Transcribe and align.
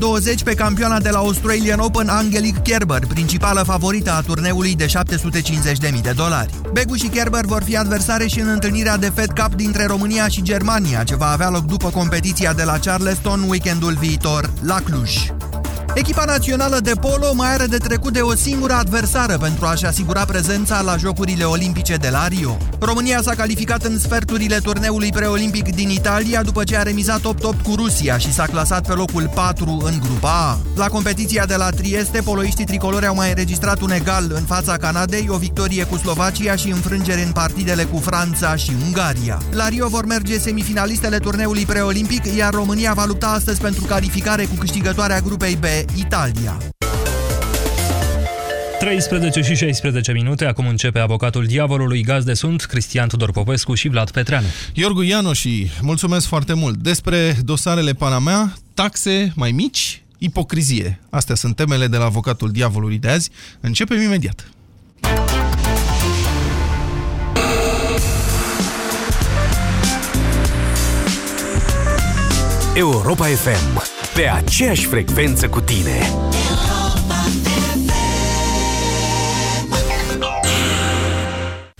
20 0.00 0.42
pe 0.42 0.54
campioana 0.54 1.00
de 1.00 1.10
la 1.10 1.18
Australian 1.18 1.78
Open 1.78 2.08
Angelique 2.08 2.62
Kerber, 2.62 3.06
principală 3.06 3.62
favorită 3.62 4.12
a 4.12 4.20
turneului 4.20 4.74
de 4.74 4.86
750.000 4.86 6.00
de 6.02 6.12
dolari. 6.16 6.54
Begu 6.72 6.94
și 6.94 7.08
Kerber 7.08 7.44
vor 7.44 7.62
fi 7.62 7.76
adversare 7.76 8.26
și 8.26 8.40
în 8.40 8.48
întâlnirea 8.48 8.96
de 8.96 9.12
Fed 9.14 9.30
Cup 9.38 9.54
dintre 9.54 9.84
România 9.86 10.28
și 10.28 10.42
Germania, 10.42 11.04
ce 11.04 11.16
va 11.16 11.30
avea 11.30 11.50
loc 11.50 11.64
după 11.64 11.90
competiția 11.90 12.52
de 12.52 12.62
la 12.62 12.78
Charleston 12.78 13.42
weekendul 13.48 13.92
viitor 13.92 14.50
la 14.62 14.80
Cluj. 14.84 15.35
Echipa 15.98 16.24
națională 16.24 16.78
de 16.80 16.92
polo 17.00 17.34
mai 17.34 17.52
are 17.52 17.66
de 17.66 17.76
trecut 17.76 18.12
de 18.12 18.20
o 18.20 18.34
singură 18.34 18.72
adversară 18.72 19.38
pentru 19.38 19.66
a-și 19.66 19.86
asigura 19.86 20.24
prezența 20.24 20.80
la 20.80 20.96
Jocurile 20.96 21.44
Olimpice 21.44 21.94
de 21.94 22.08
la 22.08 22.28
Rio. 22.28 22.56
România 22.80 23.22
s-a 23.22 23.34
calificat 23.34 23.84
în 23.84 23.98
sferturile 23.98 24.58
turneului 24.58 25.10
preolimpic 25.10 25.74
din 25.74 25.88
Italia 25.88 26.42
după 26.42 26.64
ce 26.64 26.76
a 26.76 26.82
remizat 26.82 27.20
8-8 27.20 27.22
cu 27.62 27.74
Rusia 27.74 28.18
și 28.18 28.32
s-a 28.32 28.44
clasat 28.44 28.86
pe 28.86 28.92
locul 28.92 29.30
4 29.34 29.82
în 29.84 29.98
grupa 30.00 30.50
A. 30.50 30.58
La 30.74 30.86
competiția 30.86 31.44
de 31.46 31.56
la 31.56 31.70
Trieste, 31.70 32.20
poloiștii 32.20 32.64
tricolori 32.64 33.06
au 33.06 33.14
mai 33.14 33.28
înregistrat 33.28 33.80
un 33.80 33.90
egal 33.90 34.30
în 34.34 34.42
fața 34.42 34.76
Canadei, 34.76 35.26
o 35.28 35.36
victorie 35.36 35.84
cu 35.84 35.96
Slovacia 35.96 36.56
și 36.56 36.70
înfrângere 36.70 37.22
în 37.22 37.32
partidele 37.32 37.84
cu 37.84 37.98
Franța 37.98 38.56
și 38.56 38.72
Ungaria. 38.86 39.42
La 39.50 39.68
Rio 39.68 39.88
vor 39.88 40.04
merge 40.04 40.38
semifinalistele 40.38 41.18
turneului 41.18 41.66
preolimpic, 41.66 42.24
iar 42.36 42.54
România 42.54 42.92
va 42.92 43.04
lupta 43.04 43.26
astăzi 43.26 43.60
pentru 43.60 43.84
calificare 43.84 44.44
cu 44.44 44.54
câștigătoarea 44.54 45.20
grupei 45.20 45.56
B 45.56 45.64
Italia. 45.94 46.58
13 48.78 49.40
și 49.40 49.54
16 49.54 50.12
minute, 50.12 50.44
acum 50.44 50.66
începe 50.66 50.98
avocatul 50.98 51.44
diavolului, 51.46 52.02
gazde 52.02 52.34
sunt 52.34 52.62
Cristian 52.62 53.08
Tudor 53.08 53.30
Popescu 53.30 53.74
și 53.74 53.88
Vlad 53.88 54.10
Petreanu. 54.10 54.46
Iorgu 54.74 55.02
Iano 55.02 55.32
și 55.32 55.70
mulțumesc 55.80 56.26
foarte 56.26 56.52
mult. 56.52 56.76
Despre 56.76 57.36
dosarele 57.44 57.92
Panamea, 57.92 58.54
taxe 58.74 59.32
mai 59.36 59.50
mici, 59.50 60.02
ipocrizie. 60.18 61.00
Astea 61.10 61.34
sunt 61.34 61.56
temele 61.56 61.86
de 61.86 61.96
la 61.96 62.04
avocatul 62.04 62.50
diavolului 62.50 62.98
de 62.98 63.08
azi. 63.08 63.30
Începem 63.60 64.00
imediat. 64.00 64.50
Europa 72.74 73.24
FM 73.24 73.95
pe 74.16 74.28
aceeași 74.28 74.86
frecvență 74.86 75.48
cu 75.48 75.60
tine. 75.60 76.10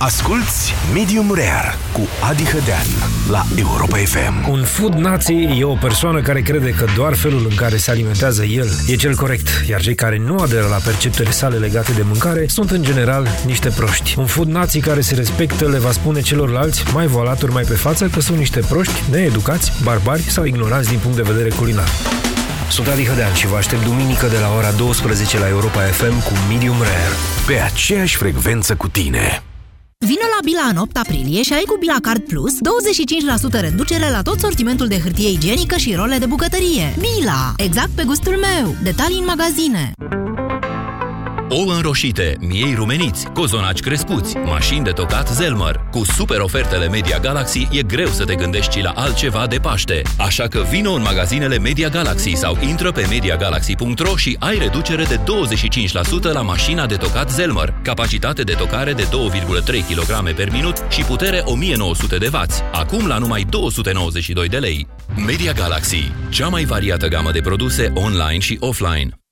Asculți 0.05 0.75
Medium 0.95 1.29
Rare 1.35 1.75
cu 1.93 2.01
Adi 2.29 2.45
Hădean 2.45 2.87
la 3.31 3.45
Europa 3.59 3.97
FM. 3.97 4.49
Un 4.51 4.65
food 4.65 4.93
nazi 4.93 5.33
e 5.33 5.65
o 5.65 5.75
persoană 5.75 6.23
care 6.23 6.41
crede 6.41 6.71
că 6.71 6.87
doar 6.97 7.15
felul 7.15 7.47
în 7.49 7.55
care 7.55 7.77
se 7.77 7.91
alimentează 7.91 8.45
el 8.45 8.69
e 8.87 8.95
cel 8.97 9.15
corect, 9.15 9.49
iar 9.69 9.81
cei 9.81 9.95
care 9.95 10.19
nu 10.19 10.37
aderă 10.37 10.67
la 10.67 10.77
perceptele 10.77 11.31
sale 11.31 11.57
legate 11.57 11.93
de 11.93 12.03
mâncare 12.03 12.47
sunt 12.49 12.71
în 12.71 12.83
general 12.83 13.29
niște 13.47 13.69
proști. 13.69 14.19
Un 14.19 14.27
food 14.27 14.49
nazi 14.49 14.81
care 14.81 15.01
se 15.01 15.15
respectă 15.15 15.69
le 15.69 15.79
va 15.79 15.93
spune 15.93 16.21
celorlalți 16.21 16.83
mai 16.93 17.07
volaturi 17.07 17.53
mai 17.53 17.63
pe 17.63 17.75
față 17.75 18.07
că 18.07 18.21
sunt 18.21 18.39
niște 18.39 18.61
proști, 18.61 19.03
needucați, 19.11 19.73
barbari 19.83 20.23
sau 20.23 20.45
ignoranți 20.45 20.89
din 20.89 20.99
punct 20.99 21.17
de 21.17 21.33
vedere 21.33 21.49
culinar. 21.49 21.89
Sunt 22.69 22.87
Adi 22.89 23.07
Hădean 23.07 23.35
și 23.35 23.47
vă 23.47 23.57
aștept 23.57 23.85
duminică 23.85 24.27
de 24.27 24.39
la 24.39 24.55
ora 24.57 24.71
12 24.71 25.39
la 25.39 25.49
Europa 25.49 25.81
FM 25.81 26.23
cu 26.23 26.33
Medium 26.49 26.79
Rare. 26.79 27.15
Pe 27.47 27.55
aceeași 27.61 28.17
frecvență 28.17 28.75
cu 28.75 28.89
tine. 28.89 29.43
Vino 29.99 30.27
la 30.37 30.41
Bila 30.45 30.63
în 30.71 30.77
8 30.77 30.97
aprilie 30.97 31.43
și 31.43 31.53
ai 31.53 31.63
cu 31.67 31.77
Bila 31.79 31.97
Card 32.03 32.23
Plus 32.23 32.53
25% 33.59 33.61
reducere 33.61 34.11
la 34.11 34.23
tot 34.23 34.39
sortimentul 34.39 34.87
de 34.87 34.99
hârtie 34.99 35.31
igienică 35.31 35.77
și 35.77 35.95
role 35.95 36.19
de 36.19 36.27
bucătărie. 36.27 36.95
Bila! 36.99 37.55
Exact 37.57 37.91
pe 37.91 38.05
gustul 38.05 38.37
meu! 38.37 38.75
Detalii 38.83 39.19
în 39.19 39.25
magazine! 39.25 39.93
Ouă 41.49 41.73
înroșite, 41.73 42.37
miei 42.41 42.75
rumeniți, 42.75 43.27
cozonaci 43.27 43.81
crescuți, 43.81 44.37
mașini 44.37 44.85
de 44.85 44.91
tocat 44.91 45.29
Zelmer. 45.29 45.81
Cu 45.91 46.05
super 46.05 46.39
ofertele 46.39 46.89
Media 46.89 47.19
Galaxy 47.19 47.69
e 47.71 47.83
greu 47.83 48.07
să 48.07 48.25
te 48.25 48.35
gândești 48.35 48.77
și 48.77 48.83
la 48.83 48.91
altceva 48.91 49.47
de 49.47 49.57
Paște. 49.57 50.03
Așa 50.19 50.47
că 50.47 50.65
vino 50.71 50.93
în 50.93 51.03
magazinele 51.03 51.59
Media 51.59 51.89
Galaxy 51.89 52.33
sau 52.33 52.59
intră 52.69 52.93
pe 52.93 53.07
MediaGalaxy.ro 53.09 54.17
și 54.17 54.37
ai 54.41 54.59
reducere 54.59 55.05
de 55.05 55.21
25% 56.31 56.33
la 56.33 56.43
mașina 56.43 56.87
de 56.87 56.97
tocat 56.97 57.31
Zelmer. 57.31 57.75
Capacitate 57.83 58.43
de 58.43 58.53
tocare 58.53 58.93
de 58.93 59.03
2,3 59.03 59.09
kg 59.67 60.35
per 60.35 60.51
minut 60.53 60.77
și 60.89 61.03
putere 61.03 61.43
1900 61.45 62.17
de 62.17 62.31
W. 62.33 62.37
Acum 62.73 63.07
la 63.07 63.19
numai 63.19 63.47
292 63.49 64.49
de 64.49 64.59
lei. 64.59 64.87
Media 65.27 65.53
Galaxy, 65.53 66.13
cea 66.29 66.49
mai 66.49 66.65
variată 66.65 67.09
gamă 67.09 67.31
de 67.31 67.41
produse 67.41 67.93
online 67.95 68.39
și 68.39 68.57
offline. 68.61 69.26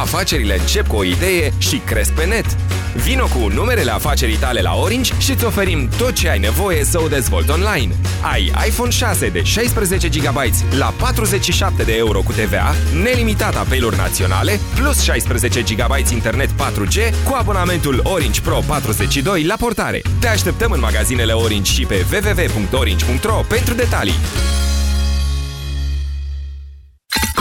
Afacerile 0.00 0.58
încep 0.58 0.86
cu 0.86 0.96
o 0.96 1.04
idee 1.04 1.52
și 1.58 1.76
cresc 1.76 2.12
pe 2.12 2.24
net. 2.24 2.46
Vino 2.94 3.26
cu 3.26 3.48
numerele 3.54 3.90
afacerii 3.90 4.36
tale 4.36 4.60
la 4.60 4.74
Orange 4.74 5.12
și 5.18 5.30
îți 5.30 5.44
oferim 5.44 5.88
tot 5.96 6.12
ce 6.12 6.28
ai 6.28 6.38
nevoie 6.38 6.84
să 6.84 7.00
o 7.00 7.08
dezvolți 7.08 7.50
online. 7.50 7.94
Ai 8.32 8.52
iPhone 8.66 8.90
6 8.90 9.28
de 9.28 9.42
16 9.42 10.08
GB 10.08 10.38
la 10.78 10.94
47 10.98 11.82
de 11.82 11.96
euro 11.96 12.20
cu 12.20 12.32
TVA, 12.32 12.74
nelimitat 13.02 13.56
apeluri 13.56 13.96
naționale, 13.96 14.60
plus 14.74 15.02
16 15.02 15.60
GB 15.60 16.10
internet 16.12 16.50
4G 16.50 17.14
cu 17.24 17.34
abonamentul 17.38 18.00
Orange 18.02 18.40
Pro 18.40 18.62
42 18.66 19.44
la 19.44 19.54
portare. 19.58 20.02
Te 20.18 20.28
așteptăm 20.28 20.70
în 20.70 20.80
magazinele 20.80 21.32
Orange 21.32 21.72
și 21.72 21.86
pe 21.86 22.06
www.orange.ro 22.12 23.44
pentru 23.48 23.74
detalii. 23.74 24.14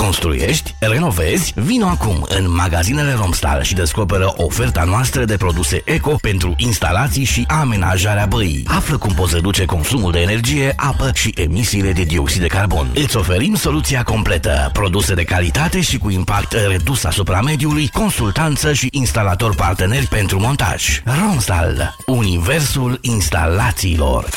Construiești? 0.09 0.75
Renovezi? 0.79 1.53
Vino 1.55 1.87
acum 1.87 2.25
în 2.29 2.51
magazinele 2.55 3.13
Romstal 3.13 3.61
și 3.61 3.73
descoperă 3.73 4.33
oferta 4.37 4.83
noastră 4.83 5.25
de 5.25 5.37
produse 5.37 5.81
eco 5.85 6.15
pentru 6.21 6.53
instalații 6.57 7.23
și 7.23 7.45
amenajarea 7.47 8.25
băii. 8.25 8.65
Află 8.67 8.97
cum 8.97 9.13
poți 9.13 9.33
reduce 9.33 9.65
consumul 9.65 10.11
de 10.11 10.19
energie, 10.19 10.73
apă 10.75 11.11
și 11.13 11.33
emisiile 11.35 11.91
de 11.91 12.03
dioxid 12.03 12.41
de 12.41 12.47
carbon. 12.47 12.87
Îți 12.93 13.17
oferim 13.17 13.55
soluția 13.55 14.03
completă, 14.03 14.69
produse 14.73 15.13
de 15.13 15.23
calitate 15.23 15.81
și 15.81 15.97
cu 15.97 16.09
impact 16.09 16.55
redus 16.67 17.03
asupra 17.03 17.41
mediului, 17.41 17.89
consultanță 17.93 18.73
și 18.73 18.87
instalator 18.91 19.55
parteneri 19.55 20.07
pentru 20.07 20.39
montaj. 20.39 21.01
Romstal, 21.21 21.95
universul 22.05 22.97
instalațiilor. 23.01 24.29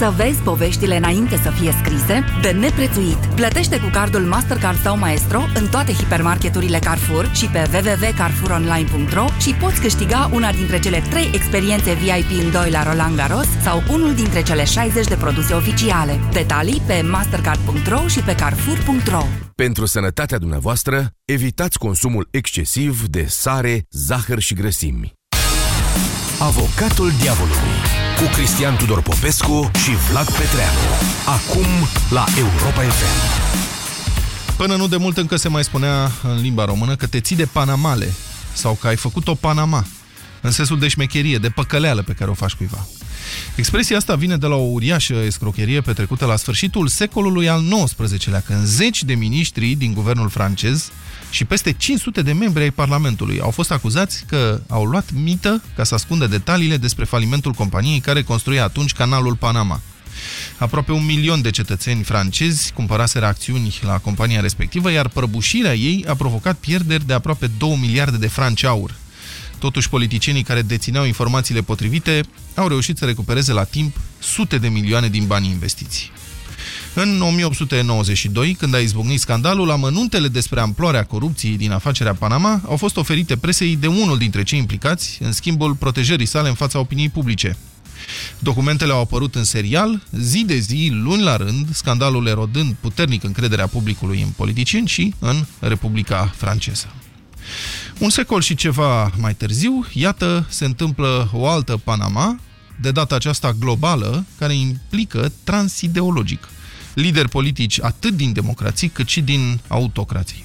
Să 0.00 0.12
vezi 0.16 0.40
poveștile 0.42 0.96
înainte 0.96 1.36
să 1.36 1.50
fie 1.50 1.72
scrise? 1.84 2.24
De 2.42 2.50
neprețuit! 2.50 3.16
Plătește 3.34 3.80
cu 3.80 3.88
cardul 3.92 4.20
Mastercard 4.20 4.80
sau 4.80 4.98
Maestro 4.98 5.42
în 5.54 5.68
toate 5.68 5.92
hipermarketurile 5.92 6.78
Carrefour 6.78 7.30
și 7.34 7.46
pe 7.46 7.68
www.carrefouronline.ro 7.72 9.24
și 9.40 9.54
poți 9.54 9.80
câștiga 9.80 10.30
una 10.32 10.52
dintre 10.52 10.78
cele 10.78 11.02
trei 11.10 11.30
experiențe 11.34 11.92
VIP 11.92 12.44
în 12.44 12.50
doi 12.50 12.70
la 12.70 12.82
Roland 12.82 13.16
Garros 13.16 13.46
sau 13.62 13.82
unul 13.90 14.14
dintre 14.14 14.42
cele 14.42 14.64
60 14.64 15.06
de 15.06 15.14
produse 15.14 15.54
oficiale. 15.54 16.18
Detalii 16.32 16.82
pe 16.86 17.02
mastercard.ro 17.10 18.06
și 18.06 18.20
pe 18.20 18.34
carrefour.ro 18.34 19.22
Pentru 19.54 19.86
sănătatea 19.86 20.38
dumneavoastră, 20.38 21.10
evitați 21.24 21.78
consumul 21.78 22.28
excesiv 22.30 23.06
de 23.06 23.24
sare, 23.28 23.86
zahăr 23.90 24.38
și 24.38 24.54
grăsimi. 24.54 25.18
Avocatul 26.42 27.12
diavolului 27.20 27.76
cu 28.16 28.24
Cristian 28.32 28.76
Tudor 28.76 29.02
Popescu 29.02 29.70
și 29.82 29.90
Vlad 30.10 30.24
Petreanu. 30.24 30.78
Acum 31.26 31.66
la 32.10 32.24
Europa 32.38 32.80
FM. 32.80 34.56
Până 34.56 34.76
nu 34.76 34.88
de 34.88 34.96
mult 34.96 35.16
încă 35.16 35.36
se 35.36 35.48
mai 35.48 35.64
spunea 35.64 36.10
în 36.22 36.40
limba 36.40 36.64
română 36.64 36.96
că 36.96 37.06
te 37.06 37.20
ții 37.20 37.36
de 37.36 37.44
panamale 37.44 38.14
sau 38.52 38.74
că 38.74 38.86
ai 38.86 38.96
făcut 38.96 39.28
o 39.28 39.34
panama, 39.34 39.86
în 40.40 40.50
sensul 40.50 40.78
de 40.78 40.88
șmecherie, 40.88 41.38
de 41.38 41.48
păcăleală 41.48 42.02
pe 42.02 42.12
care 42.12 42.30
o 42.30 42.34
faci 42.34 42.52
cuiva. 42.52 42.86
Expresia 43.54 43.96
asta 43.96 44.14
vine 44.14 44.36
de 44.36 44.46
la 44.46 44.54
o 44.54 44.70
uriașă 44.70 45.14
escrocherie 45.14 45.80
petrecută 45.80 46.24
la 46.24 46.36
sfârșitul 46.36 46.88
secolului 46.88 47.48
al 47.48 47.62
XIX-lea, 47.84 48.42
când 48.46 48.64
zeci 48.64 49.02
de 49.02 49.14
miniștri 49.14 49.74
din 49.74 49.92
guvernul 49.92 50.28
francez 50.28 50.90
și 51.30 51.44
peste 51.44 51.72
500 51.72 52.22
de 52.22 52.32
membri 52.32 52.62
ai 52.62 52.70
Parlamentului 52.70 53.40
au 53.40 53.50
fost 53.50 53.70
acuzați 53.70 54.24
că 54.26 54.60
au 54.68 54.84
luat 54.84 55.12
mită 55.12 55.62
ca 55.76 55.84
să 55.84 55.94
ascundă 55.94 56.26
detaliile 56.26 56.76
despre 56.76 57.04
falimentul 57.04 57.52
companiei 57.52 58.00
care 58.00 58.22
construia 58.22 58.64
atunci 58.64 58.92
canalul 58.92 59.34
Panama. 59.34 59.80
Aproape 60.58 60.92
un 60.92 61.04
milion 61.04 61.42
de 61.42 61.50
cetățeni 61.50 62.02
francezi 62.02 62.72
cumpăraseră 62.72 63.26
acțiuni 63.26 63.78
la 63.82 63.98
compania 63.98 64.40
respectivă, 64.40 64.90
iar 64.90 65.08
prăbușirea 65.08 65.74
ei 65.74 66.04
a 66.08 66.14
provocat 66.14 66.56
pierderi 66.56 67.06
de 67.06 67.12
aproape 67.12 67.50
2 67.58 67.78
miliarde 67.80 68.16
de 68.16 68.26
franci 68.26 68.64
aur. 68.64 68.94
Totuși, 69.58 69.88
politicienii 69.88 70.42
care 70.42 70.62
dețineau 70.62 71.04
informațiile 71.04 71.60
potrivite 71.60 72.20
au 72.54 72.68
reușit 72.68 72.98
să 72.98 73.04
recupereze 73.04 73.52
la 73.52 73.64
timp 73.64 73.96
sute 74.18 74.58
de 74.58 74.68
milioane 74.68 75.08
din 75.08 75.26
banii 75.26 75.50
investiți. 75.50 76.10
În 76.94 77.20
1892, 77.22 78.54
când 78.54 78.74
a 78.74 78.78
izbucnit 78.78 79.20
scandalul, 79.20 79.70
amănuntele 79.70 80.28
despre 80.28 80.60
amploarea 80.60 81.04
corupției 81.04 81.56
din 81.56 81.70
afacerea 81.70 82.14
Panama 82.14 82.62
au 82.66 82.76
fost 82.76 82.96
oferite 82.96 83.36
presei 83.36 83.76
de 83.76 83.86
unul 83.86 84.18
dintre 84.18 84.42
cei 84.42 84.58
implicați 84.58 85.18
în 85.22 85.32
schimbul 85.32 85.74
protejării 85.74 86.26
sale 86.26 86.48
în 86.48 86.54
fața 86.54 86.78
opiniei 86.78 87.08
publice. 87.08 87.56
Documentele 88.38 88.92
au 88.92 89.00
apărut 89.00 89.34
în 89.34 89.44
serial, 89.44 90.02
zi 90.10 90.44
de 90.44 90.56
zi, 90.58 90.90
luni 90.92 91.22
la 91.22 91.36
rând, 91.36 91.74
scandalul 91.74 92.26
erodând 92.26 92.74
puternic 92.80 93.24
încrederea 93.24 93.66
publicului 93.66 94.22
în 94.22 94.28
politicieni 94.36 94.86
și 94.86 95.14
în 95.18 95.44
Republica 95.58 96.32
franceză. 96.36 96.94
Un 97.98 98.10
secol 98.10 98.40
și 98.40 98.54
ceva 98.54 99.12
mai 99.16 99.34
târziu, 99.34 99.86
iată, 99.92 100.46
se 100.48 100.64
întâmplă 100.64 101.30
o 101.32 101.48
altă 101.48 101.80
Panama, 101.84 102.40
de 102.80 102.90
data 102.90 103.14
aceasta 103.14 103.56
globală, 103.58 104.24
care 104.38 104.54
implică 104.54 105.32
transideologic 105.44 106.48
lideri 106.94 107.28
politici 107.28 107.80
atât 107.80 108.16
din 108.16 108.32
democrații 108.32 108.88
cât 108.88 109.08
și 109.08 109.20
din 109.20 109.60
autocrații. 109.68 110.44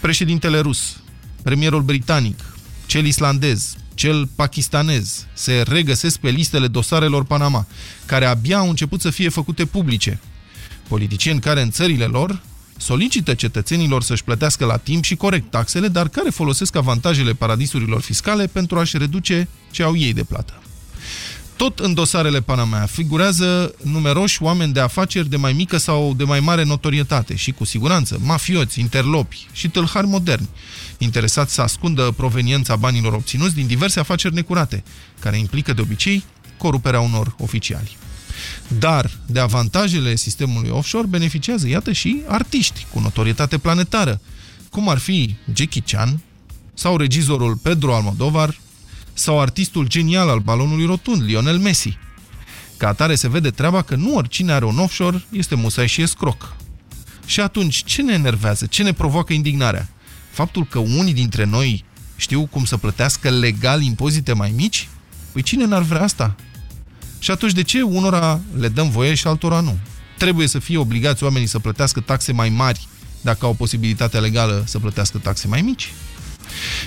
Președintele 0.00 0.58
rus, 0.58 1.00
premierul 1.42 1.82
britanic, 1.82 2.38
cel 2.86 3.06
islandez, 3.06 3.74
cel 3.94 4.28
pakistanez 4.34 5.26
se 5.32 5.64
regăsesc 5.68 6.18
pe 6.18 6.28
listele 6.28 6.66
dosarelor 6.66 7.24
Panama, 7.24 7.66
care 8.06 8.24
abia 8.24 8.58
au 8.58 8.68
început 8.68 9.00
să 9.00 9.10
fie 9.10 9.28
făcute 9.28 9.64
publice. 9.64 10.20
Politicieni 10.88 11.40
care 11.40 11.62
în 11.62 11.70
țările 11.70 12.04
lor 12.04 12.42
solicită 12.76 13.34
cetățenilor 13.34 14.02
să-și 14.02 14.24
plătească 14.24 14.64
la 14.64 14.76
timp 14.76 15.04
și 15.04 15.14
corect 15.14 15.50
taxele, 15.50 15.88
dar 15.88 16.08
care 16.08 16.30
folosesc 16.30 16.76
avantajele 16.76 17.32
paradisurilor 17.32 18.00
fiscale 18.00 18.46
pentru 18.46 18.78
a-și 18.78 18.98
reduce 18.98 19.48
ce 19.70 19.82
au 19.82 19.96
ei 19.96 20.12
de 20.12 20.22
plată. 20.22 20.62
Tot 21.60 21.78
în 21.78 21.94
dosarele 21.94 22.40
Panama 22.40 22.86
figurează 22.86 23.74
numeroși 23.82 24.42
oameni 24.42 24.72
de 24.72 24.80
afaceri 24.80 25.28
de 25.28 25.36
mai 25.36 25.52
mică 25.52 25.76
sau 25.76 26.14
de 26.14 26.24
mai 26.24 26.40
mare 26.40 26.64
notorietate 26.64 27.36
și, 27.36 27.52
cu 27.52 27.64
siguranță, 27.64 28.18
mafioți, 28.22 28.80
interlopi 28.80 29.46
și 29.52 29.68
tâlhari 29.68 30.06
moderni, 30.06 30.48
interesați 30.98 31.54
să 31.54 31.60
ascundă 31.60 32.12
proveniența 32.16 32.76
banilor 32.76 33.12
obținuți 33.12 33.54
din 33.54 33.66
diverse 33.66 34.00
afaceri 34.00 34.34
necurate, 34.34 34.84
care 35.18 35.38
implică 35.38 35.72
de 35.72 35.80
obicei 35.80 36.24
coruperea 36.56 37.00
unor 37.00 37.34
oficiali. 37.38 37.96
Dar 38.78 39.10
de 39.26 39.40
avantajele 39.40 40.16
sistemului 40.16 40.70
offshore 40.70 41.06
beneficiază, 41.06 41.68
iată, 41.68 41.92
și 41.92 42.22
artiști 42.26 42.86
cu 42.92 43.00
notorietate 43.00 43.58
planetară, 43.58 44.20
cum 44.70 44.88
ar 44.88 44.98
fi 44.98 45.34
Jackie 45.52 45.82
Chan 45.86 46.20
sau 46.74 46.96
regizorul 46.96 47.56
Pedro 47.56 47.94
Almodovar 47.94 48.54
sau 49.20 49.40
artistul 49.40 49.86
genial 49.86 50.28
al 50.28 50.38
balonului 50.38 50.86
rotund, 50.86 51.22
Lionel 51.22 51.58
Messi. 51.58 51.98
Ca 52.76 52.88
atare 52.88 53.14
se 53.14 53.28
vede 53.28 53.50
treaba 53.50 53.82
că 53.82 53.94
nu 53.94 54.14
oricine 54.14 54.52
are 54.52 54.64
un 54.64 54.78
offshore 54.78 55.24
este 55.30 55.54
musai 55.54 55.88
și 55.88 56.02
escroc. 56.02 56.56
Și 57.26 57.40
atunci, 57.40 57.84
ce 57.84 58.02
ne 58.02 58.12
enervează? 58.12 58.66
Ce 58.66 58.82
ne 58.82 58.92
provoacă 58.92 59.32
indignarea? 59.32 59.88
Faptul 60.30 60.66
că 60.66 60.78
unii 60.78 61.12
dintre 61.12 61.44
noi 61.44 61.84
știu 62.16 62.46
cum 62.46 62.64
să 62.64 62.76
plătească 62.76 63.30
legal 63.30 63.82
impozite 63.82 64.32
mai 64.32 64.52
mici? 64.56 64.88
Păi 65.32 65.42
cine 65.42 65.64
n-ar 65.64 65.82
vrea 65.82 66.02
asta? 66.02 66.36
Și 67.18 67.30
atunci 67.30 67.52
de 67.52 67.62
ce 67.62 67.82
unora 67.82 68.40
le 68.58 68.68
dăm 68.68 68.90
voie 68.90 69.14
și 69.14 69.26
altora 69.26 69.60
nu? 69.60 69.78
Trebuie 70.18 70.46
să 70.46 70.58
fie 70.58 70.78
obligați 70.78 71.22
oamenii 71.22 71.48
să 71.48 71.58
plătească 71.58 72.00
taxe 72.00 72.32
mai 72.32 72.48
mari 72.48 72.88
dacă 73.20 73.46
au 73.46 73.54
posibilitatea 73.54 74.20
legală 74.20 74.64
să 74.66 74.78
plătească 74.78 75.18
taxe 75.18 75.46
mai 75.46 75.62
mici? 75.62 75.92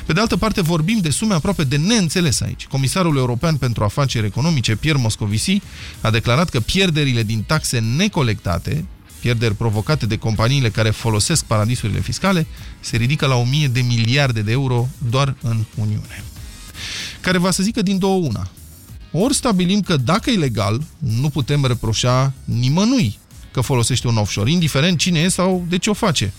Pe 0.05 0.13
de 0.13 0.19
altă 0.19 0.37
parte, 0.37 0.61
vorbim 0.61 0.99
de 1.01 1.09
sume 1.09 1.33
aproape 1.33 1.63
de 1.63 1.77
neînțeles 1.77 2.41
aici. 2.41 2.65
Comisarul 2.65 3.17
European 3.17 3.57
pentru 3.57 3.83
Afaceri 3.83 4.25
Economice, 4.25 4.75
Pierre 4.75 4.99
Moscovici, 4.99 5.61
a 6.01 6.09
declarat 6.09 6.49
că 6.49 6.59
pierderile 6.59 7.23
din 7.23 7.43
taxe 7.43 7.79
necolectate, 7.79 8.85
pierderi 9.19 9.55
provocate 9.55 10.05
de 10.05 10.17
companiile 10.17 10.69
care 10.69 10.89
folosesc 10.89 11.43
paradisurile 11.43 11.99
fiscale, 11.99 12.47
se 12.79 12.97
ridică 12.97 13.25
la 13.25 13.35
1000 13.35 13.67
de 13.67 13.81
miliarde 13.81 14.41
de 14.41 14.51
euro 14.51 14.87
doar 15.09 15.35
în 15.41 15.63
Uniune. 15.75 16.23
Care 17.21 17.37
va 17.37 17.51
să 17.51 17.63
zică 17.63 17.81
din 17.81 17.97
două 17.97 18.25
una. 18.25 18.49
Ori 19.11 19.33
stabilim 19.33 19.81
că 19.81 19.97
dacă 19.97 20.29
e 20.29 20.37
legal, 20.37 20.83
nu 20.97 21.29
putem 21.29 21.65
reproșa 21.65 22.33
nimănui 22.43 23.17
că 23.51 23.61
folosește 23.61 24.07
un 24.07 24.17
offshore, 24.17 24.51
indiferent 24.51 24.97
cine 24.97 25.19
e 25.19 25.27
sau 25.27 25.65
de 25.69 25.77
ce 25.77 25.89
o 25.89 25.93
face. 25.93 26.33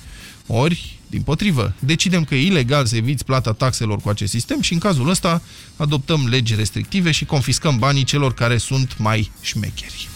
Ori 0.47 0.99
din 1.14 1.22
potrivă, 1.22 1.75
decidem 1.78 2.25
că 2.25 2.34
e 2.34 2.46
ilegal 2.46 2.87
să 2.87 2.96
eviți 2.96 3.25
plata 3.25 3.52
taxelor 3.52 4.00
cu 4.00 4.08
acest 4.08 4.31
sistem 4.31 4.61
și 4.61 4.72
în 4.72 4.78
cazul 4.78 5.08
ăsta 5.08 5.43
adoptăm 5.76 6.26
legi 6.26 6.55
restrictive 6.55 7.11
și 7.11 7.25
confiscăm 7.25 7.78
banii 7.78 8.05
celor 8.05 8.34
care 8.34 8.56
sunt 8.56 8.99
mai 8.99 9.31
șmecheri. 9.40 10.08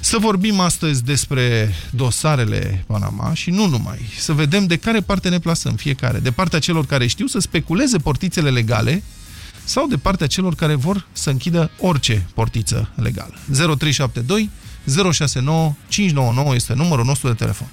Să 0.00 0.18
vorbim 0.18 0.60
astăzi 0.60 1.04
despre 1.04 1.74
dosarele 1.90 2.84
Panama 2.86 3.34
și 3.34 3.50
nu 3.50 3.66
numai. 3.66 3.98
Să 4.18 4.32
vedem 4.32 4.66
de 4.66 4.76
care 4.76 5.00
parte 5.00 5.28
ne 5.28 5.38
plasăm 5.38 5.74
fiecare. 5.74 6.18
De 6.18 6.30
partea 6.30 6.58
celor 6.58 6.86
care 6.86 7.06
știu 7.06 7.26
să 7.26 7.38
speculeze 7.38 7.98
portițele 7.98 8.50
legale 8.50 9.02
sau 9.64 9.86
de 9.86 9.96
partea 9.96 10.26
celor 10.26 10.54
care 10.54 10.74
vor 10.74 11.06
să 11.12 11.30
închidă 11.30 11.70
orice 11.78 12.26
portiță 12.34 12.92
legală. 12.94 13.34
0372 13.52 14.50
069 15.12 15.74
599 15.88 16.54
este 16.54 16.74
numărul 16.74 17.04
nostru 17.04 17.28
de 17.28 17.34
telefon. 17.34 17.68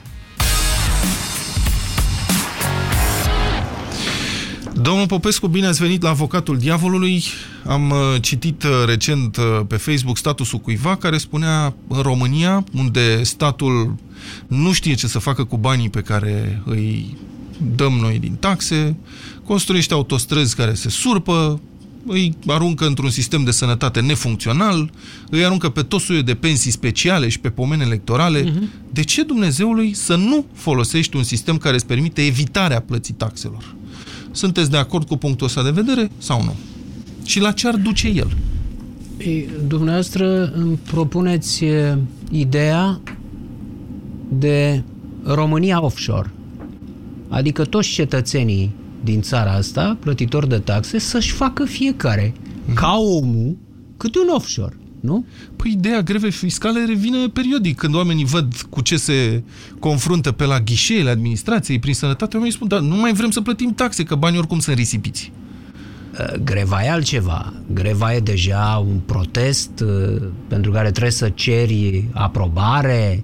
Domnul 4.81 5.05
Popescu, 5.05 5.47
bine 5.47 5.67
ați 5.67 5.81
venit 5.81 6.01
la 6.01 6.09
Avocatul 6.09 6.57
Diavolului. 6.57 7.23
Am 7.65 7.89
uh, 7.89 7.97
citit 8.21 8.63
uh, 8.63 8.69
recent 8.85 9.37
uh, 9.37 9.43
pe 9.67 9.75
Facebook 9.75 10.17
statusul 10.17 10.59
cuiva 10.59 10.95
care 10.95 11.17
spunea 11.17 11.75
în 11.87 12.01
România, 12.01 12.63
unde 12.73 13.23
statul 13.23 13.95
nu 14.47 14.71
știe 14.71 14.93
ce 14.93 15.07
să 15.07 15.19
facă 15.19 15.43
cu 15.43 15.57
banii 15.57 15.89
pe 15.89 16.01
care 16.01 16.61
îi 16.65 17.17
dăm 17.75 17.93
noi 17.93 18.19
din 18.19 18.35
taxe, 18.39 18.95
construiește 19.43 19.93
autostrăzi 19.93 20.55
care 20.55 20.73
se 20.73 20.89
surpă, 20.89 21.61
îi 22.05 22.35
aruncă 22.47 22.85
într-un 22.85 23.09
sistem 23.09 23.43
de 23.43 23.51
sănătate 23.51 23.99
nefuncțional, 23.99 24.91
îi 25.29 25.45
aruncă 25.45 25.69
pe 25.69 25.81
tot 25.81 26.19
de 26.19 26.35
pensii 26.35 26.71
speciale 26.71 27.29
și 27.29 27.39
pe 27.39 27.49
pomene 27.49 27.83
electorale. 27.85 28.41
Uh 28.41 28.49
-huh. 28.49 28.91
De 28.91 29.03
ce 29.03 29.23
Dumnezeului 29.23 29.93
să 29.93 30.15
nu 30.15 30.45
folosești 30.53 31.15
un 31.15 31.23
sistem 31.23 31.57
care 31.57 31.75
îți 31.75 31.85
permite 31.85 32.25
evitarea 32.25 32.81
plății 32.81 33.13
taxelor? 33.13 33.75
Sunteți 34.37 34.69
de 34.69 34.77
acord 34.77 35.07
cu 35.07 35.15
punctul 35.15 35.47
ăsta 35.47 35.63
de 35.63 35.69
vedere 35.69 36.11
sau 36.17 36.43
nu? 36.43 36.55
Și 37.23 37.39
la 37.39 37.51
ce 37.51 37.67
ar 37.67 37.75
duce 37.75 38.07
el? 38.07 38.37
Ei, 39.17 39.49
dumneavoastră 39.67 40.51
îmi 40.51 40.79
propuneți 40.91 41.63
ideea 42.31 43.01
de 44.29 44.83
România 45.23 45.83
offshore. 45.83 46.31
Adică 47.27 47.65
toți 47.65 47.89
cetățenii 47.89 48.75
din 49.03 49.21
țara 49.21 49.51
asta, 49.51 49.97
plătitori 49.99 50.49
de 50.49 50.57
taxe, 50.57 50.99
să-și 50.99 51.31
facă 51.31 51.65
fiecare, 51.65 52.33
mm. 52.65 52.73
ca 52.73 52.95
omul, 52.97 53.57
câte 53.97 54.19
un 54.19 54.29
offshore 54.33 54.77
nu? 55.07 55.25
Păi 55.55 55.71
ideea 55.71 56.01
greve 56.01 56.29
fiscale 56.29 56.85
revine 56.85 57.27
periodic. 57.33 57.77
Când 57.77 57.95
oamenii 57.95 58.25
văd 58.25 58.53
cu 58.69 58.81
ce 58.81 58.97
se 58.97 59.43
confruntă 59.79 60.31
pe 60.31 60.45
la 60.45 60.59
ghișeele 60.59 61.09
administrației, 61.09 61.79
prin 61.79 61.93
sănătate, 61.93 62.35
oamenii 62.35 62.55
spun, 62.55 62.67
dar 62.67 62.79
nu 62.79 62.95
mai 62.95 63.13
vrem 63.13 63.29
să 63.29 63.41
plătim 63.41 63.73
taxe, 63.73 64.03
că 64.03 64.15
banii 64.15 64.37
oricum 64.37 64.59
sunt 64.59 64.75
risipiți. 64.75 65.31
Uh, 66.19 66.33
greva 66.43 66.83
e 66.83 66.89
altceva. 66.89 67.53
Greva 67.73 68.15
e 68.15 68.19
deja 68.19 68.83
un 68.87 68.99
protest 69.05 69.83
uh, 69.85 70.21
pentru 70.47 70.71
care 70.71 70.91
trebuie 70.91 71.11
să 71.11 71.29
ceri 71.29 72.07
aprobare, 72.13 73.23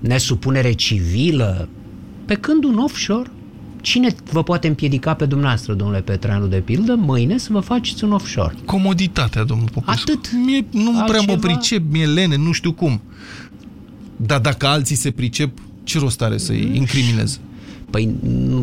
nesupunere 0.00 0.72
civilă, 0.72 1.68
pe 2.24 2.34
când 2.34 2.64
un 2.64 2.78
offshore 2.78 3.30
Cine 3.80 4.14
vă 4.32 4.42
poate 4.42 4.68
împiedica 4.68 5.14
pe 5.14 5.26
dumneavoastră, 5.26 5.74
domnule 5.74 6.00
Petreanu, 6.00 6.46
de 6.46 6.56
pildă, 6.56 6.94
mâine 6.94 7.38
să 7.38 7.48
vă 7.52 7.60
faceți 7.60 8.04
un 8.04 8.12
offshore? 8.12 8.54
Comoditatea, 8.64 9.44
domnul 9.44 9.68
Popescu. 9.72 10.10
Atât. 10.10 10.30
Mie 10.44 10.64
nu 10.70 10.98
Altceva? 10.98 11.04
prea 11.04 11.20
mă 11.26 11.36
pricep, 11.36 11.82
mie 11.90 12.06
lene, 12.06 12.36
nu 12.36 12.52
știu 12.52 12.72
cum. 12.72 13.00
Dar 14.16 14.40
dacă 14.40 14.66
alții 14.66 14.96
se 14.96 15.10
pricep, 15.10 15.58
ce 15.84 15.98
rost 15.98 16.22
are 16.22 16.36
să-i 16.36 16.70
incrimineze? 16.74 17.38
Păi 17.90 18.14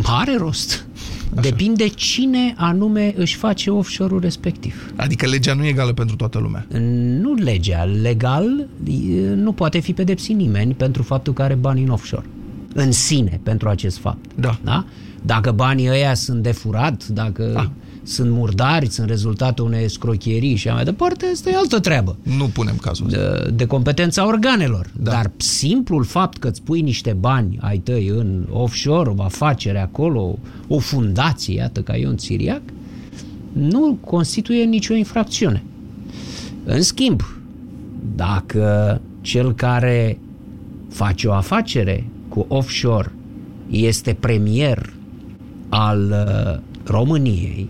are 0.03 0.35
rost. 0.37 0.85
Așa. 1.31 1.41
Depinde 1.41 1.87
cine 1.87 2.53
anume 2.57 3.13
își 3.17 3.35
face 3.35 3.69
offshore-ul 3.69 4.19
respectiv. 4.19 4.93
Adică 4.95 5.25
legea 5.27 5.53
nu 5.53 5.63
e 5.63 5.67
egală 5.67 5.93
pentru 5.93 6.15
toată 6.15 6.39
lumea. 6.39 6.67
Nu 7.21 7.33
legea. 7.33 7.83
Legal 7.83 8.67
nu 9.35 9.51
poate 9.51 9.79
fi 9.79 9.93
pedepsit 9.93 10.35
nimeni 10.35 10.73
pentru 10.73 11.03
faptul 11.03 11.33
că 11.33 11.41
are 11.41 11.53
bani 11.53 11.83
în 11.83 11.89
offshore. 11.89 12.25
În 12.79 12.91
sine, 12.91 13.39
pentru 13.43 13.69
acest 13.69 13.97
fapt. 13.97 14.25
Da. 14.35 14.59
da? 14.63 14.85
Dacă 15.21 15.51
banii 15.51 15.89
ăia 15.89 16.13
sunt 16.13 16.43
de 16.43 16.51
furat, 16.51 17.07
dacă 17.07 17.53
ah. 17.55 17.65
sunt 18.03 18.31
murdari, 18.31 18.89
sunt 18.89 19.07
rezultatul 19.07 19.65
unei 19.65 19.83
escrochierii 19.83 20.55
și 20.55 20.67
mai 20.67 20.83
departe, 20.83 21.25
asta 21.33 21.49
e 21.49 21.55
altă 21.55 21.79
treabă. 21.79 22.17
Nu 22.21 22.45
punem 22.45 22.75
cazul 22.75 23.07
de, 23.07 23.51
de 23.53 23.65
competența 23.65 24.27
organelor. 24.27 24.89
Da. 24.99 25.11
Dar 25.11 25.31
simplul 25.37 26.03
fapt 26.03 26.37
că 26.37 26.47
îți 26.47 26.61
pui 26.61 26.81
niște 26.81 27.15
bani 27.19 27.57
ai 27.61 27.77
tăi 27.77 28.07
în 28.07 28.47
offshore, 28.51 29.13
o 29.15 29.23
afacere 29.23 29.81
acolo, 29.81 30.39
o 30.67 30.79
fundație, 30.79 31.53
iată 31.53 31.81
ca 31.81 31.95
eu 31.95 32.09
în 32.09 32.17
Siriac, 32.17 32.61
nu 33.51 33.97
constituie 34.05 34.63
nicio 34.63 34.93
infracțiune. 34.93 35.63
În 36.63 36.81
schimb, 36.81 37.21
dacă 38.15 39.01
cel 39.21 39.53
care 39.53 40.19
face 40.89 41.27
o 41.27 41.33
afacere 41.33 42.05
cu 42.37 42.45
offshore 42.47 43.11
este 43.69 44.13
premier 44.13 44.93
al 45.69 46.09
uh, 46.09 46.59
României 46.85 47.69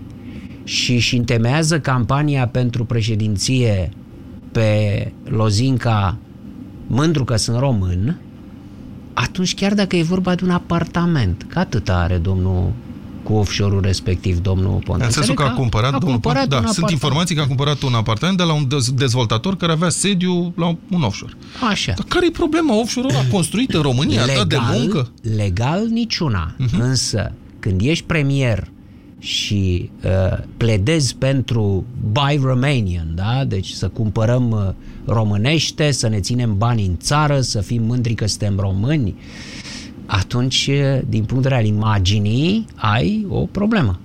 și 0.63 0.93
își 0.93 1.15
întemeiază 1.17 1.79
campania 1.79 2.47
pentru 2.47 2.86
președinție 2.86 3.89
pe 4.51 5.12
lozinca 5.24 6.17
mândru 6.88 7.24
că 7.24 7.36
sunt 7.36 7.57
român, 7.57 8.19
atunci 9.13 9.55
chiar 9.55 9.74
dacă 9.74 9.95
e 9.95 10.03
vorba 10.03 10.36
de 10.36 10.43
un 10.43 10.50
apartament, 10.50 11.45
că 11.50 11.59
atât 11.59 11.89
are 11.89 12.17
domnul 12.17 12.71
cu 13.27 13.34
offshore-ul 13.34 13.81
respectiv, 13.81 14.39
domnul 14.39 14.81
Ponte. 14.84 15.03
În 15.05 15.12
sensul 15.12 15.34
că 15.34 15.43
a 15.43 15.51
cumpărat, 15.51 15.93
a 15.93 15.98
domnul 15.98 16.12
cumpărat 16.12 16.48
Ponte, 16.48 16.55
da, 16.55 16.67
un 16.67 16.74
sunt 16.74 16.77
apartament. 16.77 17.01
informații 17.01 17.36
că 17.36 17.41
a 17.41 17.48
cumpărat 17.48 17.81
un 17.81 17.93
apartament 17.93 18.38
de 18.38 18.43
la 18.43 18.53
un 18.53 18.67
dez- 18.67 18.93
dezvoltator 18.96 19.57
care 19.57 19.72
avea 19.72 19.89
sediu 19.89 20.53
la 20.55 20.65
un 20.91 21.01
offshore. 21.01 21.34
Așa. 21.69 21.93
Dar 21.96 22.05
care 22.07 22.25
e 22.25 22.31
problema? 22.31 22.79
Offshore-ul 22.79 23.13
ăla 23.13 23.24
construit 23.31 23.74
în 23.74 23.81
România, 23.81 24.22
atât 24.24 24.50
de 24.50 24.57
muncă? 24.74 25.12
Legal 25.36 25.88
niciuna. 25.88 26.53
Mhm. 26.57 26.67
Uh-huh. 26.67 26.81
Însă, 26.81 27.31
când 27.60 27.81
ești 27.84 28.05
premier 28.05 28.72
și 29.19 29.89
uh, 30.03 30.38
pledezi 30.57 31.15
pentru 31.15 31.86
Buy 32.12 32.39
Romanian, 32.43 33.07
da? 33.15 33.43
deci 33.48 33.69
să 33.69 33.88
cumpărăm 33.88 34.51
uh, 34.51 34.74
românește, 35.05 35.91
să 35.91 36.07
ne 36.07 36.19
ținem 36.19 36.57
bani 36.57 36.86
în 36.86 36.98
țară, 36.98 37.41
să 37.41 37.62
fim 37.62 37.84
mândri 37.84 38.13
că 38.13 38.27
suntem 38.27 38.60
români, 38.60 39.15
atunci, 40.07 40.69
uh, 40.71 40.99
din 41.09 41.23
punct 41.23 41.43
de 41.43 41.49
vedere 41.49 41.55
al 41.55 41.65
imaginii, 41.65 42.65
ai 42.75 43.25
o 43.29 43.45
problemă. 43.45 43.99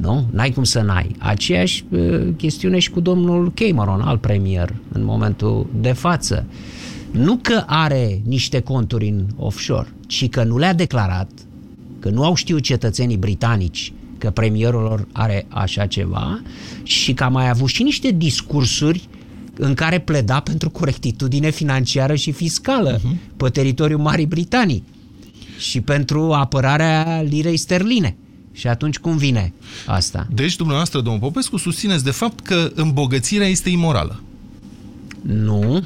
Nu? 0.00 0.26
N-ai 0.30 0.50
cum 0.50 0.64
să 0.64 0.80
n-ai. 0.80 1.16
Aceeași 1.18 1.84
uh, 1.88 2.28
chestiune 2.36 2.78
și 2.78 2.90
cu 2.90 3.00
domnul 3.00 3.52
Cameron, 3.54 4.00
alt 4.00 4.20
premier, 4.20 4.74
în 4.92 5.04
momentul 5.04 5.66
de 5.80 5.92
față. 5.92 6.44
Nu 7.10 7.36
că 7.42 7.62
are 7.66 8.20
niște 8.24 8.60
conturi 8.60 9.08
în 9.08 9.26
offshore, 9.36 9.92
ci 10.06 10.28
că 10.28 10.44
nu 10.44 10.58
le-a 10.58 10.74
declarat, 10.74 11.30
că 11.98 12.10
nu 12.10 12.24
au 12.24 12.34
știut 12.34 12.62
cetățenii 12.62 13.16
britanici 13.16 13.92
că 14.18 14.30
premierul 14.30 14.82
lor 14.82 15.06
are 15.12 15.46
așa 15.48 15.86
ceva 15.86 16.42
și 16.82 17.14
că 17.14 17.24
a 17.24 17.28
mai 17.28 17.48
avut 17.48 17.68
și 17.68 17.82
niște 17.82 18.10
discursuri 18.10 19.08
în 19.56 19.74
care 19.74 19.98
pleda 19.98 20.40
pentru 20.40 20.70
corectitudine 20.70 21.50
financiară 21.50 22.14
și 22.14 22.32
fiscală 22.32 22.98
uh-huh. 22.98 23.36
pe 23.36 23.48
teritoriul 23.48 24.00
Marii 24.00 24.26
Britanii 24.26 24.84
și 25.60 25.80
pentru 25.80 26.32
apărarea 26.32 27.20
lirei 27.20 27.56
sterline. 27.56 28.16
Și 28.52 28.66
atunci 28.66 28.98
cum 28.98 29.16
vine 29.16 29.52
asta? 29.86 30.26
Deci, 30.30 30.56
dumneavoastră, 30.56 31.00
domnul 31.00 31.20
Popescu, 31.20 31.56
susțineți 31.56 32.04
de 32.04 32.10
fapt 32.10 32.40
că 32.40 32.70
îmbogățirea 32.74 33.46
este 33.46 33.68
imorală. 33.68 34.20
Nu, 35.22 35.82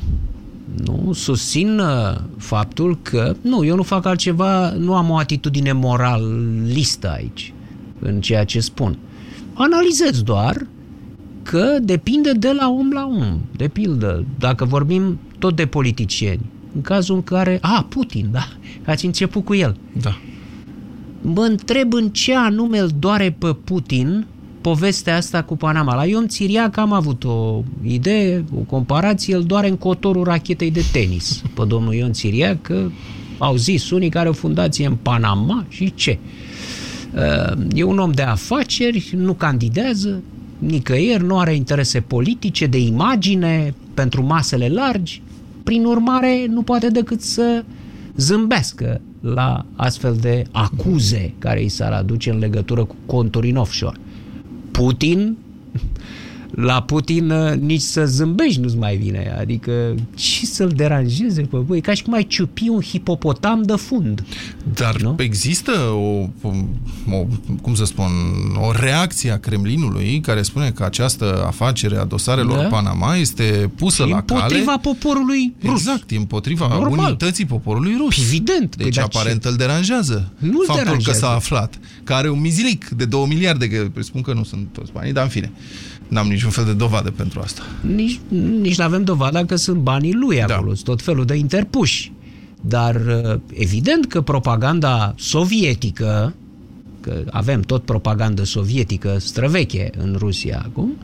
nu, 0.85 1.12
susțin 1.12 1.78
uh, 1.78 2.21
faptul 2.38 2.99
că, 3.02 3.37
nu, 3.40 3.64
eu 3.64 3.76
nu 3.76 3.83
fac 3.83 4.07
altceva, 4.07 4.71
nu 4.71 4.95
am 4.95 5.11
o 5.11 5.16
atitudine 5.16 5.73
moralistă 5.73 7.11
aici, 7.11 7.52
în 7.99 8.21
ceea 8.21 8.45
ce 8.45 8.61
spun. 8.61 8.99
Analizez 9.52 10.23
doar 10.23 10.66
că 11.43 11.78
depinde 11.83 12.33
de 12.33 12.52
la 12.52 12.69
om 12.71 12.90
la 12.90 13.07
om. 13.07 13.40
De 13.57 13.69
pildă, 13.69 14.25
dacă 14.38 14.64
vorbim 14.64 15.19
tot 15.38 15.57
de 15.57 15.66
politicieni, 15.66 16.52
în 16.75 16.81
cazul 16.81 17.14
în 17.14 17.23
care, 17.23 17.59
a, 17.61 17.87
Putin, 17.88 18.28
da, 18.33 18.49
ați 18.85 19.04
început 19.04 19.45
cu 19.45 19.54
el. 19.54 19.76
Da. 20.00 20.16
Mă 21.21 21.40
întreb 21.40 21.93
în 21.93 22.09
ce 22.09 22.35
anume 22.35 22.78
îl 22.78 22.90
doare 22.99 23.37
pe 23.38 23.57
Putin 23.64 24.26
povestea 24.61 25.16
asta 25.16 25.43
cu 25.43 25.57
Panama. 25.57 25.95
La 25.95 26.07
Ion 26.07 26.28
Țiriac 26.28 26.76
am 26.76 26.93
avut 26.93 27.25
o 27.25 27.62
idee, 27.83 28.45
o 28.54 28.61
comparație, 28.61 29.35
îl 29.35 29.45
doare 29.45 29.69
în 29.69 29.76
cotorul 29.76 30.25
rachetei 30.25 30.71
de 30.71 30.83
tenis 30.93 31.43
pe 31.54 31.64
domnul 31.66 31.95
Ion 31.95 32.12
Țiriac, 32.12 32.62
că 32.62 32.90
au 33.38 33.57
zis 33.57 33.90
unii 33.90 34.09
care 34.09 34.26
au 34.26 34.33
fundație 34.33 34.87
în 34.87 34.97
Panama 35.02 35.64
și 35.69 35.95
ce. 35.95 36.19
E 37.75 37.83
un 37.83 37.99
om 37.99 38.12
de 38.12 38.23
afaceri, 38.23 39.14
nu 39.16 39.33
candidează 39.33 40.23
nicăieri, 40.59 41.25
nu 41.25 41.38
are 41.38 41.54
interese 41.54 42.00
politice, 42.00 42.66
de 42.66 42.78
imagine, 42.78 43.75
pentru 43.95 44.23
masele 44.23 44.69
largi, 44.69 45.23
prin 45.64 45.85
urmare 45.85 46.47
nu 46.49 46.62
poate 46.62 46.88
decât 46.88 47.21
să 47.21 47.64
zâmbească 48.16 49.00
la 49.21 49.66
astfel 49.76 50.16
de 50.21 50.44
acuze 50.52 51.35
care 51.38 51.61
îi 51.61 51.68
s-ar 51.68 51.92
aduce 51.92 52.30
în 52.30 52.38
legătură 52.38 52.85
cu 52.85 52.97
conturi 53.06 53.50
în 53.50 53.56
offshore. 53.56 53.97
Putin, 54.71 55.37
la 56.56 56.82
Putin 56.82 57.26
nici 57.61 57.80
să 57.80 58.04
zâmbești 58.06 58.61
nu-ți 58.61 58.76
mai 58.76 58.96
vine. 58.96 59.37
Adică 59.40 59.94
ce 60.14 60.46
să-l 60.46 60.68
deranjeze 60.68 61.40
pe 61.42 61.56
băi? 61.56 61.80
Ca 61.80 61.94
și 61.94 62.02
cum 62.02 62.12
ai 62.14 62.26
ciupi 62.26 62.68
un 62.68 62.80
hipopotam 62.80 63.62
de 63.62 63.73
fund. 63.76 64.25
Dar 64.75 64.96
Nu? 65.00 65.14
există 65.18 65.70
o, 65.92 66.28
o, 67.11 67.26
cum 67.62 67.75
să 67.75 67.84
spun, 67.84 68.11
o 68.68 68.73
reacție 68.73 69.30
a 69.30 69.38
Kremlinului 69.38 70.20
care 70.20 70.42
spune 70.42 70.70
că 70.70 70.84
această 70.84 71.44
afacere 71.46 71.96
a 71.96 72.04
dosarelor 72.04 72.58
Da. 72.58 72.64
Panama 72.68 73.16
este 73.16 73.70
pusă 73.76 74.02
E 74.02 74.06
la 74.08 74.23
cale. 74.23 74.40
împotriva 74.40 74.78
poporului 74.78 75.54
rus. 75.64 75.70
Exact, 75.80 76.11
e 76.11 76.16
împotriva 76.16 76.68
Normal. 76.68 77.06
unității 77.08 77.44
poporului 77.46 77.94
rus. 77.99 78.18
Evident. 78.18 78.75
Păi, 78.76 78.84
Deci 78.84 78.94
dar 78.94 79.04
aparent 79.04 79.42
ce? 79.42 79.49
îl 79.49 79.54
deranjează 79.56 80.32
Nu-l 80.38 80.64
faptul 80.66 80.84
deranjează. 80.84 81.18
că 81.20 81.26
s-a 81.26 81.32
aflat. 81.34 81.78
Că 82.04 82.12
are 82.12 82.30
un 82.30 82.40
mizilic 82.40 82.88
de 82.88 83.04
2 83.04 83.25
miliarde, 83.28 83.68
că 83.68 83.90
spun 84.00 84.20
că 84.23 84.32
nu 84.32 84.44
sunt 84.44 84.66
toți 84.73 84.92
banii, 84.92 85.12
dar 85.12 85.23
în 85.25 85.28
fine. 85.30 85.52
N-am 86.14 86.28
niciun 86.28 86.50
fel 86.50 86.64
de 86.64 86.73
dovadă 86.73 87.11
pentru 87.11 87.40
asta. 87.40 87.62
Nici, 87.94 88.21
nici 88.61 88.78
nu 88.78 88.85
avem 88.85 89.04
dovada 89.04 89.44
că 89.44 89.56
sunt 89.56 89.76
banii 89.76 90.12
lui 90.12 90.37
Da. 90.47 90.54
acolo, 90.54 90.75
sunt 90.75 90.85
tot 90.85 91.02
felul 91.02 91.25
de 91.25 91.35
interpuși. 91.35 92.12
Dar 92.61 92.94
uh, 92.94 93.40
evident 93.54 94.06
că 94.06 94.21
propaganda 94.21 95.14
sovietică, 95.16 96.35
că 97.00 97.25
avem 97.30 97.61
tot 97.61 97.85
propagandă 97.85 98.44
sovietică 98.44 99.16
străveche 99.18 99.90
în 99.97 100.14
Rusia 100.18 100.62
acum, 100.64 100.97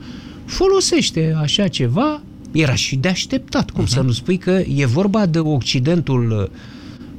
folosește 0.45 1.37
așa 1.41 1.69
ceva, 1.69 2.23
era 2.53 2.75
și 2.75 2.97
de 2.97 3.09
așteptat, 3.09 3.71
cum 3.71 3.85
uh-huh. 3.85 3.89
să 3.89 4.01
nu 4.01 4.11
spui 4.11 4.37
că 4.37 4.63
e 4.77 4.87
vorba 4.87 5.27
de 5.27 5.39
Occidentul 5.39 6.51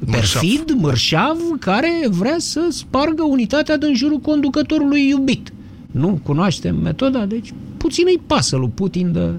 uh, 0.04 0.10
perfid, 0.10 0.70
mărșav, 0.76 1.36
care 1.60 1.90
vrea 2.10 2.36
să 2.38 2.60
spargă 2.70 3.22
unitatea 3.22 3.76
din 3.76 3.94
jurul 3.94 4.18
conducătorului 4.18 5.08
iubit. 5.08 5.52
Nu 5.92 6.20
cunoaștem 6.22 6.76
metoda, 6.76 7.26
deci 7.26 7.52
puțin 7.76 8.04
îi 8.06 8.20
pasă 8.26 8.56
lui 8.56 8.70
Putin 8.74 9.12
de 9.12 9.30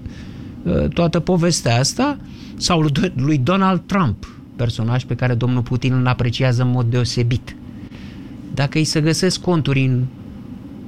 uh, 0.63 0.87
toată 0.87 1.19
povestea 1.19 1.79
asta, 1.79 2.17
sau 2.57 2.81
lui, 2.81 2.91
lui 3.15 3.37
Donald 3.37 3.81
Trump, 3.85 4.41
personaj 4.55 5.03
pe 5.03 5.15
care 5.15 5.33
domnul 5.33 5.61
Putin 5.61 5.93
îl 5.93 6.07
apreciază 6.07 6.61
în 6.61 6.69
mod 6.69 6.85
deosebit. 6.85 7.55
Dacă 8.53 8.77
îi 8.77 8.83
se 8.83 9.01
găsesc 9.01 9.41
conturi 9.41 9.85
în 9.85 10.03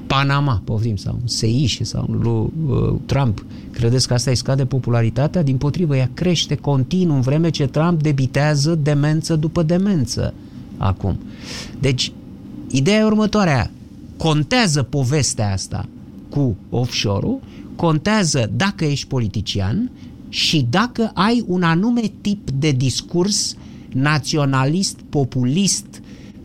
Panama, 0.08 0.62
poftim, 0.64 0.96
sau 0.96 1.18
în 1.22 1.28
Seișe, 1.28 1.84
sau 1.84 2.06
în 2.10 2.20
lui 2.22 2.50
uh, 2.76 2.96
Trump, 3.06 3.46
credeți 3.72 4.08
că 4.08 4.14
asta 4.14 4.30
îi 4.30 4.36
scade 4.36 4.66
popularitatea? 4.66 5.44
Din 5.44 5.58
potrivă, 5.58 5.96
ea 5.96 6.10
crește 6.14 6.56
continuu 6.56 7.16
în 7.16 7.22
vreme 7.22 7.50
ce 7.50 7.68
Trump 7.68 8.02
debitează 8.02 8.76
demență 8.76 9.36
după 9.36 9.64
demență 9.64 10.34
acum. 10.78 11.20
Deci, 11.80 12.12
ideea 12.72 13.00
e 13.00 13.04
următoarea. 13.04 13.72
Contează 14.18 14.84
povestea 14.84 15.52
asta 15.52 15.86
cu 16.30 16.58
offshore-ul, 16.70 17.40
contează 17.76 18.50
dacă 18.56 18.86
ești 18.86 19.08
politician 19.08 19.92
și 20.30 20.66
dacă 20.70 21.12
ai 21.14 21.44
un 21.48 21.64
anume 21.64 22.02
tip 22.22 22.50
de 22.50 22.72
discurs 22.72 23.56
naționalist, 23.94 25.00
populist, 25.10 25.86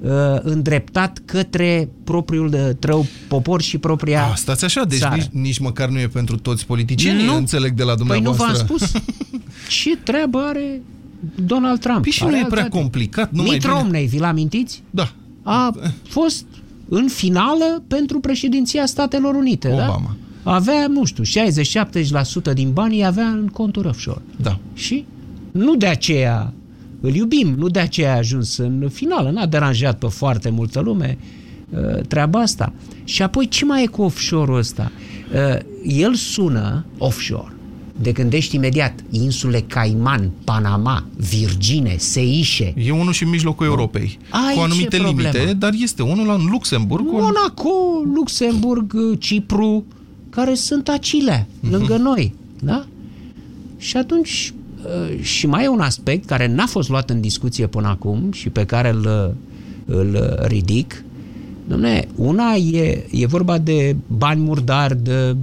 uh, 0.03 0.11
îndreptat 0.43 1.21
către 1.25 1.89
propriul 2.05 2.47
uh, 2.55 2.69
trău 2.79 3.07
popor 3.29 3.63
și 3.63 3.79
propria 3.79 4.25
Ah, 4.27 4.33
stați 4.37 4.65
așa, 4.65 4.85
deci 4.85 4.99
țară. 4.99 5.15
nici, 5.17 5.27
nici 5.33 5.59
măcar 5.59 5.89
nu 5.89 5.99
e 5.99 6.07
pentru 6.09 6.37
toți 6.39 6.67
politicienii, 6.67 7.25
Nu. 7.25 7.37
înțeleg 7.37 7.73
de 7.75 7.83
la 7.83 7.95
Păi 7.95 8.07
nu 8.07 8.13
dumneavoastră. 8.15 8.67
v-am 8.69 8.79
spus? 8.79 8.93
Ce 9.83 9.97
treabă 9.97 10.39
are 10.39 10.83
Donald 11.45 11.81
Trump? 11.81 12.03
Păi 12.03 12.11
și 12.13 12.23
Are 12.23 12.33
nu 12.33 12.39
e 12.39 12.45
prea 12.49 12.63
altate. 12.63 12.79
complicat, 12.81 13.31
nu 13.33 13.43
mai 13.43 13.51
Mitt 13.51 13.63
bine- 13.67 13.79
Romney, 13.81 14.07
vi-l 14.07 14.25
amintiți? 14.25 14.83
Da. 14.91 15.13
A 15.43 15.75
fost 16.09 16.45
în 16.93 17.09
finală 17.09 17.83
pentru 17.87 18.21
președinția 18.21 18.87
Statelor 18.87 19.35
Unite, 19.35 19.69
Obama. 19.73 20.17
da? 20.43 20.53
Avea, 20.53 20.87
nu 20.87 21.05
știu, 21.05 21.25
60-70% 22.51 22.55
din 22.55 22.73
banii 22.73 23.05
avea 23.05 23.27
în 23.27 23.47
conturi 23.47 23.89
offshore. 23.89 24.23
Da. 24.37 24.59
Și 24.75 25.05
nu 25.51 25.77
de 25.77 25.87
aceea 25.87 26.53
îl 27.01 27.15
iubim, 27.15 27.55
nu 27.57 27.69
de 27.69 27.79
aceea 27.79 28.13
a 28.13 28.17
ajuns 28.17 28.57
în 28.57 28.89
finală. 28.93 29.31
N-a 29.31 29.47
deranjat 29.47 29.99
pe 29.99 30.07
foarte 30.07 30.51
multă 30.51 30.81
lume 30.81 31.19
uh, 31.71 32.01
treaba 32.09 32.41
asta. 32.41 32.73
Și 33.05 33.23
apoi 33.23 33.49
ce 33.49 33.65
mai 33.65 33.83
e 33.83 33.87
cu 33.87 34.03
offshore-ul 34.03 34.59
ăsta? 34.59 34.93
Uh, 35.35 35.59
El 35.85 36.15
sună 36.15 36.85
offshore. 36.99 37.53
De 38.03 38.13
gândești 38.13 38.55
imediat 38.57 38.95
insule 39.11 39.61
Cayman, 39.67 40.31
Panama, 40.45 41.05
Virgine, 41.17 41.95
Seișe. 41.99 42.75
E 42.77 42.91
unul 42.91 43.13
și 43.13 43.23
în 43.23 43.29
mijlocul 43.29 43.67
Europei. 43.67 44.19
Ai 44.31 44.55
cu 44.55 44.61
anumite 44.61 44.97
ce 44.97 45.03
limite, 45.03 45.29
problemă? 45.29 45.53
dar 45.53 45.73
este 45.83 46.03
unul 46.03 46.27
la 46.27 46.33
în 46.33 46.47
Luxemburg. 46.51 47.07
cu- 47.07 47.13
Monaco, 47.21 47.71
Luxemburg, 48.15 49.19
Cipru, 49.19 49.85
care 50.31 50.55
sunt 50.55 50.89
acile, 50.89 51.47
Mhm. 51.61 51.73
lângă 51.73 51.97
noi. 51.97 52.35
Da? 52.63 52.85
Și 53.79 53.97
atunci, 53.97 54.53
uh, 54.85 55.23
și 55.23 55.47
mai 55.47 55.65
e 55.65 55.69
un 55.69 55.81
aspect 55.81 56.25
care 56.27 56.47
n-a 56.47 56.67
fost 56.67 56.89
luat 56.89 57.11
în 57.11 57.21
discuție 57.21 57.67
până 57.67 57.89
acum 57.89 58.33
și 58.33 58.49
pe 58.49 58.65
care 58.65 58.91
îl, 58.91 59.35
îl 59.85 60.39
ridic. 60.47 61.05
Dom'le, 61.71 62.09
una 62.17 62.55
e, 62.55 63.07
e 63.11 63.27
vorba 63.27 63.59
de 63.59 63.97
bani 64.07 64.41
murdari, 64.41 65.03
de 65.03 65.37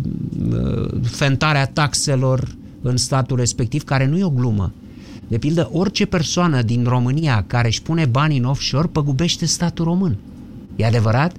uh, 0.52 0.90
fentarea 1.04 1.66
taxelor 1.66 2.56
în 2.82 2.98
statul 2.98 3.38
respectiv, 3.38 3.84
care 3.84 4.06
nu 4.08 4.18
e 4.18 4.24
o 4.24 4.30
glumă. 4.30 4.72
De 5.28 5.38
pildă, 5.38 5.70
orice 5.72 6.06
persoană 6.06 6.62
din 6.62 6.84
România 6.88 7.44
care 7.48 7.68
își 7.68 7.82
pune 7.82 8.06
bani 8.06 8.38
în 8.38 8.44
offshore 8.44 8.88
păgubește 8.88 9.46
statul 9.46 9.86
român. 9.86 10.16
E 10.76 10.86
adevărat? 10.86 11.36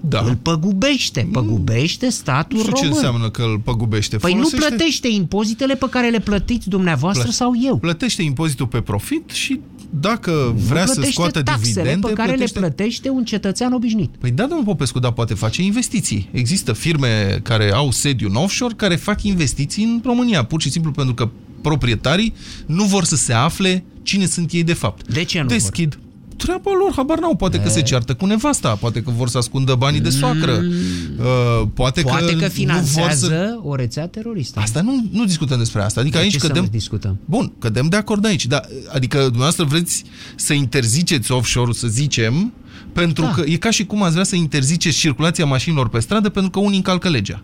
Da. 0.00 0.20
Îl 0.26 0.36
păgubește, 0.42 1.28
păgubește 1.32 2.08
statul 2.08 2.56
Nu 2.56 2.62
știu 2.62 2.74
român. 2.74 2.90
ce 2.90 2.96
înseamnă 2.96 3.30
că 3.30 3.42
îl 3.42 3.58
păgubește. 3.64 4.16
Păi 4.16 4.30
Folosește- 4.32 4.58
nu 4.60 4.66
plătește 4.68 5.08
impozitele 5.08 5.74
pe 5.74 5.86
care 5.90 6.08
le 6.10 6.18
plătiți 6.20 6.68
dumneavoastră 6.68 7.22
Plă- 7.24 7.32
sau 7.32 7.52
eu. 7.64 7.76
Plătește 7.76 8.22
impozitul 8.22 8.66
pe 8.66 8.80
profit 8.80 9.30
și 9.30 9.60
dacă 9.90 10.54
vrea 10.68 10.80
nu 10.80 10.86
să 10.86 10.92
plătește 10.94 11.20
scoată 11.20 11.42
taxele 11.42 11.72
dividende... 11.72 12.06
pe 12.06 12.12
care 12.12 12.32
plătește... 12.32 12.58
le 12.58 12.66
plătește 12.66 13.10
un 13.10 13.24
cetățean 13.24 13.72
obișnuit. 13.72 14.10
Păi 14.18 14.30
da, 14.30 14.46
domnul 14.46 14.64
Popescu, 14.64 14.98
dar 14.98 15.12
poate 15.12 15.34
face 15.34 15.62
investiții. 15.62 16.28
Există 16.32 16.72
firme 16.72 17.40
care 17.42 17.72
au 17.72 17.90
sediu 17.90 18.28
în 18.28 18.34
offshore 18.34 18.74
care 18.76 18.96
fac 18.96 19.22
investiții 19.22 19.84
în 19.84 20.00
România, 20.04 20.44
pur 20.44 20.62
și 20.62 20.70
simplu 20.70 20.90
pentru 20.90 21.14
că 21.14 21.28
proprietarii 21.62 22.34
nu 22.66 22.84
vor 22.84 23.04
să 23.04 23.16
se 23.16 23.32
afle 23.32 23.84
cine 24.02 24.26
sunt 24.26 24.52
ei 24.52 24.64
de 24.64 24.72
fapt. 24.72 25.12
De 25.12 25.22
ce 25.22 25.40
nu 25.40 25.46
Deschid. 25.46 25.94
Vor? 25.94 26.06
Treaba 26.48 26.70
lor, 26.78 26.92
habar 26.96 27.18
n-au. 27.18 27.34
Poate 27.36 27.60
că 27.60 27.68
se 27.68 27.82
ceartă 27.82 28.14
cu 28.14 28.26
nevasta, 28.26 28.74
poate 28.74 29.02
că 29.02 29.10
vor 29.16 29.28
să 29.28 29.38
ascundă 29.38 29.74
banii 29.74 30.00
de 30.00 30.10
soacră, 30.10 30.52
uh, 30.52 31.68
poate, 31.74 32.00
Mm. 32.00 32.10
Poate 32.10 32.26
că, 32.26 32.32
nu 32.32 32.38
vor 32.38 32.48
finanțează 32.48 33.26
să... 33.26 33.58
o 33.62 33.74
rețea 33.74 34.06
teroristă. 34.06 34.60
Asta 34.60 34.80
nu, 34.80 35.04
nu 35.12 35.24
discutăm 35.24 35.58
despre 35.58 35.82
asta. 35.82 36.00
Adică 36.00 36.16
De 36.16 36.22
aici 36.22 36.32
ce 36.32 36.38
să 36.38 36.46
cădem... 36.46 36.62
nu 36.62 36.68
discutăm? 36.68 37.18
Bun, 37.24 37.52
cădem 37.58 37.88
de 37.88 37.96
acord 37.96 38.26
aici. 38.26 38.46
Da, 38.46 38.60
adică 38.92 39.18
dumneavoastră 39.18 39.64
vreți 39.64 40.04
să 40.36 40.52
interziceți 40.52 41.32
offshore-ul, 41.32 41.72
să 41.72 41.86
zicem, 41.86 42.52
pentru 42.92 43.22
Da. 43.24 43.30
că 43.30 43.42
e 43.46 43.56
ca 43.56 43.70
și 43.70 43.84
cum 43.86 44.02
ați 44.02 44.12
vrea 44.12 44.24
să 44.24 44.36
interziceți 44.36 44.96
circulația 44.98 45.44
mașinilor 45.44 45.88
pe 45.88 45.98
stradă 45.98 46.28
pentru 46.28 46.50
că 46.50 46.58
unii 46.58 46.76
încalcă 46.76 47.08
legea. 47.08 47.42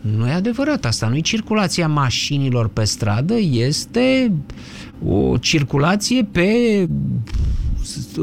Nu 0.00 0.26
e 0.28 0.32
adevărat, 0.32 0.84
asta 0.84 1.08
nu 1.08 1.16
e 1.16 1.20
circulația 1.20 1.88
mașinilor 1.88 2.68
pe 2.68 2.84
stradă, 2.84 3.34
este 3.38 4.32
o 5.08 5.36
circulație 5.36 6.28
pe 6.32 6.48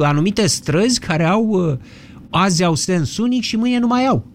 anumite 0.01 0.47
străzi 0.47 0.99
care 0.99 1.23
au 1.23 1.47
uh, 1.47 1.77
azi 2.29 2.63
au 2.63 2.75
sens 2.75 3.17
unic 3.17 3.43
și 3.43 3.55
mâine 3.55 3.79
nu 3.79 3.87
mai 3.87 4.05
au. 4.05 4.25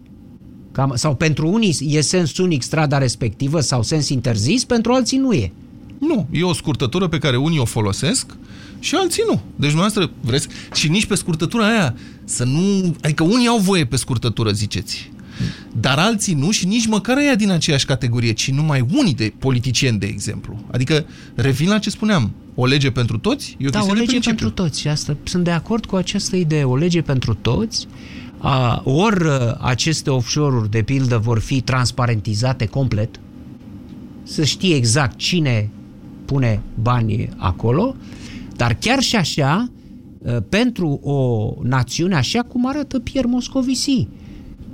Cam, 0.71 0.91
sau 0.95 1.15
pentru 1.15 1.47
unii 1.47 1.77
e 1.87 2.01
sens 2.01 2.37
unic 2.37 2.61
strada 2.61 2.97
respectivă 2.97 3.59
sau 3.59 3.83
sens 3.83 4.09
interzis, 4.09 4.63
pentru 4.63 4.93
alții 4.93 5.17
nu 5.17 5.33
e. 5.33 5.51
Nu, 5.99 6.27
e 6.31 6.43
o 6.43 6.53
scurtătură 6.53 7.07
pe 7.07 7.17
care 7.17 7.37
unii 7.37 7.59
o 7.59 7.65
folosesc 7.65 8.35
și 8.79 8.95
alții 8.95 9.23
nu. 9.27 9.33
Deci 9.33 9.71
dumneavoastră 9.71 10.11
vreți 10.21 10.47
și 10.73 10.89
nici 10.89 11.05
pe 11.05 11.15
scurtătura 11.15 11.67
aia 11.67 11.95
să 12.23 12.43
nu... 12.43 12.95
Adică 13.01 13.23
unii 13.23 13.47
au 13.47 13.57
voie 13.57 13.85
pe 13.85 13.95
scurtătură, 13.95 14.51
ziceți. 14.51 15.11
Dar 15.79 15.97
alții 15.97 16.33
nu 16.33 16.51
și 16.51 16.67
nici 16.67 16.87
măcar 16.87 17.17
aia 17.17 17.35
din 17.35 17.49
aceeași 17.49 17.85
categorie, 17.85 18.31
ci 18.31 18.51
numai 18.51 18.85
unii 18.93 19.13
de 19.13 19.33
politicieni, 19.39 19.99
de 19.99 20.05
exemplu. 20.05 20.65
Adică, 20.71 21.05
revin 21.35 21.69
la 21.69 21.79
ce 21.79 21.89
spuneam, 21.89 22.31
o 22.55 22.65
lege 22.65 22.91
pentru 22.91 23.17
toți 23.17 23.55
e 23.59 23.67
o 23.67 23.69
da, 23.69 23.79
o 23.79 23.81
chestiune 23.81 23.99
de 23.99 24.05
lege 24.05 24.11
principiu. 24.11 24.45
pentru 24.45 24.63
toți. 24.63 24.79
Și 24.79 24.87
asta, 24.87 25.17
sunt 25.23 25.43
de 25.43 25.51
acord 25.51 25.85
cu 25.85 25.95
această 25.95 26.35
idee. 26.35 26.63
O 26.63 26.75
lege 26.75 27.01
pentru 27.01 27.33
toți. 27.33 27.87
A, 28.37 28.81
ori 28.85 29.29
a, 29.29 29.57
aceste 29.61 30.09
offshore-uri, 30.09 30.71
de 30.71 30.81
pildă, 30.81 31.17
vor 31.17 31.39
fi 31.39 31.61
transparentizate 31.61 32.65
complet, 32.65 33.19
să 34.23 34.43
știe 34.43 34.75
exact 34.75 35.17
cine 35.17 35.69
pune 36.25 36.61
banii 36.81 37.29
acolo, 37.37 37.95
dar 38.55 38.77
chiar 38.79 38.99
și 38.99 39.15
așa, 39.15 39.69
a, 40.25 40.43
pentru 40.49 40.99
o 41.03 41.51
națiune, 41.63 42.15
așa 42.15 42.41
cum 42.41 42.67
arată 42.67 42.99
Pierre 42.99 43.29
Moscovici, 43.29 44.07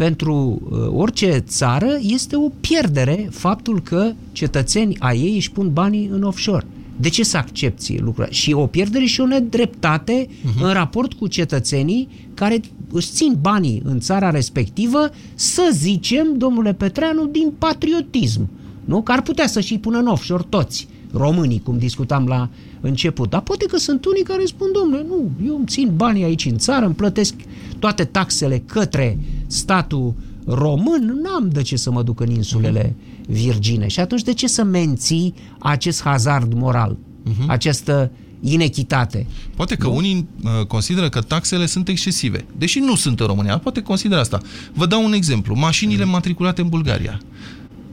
pentru 0.04 0.62
uh, 0.70 0.80
orice 0.94 1.44
țară 1.48 1.98
este 2.02 2.36
o 2.36 2.50
pierdere 2.60 3.28
faptul 3.32 3.82
că 3.82 4.12
cetățeni 4.32 4.96
ai 5.00 5.20
ei 5.20 5.36
își 5.36 5.52
pun 5.52 5.74
banii 5.74 6.10
în 6.12 6.24
offshore. 6.24 6.66
De 7.00 7.10
ce 7.10 7.24
să 7.24 7.38
accepti 7.38 7.98
lucrul 7.98 8.24
ăsta? 8.24 8.36
Și 8.36 8.54
o 8.54 8.66
pierdere 8.66 9.06
și 9.06 9.22
o 9.22 9.26
nedreptate 9.26 10.28
uh-huh. 10.28 10.62
în 10.62 10.74
raport 10.74 11.14
cu 11.14 11.28
cetățenii 11.28 12.08
care 12.34 12.62
își 12.92 13.12
țin 13.12 13.38
banii 13.42 13.82
în 13.86 14.00
țara 14.00 14.30
respectivă, 14.30 15.10
să 15.36 15.70
zicem, 15.74 16.38
domnule 16.38 16.74
Petreanu, 16.74 17.26
din 17.26 17.52
patriotism. 17.58 18.50
Nu? 18.86 19.02
Că 19.02 19.12
ar 19.12 19.22
putea 19.22 19.48
să 19.48 19.60
și 19.60 19.78
pună 19.78 19.98
în 19.98 20.08
offshore 20.08 20.46
toți 20.50 20.88
românii, 21.14 21.62
cum 21.64 21.78
discutam 21.78 22.28
la 22.28 22.50
început. 22.80 23.30
Dar 23.30 23.42
poate 23.42 23.66
că 23.66 23.78
sunt 23.78 24.06
unii 24.06 24.24
care 24.24 24.46
spun, 24.46 24.68
domnule, 24.74 25.06
nu, 25.08 25.30
eu 25.48 25.56
îmi 25.56 25.66
țin 25.66 25.92
banii 25.96 26.24
aici 26.24 26.46
în 26.46 26.58
țară, 26.58 26.86
îmi 26.86 26.96
plătesc 26.96 27.34
toate 27.82 28.04
taxele 28.04 28.64
către 28.66 29.20
statul 29.48 30.14
român, 30.46 31.20
n-am 31.24 31.50
de 31.50 31.62
ce 31.62 31.76
să 31.76 31.92
mă 31.92 32.04
duc 32.04 32.20
în 32.20 32.30
insulele 32.30 32.96
Virgine. 33.28 33.88
Și 33.88 34.00
atunci 34.00 34.22
de 34.22 34.34
ce 34.34 34.48
să 34.48 34.64
menții 34.64 35.34
acest 35.60 36.02
hazard 36.02 36.54
moral, 36.54 36.98
uh-huh. 36.98 37.46
această 37.48 38.12
inechitate? 38.42 39.28
Poate 39.56 39.76
că 39.76 39.88
nu? 39.88 39.96
unii 39.96 40.28
uh, 40.44 40.66
consideră 40.66 41.10
că 41.10 41.22
taxele 41.22 41.66
sunt 41.66 41.88
excesive, 41.88 42.46
deși 42.58 42.80
nu 42.80 42.96
sunt 42.96 43.20
în 43.20 43.26
România, 43.26 43.58
poate 43.58 43.82
consideră 43.82 44.20
asta. 44.20 44.42
Vă 44.74 44.86
dau 44.86 45.04
un 45.04 45.14
exemplu. 45.14 45.56
Mașinile 45.56 46.04
matriculate 46.04 46.62
în 46.62 46.70
Bulgaria 46.70 47.20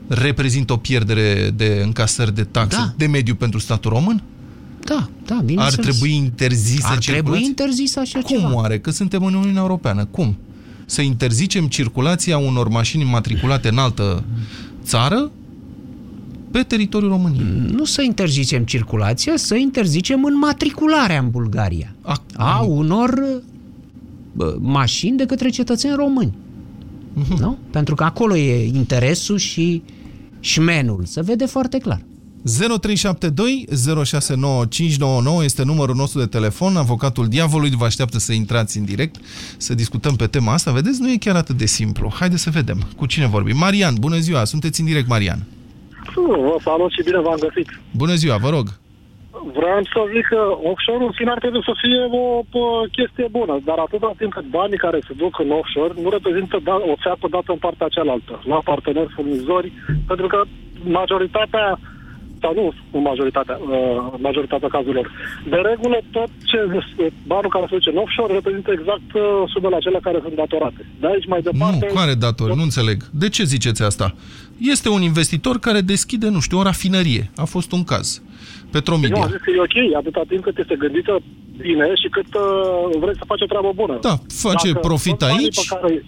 reprezintă 0.07 0.73
o 0.73 0.77
pierdere 0.77 1.51
de 1.55 1.81
încasări 1.83 2.35
de 2.35 2.43
taxe 2.43 2.77
Da. 2.77 2.93
de 2.97 3.05
mediu 3.05 3.35
pentru 3.35 3.59
statul 3.59 3.91
român? 3.91 4.23
Da, 4.89 5.09
da, 5.25 5.41
bine 5.45 5.61
Ar 5.61 5.75
trebui 5.75 6.15
interzisă 6.15 6.87
Ar 6.87 6.97
circulația? 6.97 7.13
trebui 7.13 7.43
interzisă 7.45 7.99
așa 7.99 8.19
Cum 8.19 8.37
ceva. 8.37 8.53
oare? 8.55 8.79
Că 8.79 8.91
suntem 8.91 9.23
în 9.23 9.33
Uniunea 9.33 9.61
Europeană. 9.61 10.05
Cum? 10.05 10.37
Să 10.85 11.01
interzicem 11.01 11.67
circulația 11.67 12.37
unor 12.37 12.67
mașini 12.67 13.03
matriculate 13.03 13.67
în 13.67 13.77
altă 13.77 14.23
țară 14.83 15.31
pe 16.51 16.63
teritoriul 16.63 17.11
României. 17.11 17.45
Nu 17.71 17.83
să 17.83 18.01
interzicem 18.01 18.63
circulația, 18.63 19.33
să 19.35 19.55
interzicem 19.55 20.23
înmatricularea 20.23 21.19
în 21.19 21.29
Bulgaria 21.29 21.95
a, 22.01 22.23
a 22.35 22.61
unor 22.61 23.41
bă, 24.33 24.57
mașini 24.59 25.17
de 25.17 25.25
către 25.25 25.49
cetățeni 25.49 25.95
români. 25.95 26.33
Nu? 27.39 27.57
Pentru 27.71 27.95
că 27.95 28.03
acolo 28.03 28.35
e 28.37 28.65
interesul 28.67 29.37
și 29.37 29.83
șmenul. 30.39 31.03
Se 31.05 31.21
vede 31.21 31.45
foarte 31.45 31.77
clar. 31.77 32.01
0372 32.43 33.65
069599 34.05 35.43
este 35.43 35.63
numărul 35.65 35.95
nostru 35.95 36.19
de 36.19 36.25
telefon. 36.25 36.75
Avocatul 36.75 37.27
diavolului 37.27 37.77
vă 37.77 37.85
așteaptă 37.85 38.17
să 38.17 38.33
intrați 38.33 38.77
în 38.77 38.85
direct, 38.85 39.15
să 39.57 39.75
discutăm 39.75 40.15
pe 40.15 40.27
tema 40.27 40.53
asta. 40.53 40.71
Vedeți, 40.71 41.01
nu 41.01 41.11
e 41.11 41.17
chiar 41.25 41.35
atât 41.35 41.57
de 41.57 41.65
simplu. 41.65 42.11
Haideți 42.19 42.41
să 42.41 42.49
vedem 42.49 42.77
cu 42.95 43.05
cine 43.05 43.27
vorbim. 43.27 43.57
Marian, 43.57 43.93
bună 43.99 44.17
ziua, 44.17 44.43
sunteți 44.43 44.79
în 44.79 44.85
direct, 44.85 45.07
Marian. 45.07 45.39
Vă 46.15 46.57
salut 46.63 46.91
și 46.91 47.03
bine 47.03 47.19
v-am 47.19 47.39
găsit. 47.39 47.79
Bună 47.91 48.13
ziua, 48.13 48.37
vă 48.37 48.49
rog. 48.49 48.67
Vreau 49.57 49.81
să 49.93 49.99
zic 50.13 50.25
că 50.33 50.41
offshore 50.69 51.03
în 51.05 51.13
sine 51.17 51.31
ar 51.31 51.39
trebui 51.43 51.63
să 51.69 51.73
fie 51.83 52.01
o, 52.21 52.23
o 52.63 52.65
chestie 52.97 53.27
bună, 53.37 53.55
dar 53.69 53.77
atâta 53.77 54.11
timp 54.17 54.33
cât 54.33 54.47
banii 54.57 54.83
care 54.85 54.99
se 55.07 55.13
duc 55.21 55.33
în 55.39 55.49
offshore 55.59 55.93
nu 56.03 56.09
reprezintă 56.09 56.55
da, 56.63 56.75
o 56.93 56.95
țeapă 57.03 57.27
dată 57.35 57.49
în 57.51 57.61
partea 57.65 57.93
cealaltă, 57.95 58.33
la 58.51 58.59
parteneri 58.69 59.13
furnizori, 59.15 59.71
pentru 60.07 60.27
că 60.27 60.39
majoritatea 60.99 61.79
sau 62.41 62.53
nu 62.59 62.73
în 62.97 63.01
majoritatea, 63.01 63.57
uh, 63.61 64.13
în 64.15 64.21
majoritatea 64.21 64.69
cazurilor. 64.75 65.11
De 65.49 65.55
regulă, 65.69 65.97
tot 66.11 66.29
ce 66.45 66.57
banul 67.27 67.49
care 67.49 67.65
se 67.69 67.75
duce 67.75 67.89
în 67.89 67.97
offshore 67.97 68.33
reprezintă 68.33 68.71
exact 68.71 69.09
uh, 69.13 69.21
sumele 69.53 69.75
acelea 69.75 69.99
care 70.07 70.19
sunt 70.21 70.35
datorate. 70.35 70.81
De 70.99 71.07
aici 71.07 71.27
mai 71.27 71.41
departe... 71.41 71.85
Nu, 71.87 71.93
care 71.99 72.13
datori? 72.13 72.55
Nu 72.55 72.61
înțeleg. 72.61 72.97
De 73.23 73.29
ce 73.29 73.43
ziceți 73.43 73.83
asta? 73.83 74.15
Este 74.57 74.89
un 74.89 75.01
investitor 75.01 75.59
care 75.59 75.81
deschide, 75.81 76.29
nu 76.29 76.39
știu, 76.39 76.57
o 76.59 76.63
rafinărie. 76.63 77.31
A 77.35 77.45
fost 77.45 77.71
un 77.71 77.83
caz. 77.83 78.21
Petromedia. 78.71 79.15
Nu, 79.15 79.21
am 79.21 79.29
zis 79.29 79.41
că 79.45 79.51
e 79.51 79.67
ok, 79.67 79.95
atâta 79.95 80.21
timp 80.27 80.43
cât 80.43 80.57
este 80.57 80.75
gândită 80.75 81.21
bine 81.57 81.87
și 82.01 82.07
cât 82.15 82.29
uh, 82.33 82.99
vrei 82.99 83.17
să 83.21 83.23
faci 83.31 83.41
o 83.41 83.45
treabă 83.45 83.71
bună. 83.75 83.97
Da, 84.01 84.15
face 84.27 84.71
Dacă 84.71 84.87
profit 84.87 85.19
sunt 85.19 85.31
banii 85.31 85.45
aici. 85.45 85.67
Pe 85.69 85.75
care... 85.75 86.05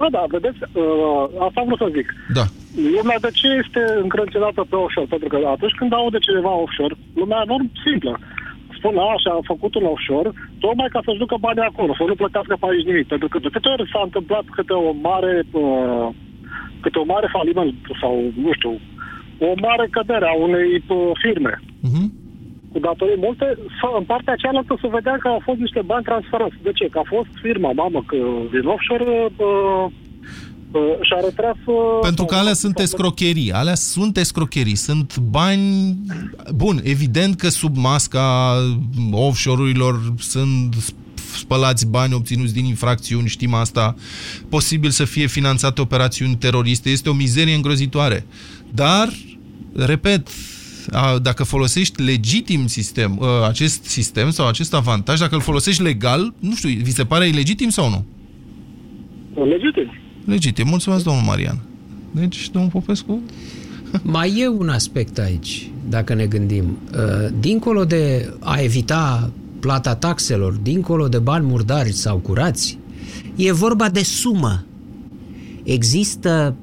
Da, 0.00 0.06
da, 0.10 0.24
vedeți, 0.28 0.58
uh, 0.62 1.44
asta 1.46 1.60
vreau 1.66 1.80
să 1.82 1.88
zic. 1.98 2.08
Da. 2.38 2.44
Lumea 2.96 3.18
de 3.26 3.30
ce 3.40 3.48
este 3.62 3.82
încrâncenată 4.04 4.62
pe 4.68 4.76
offshore? 4.76 5.12
Pentru 5.14 5.28
că 5.28 5.36
atunci 5.54 5.78
când 5.78 5.92
aude 5.92 6.18
cineva 6.18 6.52
offshore, 6.62 6.94
lumea 7.20 7.42
enorm 7.46 7.66
simplă. 7.84 8.12
Spun, 8.76 8.94
așa, 9.14 9.30
am 9.34 9.44
făcut 9.52 9.72
un 9.74 9.86
offshore, 9.92 10.30
tocmai 10.64 10.88
ca 10.94 11.00
să-și 11.04 11.22
ducă 11.22 11.36
banii 11.46 11.70
acolo, 11.70 11.92
să 11.94 12.04
nu 12.06 12.14
plătească 12.22 12.54
pe 12.60 12.66
aici 12.68 12.88
nimic. 12.90 13.06
Pentru 13.12 13.28
că 13.28 13.38
de 13.38 13.48
câte 13.54 13.68
ori 13.68 13.90
s-a 13.92 14.02
întâmplat 14.04 14.44
câte 14.56 14.72
o 14.72 14.92
mare, 15.08 15.34
uh, 15.50 16.08
câte 16.82 16.98
o 16.98 17.10
mare 17.12 17.28
faliment 17.36 17.74
sau, 18.00 18.14
nu 18.44 18.52
știu, 18.58 18.72
o 19.48 19.52
mare 19.66 19.86
cădere 19.90 20.26
a 20.28 20.36
unei 20.46 20.70
uh, 20.88 21.10
firme 21.22 21.54
uh-huh. 21.86 22.08
cu 22.72 22.78
datorii 22.78 23.24
multe, 23.26 23.46
să, 23.78 23.86
în 23.98 24.04
partea 24.12 24.40
cealaltă 24.42 24.72
să 24.80 24.96
vedea 24.98 25.16
că 25.20 25.28
au 25.28 25.40
fost 25.48 25.58
niște 25.58 25.82
bani 25.90 26.08
transferați. 26.08 26.62
De 26.62 26.72
ce? 26.78 26.86
Că 26.88 26.98
a 26.98 27.12
fost 27.14 27.30
firma 27.44 27.72
mamă 27.72 28.00
că 28.06 28.16
din 28.54 28.66
offshore 28.74 29.04
uh, 29.04 29.30
uh, 29.36 29.84
și-a 31.00 31.20
retras... 31.24 31.56
Uh, 31.66 31.74
Pentru 32.00 32.24
că 32.24 32.34
alea 32.34 32.52
sunt 32.52 32.78
escrocherii. 32.78 33.52
Alea 33.52 33.74
sunt 33.74 34.16
escrocherii. 34.16 34.74
Sunt 34.74 35.18
bani... 35.18 35.96
Bun, 36.54 36.80
evident 36.82 37.36
că 37.36 37.48
sub 37.48 37.76
masca 37.76 38.56
offshore-urilor 39.12 40.14
sunt 40.18 40.74
spălați 41.14 41.88
bani 41.90 42.14
obținuți 42.14 42.54
din 42.54 42.64
infracțiuni, 42.64 43.28
știm 43.28 43.54
asta. 43.54 43.94
Posibil 44.48 44.90
să 44.90 45.04
fie 45.04 45.26
finanțate 45.26 45.80
operațiuni 45.80 46.34
teroriste. 46.34 46.90
Este 46.90 47.08
o 47.08 47.12
mizerie 47.12 47.54
îngrozitoare. 47.54 48.26
Dar 48.74 49.08
repet, 49.74 50.28
a, 50.90 51.18
dacă 51.18 51.44
folosești 51.44 52.02
legitim 52.02 52.66
sistem, 52.66 53.22
a, 53.22 53.46
acest 53.46 53.84
sistem 53.84 54.30
sau 54.30 54.48
acest 54.48 54.74
avantaj, 54.74 55.18
dacă 55.18 55.34
îl 55.34 55.40
folosești 55.40 55.82
legal, 55.82 56.34
nu 56.38 56.54
știu, 56.54 56.68
vi 56.82 56.90
se 56.90 57.04
pare 57.04 57.26
ilegitim 57.26 57.68
sau 57.68 57.88
nu? 57.88 58.04
Legitim. 59.44 59.92
Legitim. 60.28 60.68
Mulțumesc, 60.68 61.04
domnul 61.04 61.22
Marian. 61.22 61.58
Deci, 62.10 62.50
domnul 62.50 62.70
Popescu... 62.70 63.20
Mai 64.02 64.38
e 64.38 64.48
un 64.48 64.68
aspect 64.68 65.18
aici, 65.18 65.70
dacă 65.88 66.14
ne 66.14 66.26
gândim. 66.26 66.78
Uh, 66.92 67.28
Dincolo 67.40 67.84
de 67.84 68.32
a 68.40 68.60
evita 68.60 69.30
plata 69.60 69.94
taxelor, 69.94 70.52
dincolo 70.52 71.08
de 71.08 71.18
bani 71.18 71.46
murdari 71.46 71.92
sau 71.92 72.16
curați, 72.16 72.78
e 73.36 73.52
vorba 73.52 73.88
de 73.88 74.02
sumă. 74.02 74.64
Există 75.62 76.54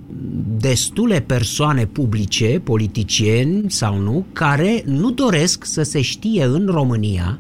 destule 0.58 1.20
persoane 1.20 1.86
publice, 1.86 2.62
politicieni 2.64 3.72
sau 3.72 4.00
nu, 4.00 4.26
care 4.34 4.84
nu 4.86 5.12
doresc 5.12 5.66
să 5.66 5.84
se 5.84 6.02
știe 6.02 6.44
în 6.44 6.68
România 6.72 7.40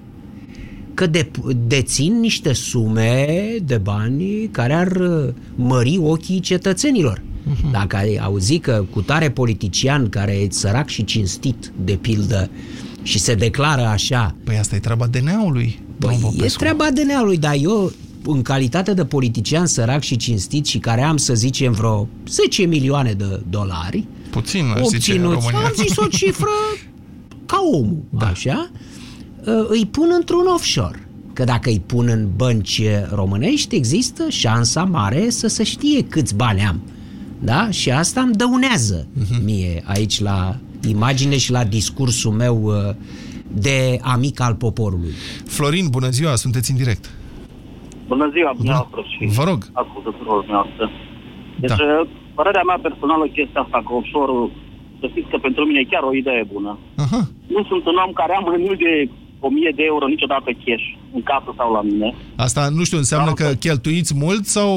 că 0.95 1.07
de, 1.07 1.31
dețin 1.67 2.19
niște 2.19 2.53
sume 2.53 3.27
de 3.63 3.77
bani 3.77 4.49
care 4.51 4.73
ar 4.73 4.91
uh, 4.91 5.33
mări 5.55 5.97
ochii 6.01 6.39
cetățenilor. 6.39 7.19
Uh-huh. 7.19 7.71
Dacă 7.71 7.95
ai 7.95 8.15
auzit 8.15 8.63
că 8.63 8.85
cu 8.89 9.01
tare 9.01 9.29
politician 9.29 10.09
care 10.09 10.31
e 10.31 10.47
sărac 10.49 10.87
și 10.87 11.03
cinstit, 11.03 11.71
de 11.83 11.93
pildă, 11.93 12.49
și 13.03 13.19
se 13.19 13.35
declară 13.35 13.81
așa... 13.81 14.35
Păi 14.43 14.57
asta 14.57 14.75
e 14.75 14.79
treaba 14.79 15.07
DNA-ului. 15.07 15.79
Păi 15.99 16.33
e 16.37 16.45
treaba 16.45 16.87
DNA-ului, 16.93 17.37
dar 17.37 17.55
eu, 17.59 17.91
în 18.25 18.41
calitate 18.41 18.93
de 18.93 19.05
politician 19.05 19.65
sărac 19.65 20.01
și 20.01 20.15
cinstit 20.15 20.65
și 20.65 20.77
care 20.77 21.01
am, 21.01 21.17
să 21.17 21.33
zicem, 21.33 21.71
vreo 21.71 22.07
10 22.27 22.63
milioane 22.63 23.11
de 23.11 23.41
dolari... 23.49 24.07
Puțin, 24.29 24.63
zice 24.87 25.11
în 25.11 25.21
România. 25.21 25.59
Am 25.65 25.73
zis 25.75 25.97
o 25.97 26.07
cifră 26.07 26.49
ca 27.45 27.57
omul, 27.73 28.03
da. 28.09 28.25
așa, 28.25 28.71
îi 29.67 29.85
pun 29.91 30.09
într-un 30.17 30.45
offshore. 30.53 31.07
Că 31.33 31.43
dacă 31.43 31.69
îi 31.69 31.83
pun 31.85 32.07
în 32.07 32.27
bănci 32.35 32.81
românești, 33.13 33.75
există 33.75 34.29
șansa 34.29 34.83
mare 34.83 35.29
să 35.29 35.47
se 35.47 35.63
știe 35.63 36.03
câți 36.03 36.35
bani 36.35 36.61
am. 36.61 36.81
Da? 37.39 37.69
Și 37.69 37.91
asta 37.91 38.21
îmi 38.21 38.33
dăunează 38.33 39.07
uh-huh. 39.07 39.43
mie 39.43 39.83
aici 39.85 40.19
la 40.21 40.55
imagine 40.87 41.37
și 41.37 41.51
la 41.51 41.63
discursul 41.63 42.31
meu 42.31 42.55
uh, 42.63 42.73
de 43.53 43.99
amic 44.01 44.39
al 44.41 44.55
poporului. 44.55 45.13
Florin, 45.45 45.87
bună 45.89 46.09
ziua, 46.09 46.35
sunteți 46.35 46.71
în 46.71 46.77
direct. 46.77 47.03
Bună 48.07 48.29
ziua, 48.35 48.51
dumneavoastră 48.55 49.01
și 49.11 49.25
Vă 49.39 49.43
rog. 49.49 49.59
ascultătorul 49.83 50.41
dumneavoastră. 50.45 50.85
Deci, 51.61 51.69
Da. 51.69 51.75
da. 51.75 52.07
părerea 52.39 52.65
mea 52.69 52.79
personală, 52.87 53.25
chestia 53.37 53.61
asta 53.65 53.79
cu 53.85 53.91
offshore 53.99 54.35
să 54.99 55.05
știți 55.11 55.29
că 55.31 55.37
pentru 55.47 55.61
mine 55.67 55.79
e 55.81 55.91
chiar 55.93 56.03
o 56.09 56.15
idee 56.21 56.43
bună. 56.55 56.71
Aha. 57.05 57.21
Nu 57.55 57.61
sunt 57.69 57.83
un 57.91 57.97
om 58.05 58.11
care 58.21 58.33
am 58.35 58.45
mai 58.51 58.59
mult 58.65 58.79
de 58.87 58.93
1000 59.47 59.71
de 59.75 59.83
euro 59.91 60.05
niciodată 60.07 60.49
cash 60.63 60.85
în 61.17 61.23
casă 61.31 61.49
sau 61.59 61.69
la 61.77 61.81
mine. 61.89 62.09
Asta, 62.35 62.61
nu 62.77 62.83
știu, 62.83 62.97
înseamnă 62.97 63.31
că 63.41 63.47
cheltuiți 63.65 64.13
mult 64.23 64.43
sau 64.57 64.69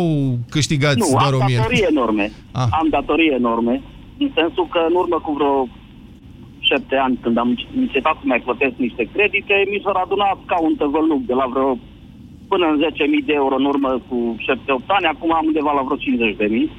câștigați 0.55 1.03
nu, 1.03 1.09
doar 1.11 1.33
am 1.33 1.41
o 1.41 1.45
mie? 1.47 1.57
datorii 1.57 1.91
enorme. 1.93 2.25
Ah. 2.61 2.69
Am 2.81 2.87
datorii 2.97 3.37
enorme, 3.41 3.75
în 4.23 4.31
sensul 4.39 4.67
că 4.75 4.81
în 4.91 4.95
urmă 5.03 5.19
cu 5.25 5.33
vreo 5.39 5.55
șapte 6.69 6.97
ani, 7.05 7.19
când 7.23 7.37
am 7.43 7.51
încetat 7.85 8.17
să 8.21 8.25
mai 8.33 8.41
plătesc 8.47 8.75
niște 8.87 9.05
credite, 9.15 9.55
mi 9.73 9.83
s-a 9.85 9.93
adunat 10.05 10.39
ca 10.51 10.57
un 10.67 10.75
tăvăluc 10.81 11.23
de 11.31 11.35
la 11.41 11.47
vreo 11.53 11.71
până 12.51 12.67
în 12.73 12.79
10.000 12.83 13.27
de 13.29 13.35
euro 13.43 13.55
în 13.61 13.67
urmă 13.73 13.91
cu 14.09 14.19
7-8 14.39 14.47
ani, 14.97 15.07
acum 15.13 15.31
am 15.35 15.47
undeva 15.51 15.73
la 15.79 15.83
vreo 15.87 15.99
50.000. 15.99 16.71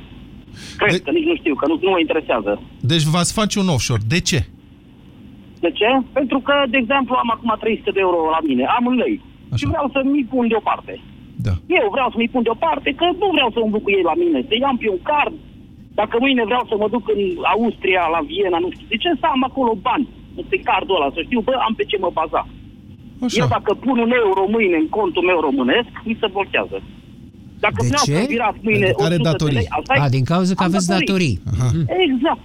Cred 0.78 0.92
de... 0.92 1.00
că 1.06 1.12
nici 1.12 1.30
nu 1.32 1.36
știu, 1.36 1.56
că 1.56 1.66
nu, 1.68 1.76
nu 1.82 1.90
mă 1.90 2.00
interesează. 2.00 2.52
Deci 2.92 3.06
v-ați 3.14 3.34
face 3.34 3.60
un 3.60 3.68
offshore. 3.68 4.02
De 4.08 4.20
ce? 4.20 4.40
De 5.64 5.70
ce? 5.80 5.90
Pentru 6.18 6.40
că, 6.48 6.54
de 6.74 6.78
exemplu, 6.84 7.14
am 7.24 7.30
acum 7.36 7.52
300 7.60 7.92
de 7.98 8.02
euro 8.08 8.20
la 8.36 8.42
mine, 8.48 8.64
am 8.78 8.86
în 8.92 8.96
lei. 9.04 9.16
Așa. 9.52 9.58
Și 9.60 9.66
vreau 9.72 9.88
să 9.96 10.00
mi 10.14 10.24
pun 10.34 10.46
deoparte. 10.54 10.94
Da. 11.48 11.54
Eu 11.80 11.86
vreau 11.96 12.10
să 12.14 12.18
mi 12.20 12.32
pun 12.34 12.44
deoparte, 12.48 12.90
că 13.00 13.06
nu 13.22 13.28
vreau 13.36 13.50
să 13.54 13.60
umblu 13.60 13.80
cu 13.86 13.90
ei 13.98 14.06
la 14.12 14.16
mine, 14.24 14.40
să 14.50 14.54
iau 14.56 14.76
pe 14.82 14.88
un 14.96 15.02
card. 15.12 15.36
Dacă 16.00 16.16
mâine 16.24 16.44
vreau 16.52 16.64
să 16.70 16.76
mă 16.82 16.88
duc 16.96 17.04
în 17.16 17.22
Austria, 17.56 18.04
la 18.16 18.22
Viena, 18.30 18.60
nu 18.64 18.70
știu, 18.74 18.86
de 18.94 18.98
ce 19.04 19.10
să 19.22 19.26
am 19.36 19.42
acolo 19.50 19.72
bani 19.88 20.08
pe 20.52 20.58
cardul 20.70 20.96
ăla, 20.98 21.10
să 21.16 21.22
știu, 21.28 21.40
bă, 21.48 21.54
am 21.68 21.74
pe 21.80 21.84
ce 21.92 21.98
mă 22.04 22.10
baza. 22.20 22.42
Așa. 23.26 23.38
Eu 23.42 23.48
dacă 23.56 23.72
pun 23.86 23.98
un 24.06 24.12
euro 24.24 24.44
mâine 24.56 24.78
în 24.84 24.90
contul 24.98 25.24
meu 25.30 25.40
românesc, 25.48 25.92
mi 26.10 26.18
se 26.22 26.28
blochează. 26.36 26.78
Dacă 27.66 27.80
De 27.82 27.88
vreau 27.92 28.04
ce? 28.08 28.14
să 28.20 28.26
virați 28.36 28.60
mâine 28.68 28.86
Pentru 28.86 28.98
că 29.02 29.04
are 29.10 29.18
100 29.20 29.24
de 29.26 29.30
datorii. 29.32 29.56
lei, 29.60 29.68
asta 29.80 29.92
e- 29.96 30.00
A, 30.06 30.10
din 30.18 30.26
cauza 30.32 30.52
că 30.54 30.64
am 30.64 30.70
aveți 30.70 30.88
datorii. 30.98 31.36
Aha. 31.54 31.68
Exact. 32.08 32.42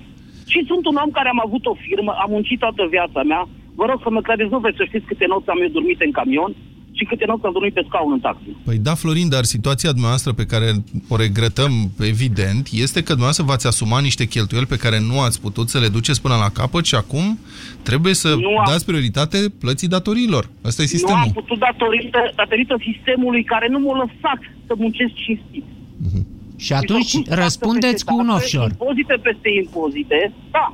Și 0.53 0.59
sunt 0.71 0.83
un 0.91 0.97
om 1.05 1.11
care 1.19 1.29
am 1.35 1.41
avut 1.47 1.65
o 1.73 1.75
firmă, 1.87 2.13
am 2.25 2.31
muncit 2.37 2.59
toată 2.65 2.83
viața 2.97 3.21
mea. 3.33 3.43
Vă 3.79 3.85
rog 3.91 3.99
să 4.03 4.11
mă 4.11 4.21
credeți, 4.27 4.51
nu 4.55 4.59
vreți 4.65 4.77
să 4.81 4.85
știți 4.91 5.07
câte 5.11 5.25
nopți 5.29 5.51
am 5.51 5.61
eu 5.65 5.69
dormit 5.79 6.01
în 6.07 6.13
camion 6.21 6.53
și 6.99 7.05
câte 7.05 7.25
nopți 7.27 7.47
am 7.47 7.53
dormit 7.53 7.75
pe 7.75 7.85
scaun 7.89 8.13
în 8.13 8.21
taxi. 8.27 8.49
Păi 8.69 8.79
da, 8.89 8.95
Florin, 8.95 9.29
dar 9.29 9.45
situația 9.57 9.91
dumneavoastră 9.97 10.33
pe 10.33 10.47
care 10.53 10.69
o 11.13 11.17
regretăm, 11.25 11.73
evident, 12.13 12.63
este 12.85 12.99
că 13.03 13.11
dumneavoastră 13.17 13.45
v-ați 13.51 13.67
asumat 13.67 14.03
niște 14.03 14.25
cheltuieli 14.35 14.67
pe 14.75 14.83
care 14.85 14.99
nu 15.11 15.17
ați 15.27 15.41
putut 15.47 15.67
să 15.69 15.79
le 15.85 15.89
duceți 15.97 16.23
până 16.25 16.37
la 16.45 16.51
capăt 16.61 16.85
și 16.91 16.95
acum 16.95 17.27
trebuie 17.83 18.15
să 18.15 18.29
Nu 18.29 18.57
am- 18.59 18.65
dați 18.73 18.85
prioritate 18.91 19.39
plății 19.65 19.89
datoriilor. 19.97 20.45
Asta 20.69 20.83
e 20.83 20.87
Nu 20.87 20.91
am 20.93 20.97
sistemul. 20.99 21.31
putut 21.41 21.59
datorită, 21.59 22.19
datorită 22.37 22.75
sistemului 22.89 23.43
care 23.53 23.67
nu 23.75 23.79
m-a 23.79 23.97
lăsat 24.03 24.41
să 24.67 24.73
muncesc 24.77 25.13
cinstit. 25.25 25.65
Și 26.57 26.73
atunci 26.73 27.13
Mi 27.15 27.21
s-au 27.21 27.21
pus 27.21 27.29
taxe 27.29 27.43
răspundeți 27.43 28.03
peste 28.05 28.11
cu 28.11 28.17
un 28.23 28.27
taxe, 28.27 28.39
offshore. 28.39 28.73
Impozite 28.79 29.17
peste 29.27 29.49
impozite, 29.63 30.33
da. 30.51 30.67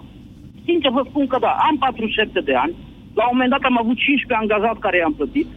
Sincer 0.66 0.90
vă 0.90 1.02
spun 1.10 1.26
că 1.26 1.36
da, 1.40 1.52
am 1.68 1.76
47 1.78 2.40
de 2.40 2.54
ani, 2.64 2.74
la 3.18 3.24
un 3.24 3.32
moment 3.32 3.50
dat 3.54 3.62
am 3.70 3.78
avut 3.82 3.96
15 3.96 4.42
angajați 4.42 4.84
care 4.84 4.96
i-am 4.98 5.14
plătit 5.20 5.48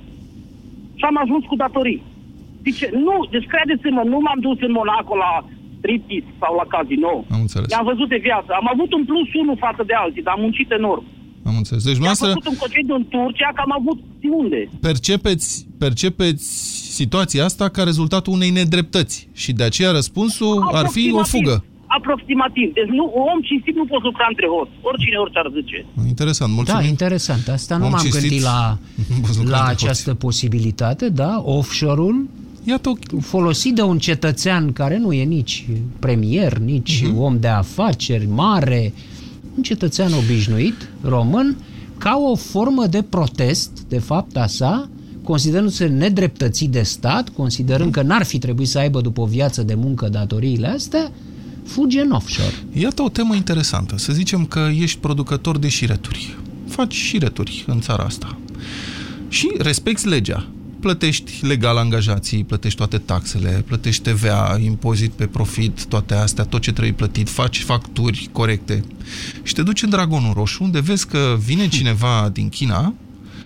și 1.00 1.04
am 1.10 1.18
ajuns 1.24 1.44
cu 1.46 1.56
datorii. 1.56 2.02
Zice, 2.66 2.86
nu, 3.08 3.16
deci 3.34 3.48
credeți-mă, 3.54 4.02
nu 4.14 4.18
m-am 4.26 4.40
dus 4.48 4.58
în 4.68 4.72
Monaco 4.80 5.16
la 5.26 5.32
striptease 5.78 6.32
sau 6.42 6.52
la 6.62 6.66
casino. 6.74 7.14
Am 7.36 7.42
înțeles. 7.46 7.70
I-am 7.72 7.90
văzut 7.92 8.10
de 8.14 8.24
viață. 8.28 8.50
Am 8.62 8.68
avut 8.74 8.90
un 8.98 9.04
plus 9.10 9.30
1 9.34 9.56
față 9.66 9.84
de 9.90 9.96
alții, 10.04 10.26
dar 10.26 10.34
am 10.36 10.42
muncit 10.46 10.70
enorm. 10.80 11.06
Am 11.54 11.60
înțeles. 11.64 11.84
Deci 11.84 11.96
Am 11.96 12.00
dumneavoastră 12.02 12.28
făcut 12.40 12.48
un 12.54 12.58
concediu 12.64 12.96
în 12.96 13.06
Turcia, 13.16 13.50
că 13.56 13.62
am 13.66 13.74
avut 13.80 13.98
de 14.22 14.28
unde? 14.42 14.70
percepeți, 14.88 15.66
percepeți 15.78 16.46
situația 17.00 17.44
asta 17.46 17.70
ca 17.70 17.84
rezultatul 17.84 18.34
unei 18.34 18.50
nedreptăți 18.50 19.28
și 19.34 19.52
de 19.54 19.64
aceea 19.64 19.92
răspunsul 19.92 20.70
ar 20.74 20.86
fi 20.88 21.12
o 21.14 21.24
fugă. 21.24 21.64
Aproximativ. 21.88 22.74
Deci 22.74 22.92
nu, 23.00 23.04
om 23.34 23.42
cinstit 23.42 23.76
nu 23.76 23.86
poți 23.86 24.04
lucra 24.04 24.26
între 24.30 24.48
hoți. 24.48 24.72
Oricine 24.82 25.18
orice 25.18 25.40
ar 25.40 25.50
zice. 25.56 25.86
Interesant, 26.08 26.54
mulțumim. 26.54 26.82
Da, 26.82 26.88
interesant. 26.88 27.48
Asta 27.48 27.78
nu 27.78 27.86
Om 27.86 27.92
m-am 27.92 28.00
cinstit, 28.02 28.22
gândit 28.22 28.42
la, 28.42 28.78
nu 29.16 29.16
poți 29.26 29.38
lucra 29.38 29.58
la 29.58 29.68
între 29.70 29.74
această 29.86 30.14
posibilitate, 30.14 31.10
da, 31.10 31.42
offshore-ul 31.46 32.28
Iată 32.66 32.94
folosit 33.22 33.76
de 33.76 33.82
un 33.82 33.98
cetățean 33.98 34.74
care 34.74 34.98
nu 34.98 35.14
e 35.14 35.24
nici 35.24 35.66
premier, 36.00 36.58
nici 36.58 37.02
Mhm. 37.04 37.12
uh-huh. 37.14 37.18
om 37.20 37.40
de 37.40 37.48
afaceri 37.48 38.28
mare, 38.28 38.94
un 39.56 39.64
cetățean 39.64 40.14
obișnuit, 40.14 40.90
român, 41.02 41.58
ca 41.98 42.18
o 42.32 42.36
formă 42.36 42.88
de 42.88 43.02
protest, 43.02 43.70
de 43.88 44.00
fapt, 44.00 44.38
a 44.38 44.48
sa, 44.48 44.90
considerându-se 45.24 45.86
nedreptățit 45.86 46.70
de 46.70 46.82
stat, 46.82 47.30
considerând 47.30 47.92
că 47.92 48.02
n-ar 48.02 48.24
fi 48.24 48.38
trebuit 48.38 48.68
să 48.68 48.78
aibă 48.78 49.02
după 49.02 49.22
o 49.22 49.26
viață 49.26 49.64
de 49.64 49.74
muncă 49.74 50.10
datoriile 50.10 50.68
astea, 50.68 51.12
fuge 51.64 52.02
în 52.02 52.12
offshore. 52.12 52.54
Iată 52.74 53.02
o 53.02 53.10
temă 53.10 53.36
interesantă. 53.36 53.98
Să 53.98 54.14
zicem 54.14 54.46
că 54.46 54.70
ești 54.80 55.00
producător 55.00 55.58
de 55.58 55.68
șireturi. 55.68 56.38
Faci 56.68 56.94
șireturi 56.94 57.64
în 57.68 57.82
țara 57.82 58.04
asta. 58.04 58.38
Și 59.28 59.52
respecti 59.58 60.08
legea. 60.08 60.48
Plătești 60.84 61.46
legal 61.46 61.78
angajații, 61.78 62.44
plătești 62.44 62.78
toate 62.78 62.98
taxele, 62.98 63.64
plătești 63.68 64.10
TVA, 64.10 64.60
impozit 64.64 65.12
pe 65.12 65.26
profit, 65.26 65.86
toate 65.86 66.14
astea, 66.14 66.44
tot 66.44 66.62
ce 66.62 66.72
trebuie 66.72 66.94
plătit, 66.94 67.30
faci 67.30 67.64
facturi 67.64 68.30
corecte. 68.32 68.84
Și 69.44 69.54
te 69.54 69.64
duci 69.64 69.82
în 69.82 69.90
Dragonul 69.90 70.34
Roșu, 70.34 70.64
unde 70.64 70.80
vezi 70.80 71.08
că 71.08 71.38
vine 71.46 71.68
cineva 71.68 72.30
din 72.34 72.50
China 72.50 72.94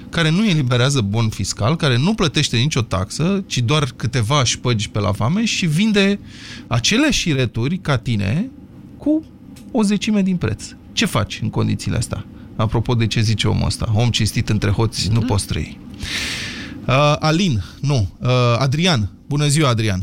care 0.10 0.30
nu 0.30 0.45
eliberează 0.45 1.02
bon 1.02 1.30
fiscal, 1.30 1.76
care 1.76 1.97
nu 1.97 2.13
plătește 2.13 2.58
nicio 2.58 2.82
taxă, 2.82 3.43
ci 3.47 3.58
doar 3.58 3.91
câteva 3.95 4.43
șpăgi 4.43 4.89
pe 4.89 5.00
la 5.00 5.12
vame 5.12 5.45
și 5.45 5.65
vinde 5.65 6.19
acele 6.67 7.12
șireturi 7.12 7.78
ca 7.78 7.97
tine 7.97 8.50
cu 8.97 9.23
o 9.71 9.84
zecime 9.84 10.21
din 10.21 10.38
preț. 10.38 10.63
Ce 10.93 11.06
faci 11.06 11.39
în 11.41 11.50
condițiile 11.50 11.97
astea? 11.97 12.26
Apropo 12.56 12.93
de 12.93 13.08
ce 13.08 13.21
zice 13.21 13.47
omul 13.47 13.65
ăsta, 13.65 13.91
om 13.93 14.10
cinstit 14.10 14.50
între 14.50 14.69
hoți 14.69 15.10
nu 15.10 15.19
poți 15.19 15.47
trăi. 15.47 15.80
Uh, 16.88 17.15
Alin, 17.19 17.60
nu, 17.82 17.95
uh, 18.21 18.30
Adrian. 18.60 19.10
Bună 19.28 19.45
ziua, 19.45 19.69
Adrian. 19.69 20.00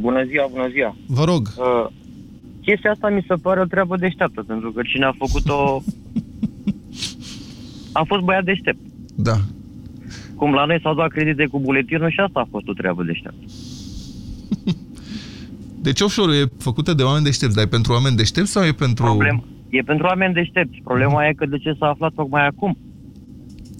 Bună 0.00 0.24
ziua, 0.24 0.46
bună 0.50 0.68
ziua. 0.68 0.96
Vă 1.06 1.24
rog. 1.24 1.48
Uh, 1.56 1.86
chestia 2.62 2.90
asta 2.90 3.08
mi 3.08 3.24
se 3.28 3.34
pare 3.34 3.60
o 3.60 3.64
treabă 3.64 3.96
deșteaptă, 3.96 4.42
pentru 4.42 4.72
că 4.72 4.80
cine 4.82 5.04
a 5.04 5.12
făcut-o 5.18 5.82
a 8.00 8.02
fost 8.06 8.22
băiat 8.22 8.44
deștept. 8.44 8.78
Da. 9.16 9.36
Cum 10.36 10.52
la 10.52 10.64
noi 10.64 10.80
s-au 10.82 10.94
dat 10.94 11.08
credite 11.08 11.46
cu 11.46 11.60
buletinul 11.60 12.10
și 12.10 12.20
asta 12.20 12.40
a 12.40 12.48
fost 12.50 12.68
o 12.68 12.72
treabă 12.72 13.02
deșteaptă. 13.02 13.44
Deci 15.86 16.00
offshore-ul 16.00 16.36
e 16.36 16.52
făcută 16.58 16.94
de 16.94 17.02
oameni 17.02 17.24
deștepți, 17.24 17.54
dar 17.54 17.64
e 17.64 17.68
pentru 17.68 17.92
oameni 17.92 18.16
deștepți 18.16 18.50
sau 18.50 18.64
e 18.64 18.72
pentru... 18.72 19.04
Problem, 19.04 19.44
E 19.70 19.82
pentru 19.82 20.06
oameni 20.06 20.34
deștepți. 20.34 20.80
Problema 20.84 21.26
e 21.26 21.32
că 21.32 21.46
de 21.46 21.58
ce 21.58 21.72
s-a 21.78 21.88
aflat 21.88 22.12
tocmai 22.12 22.46
acum? 22.46 22.78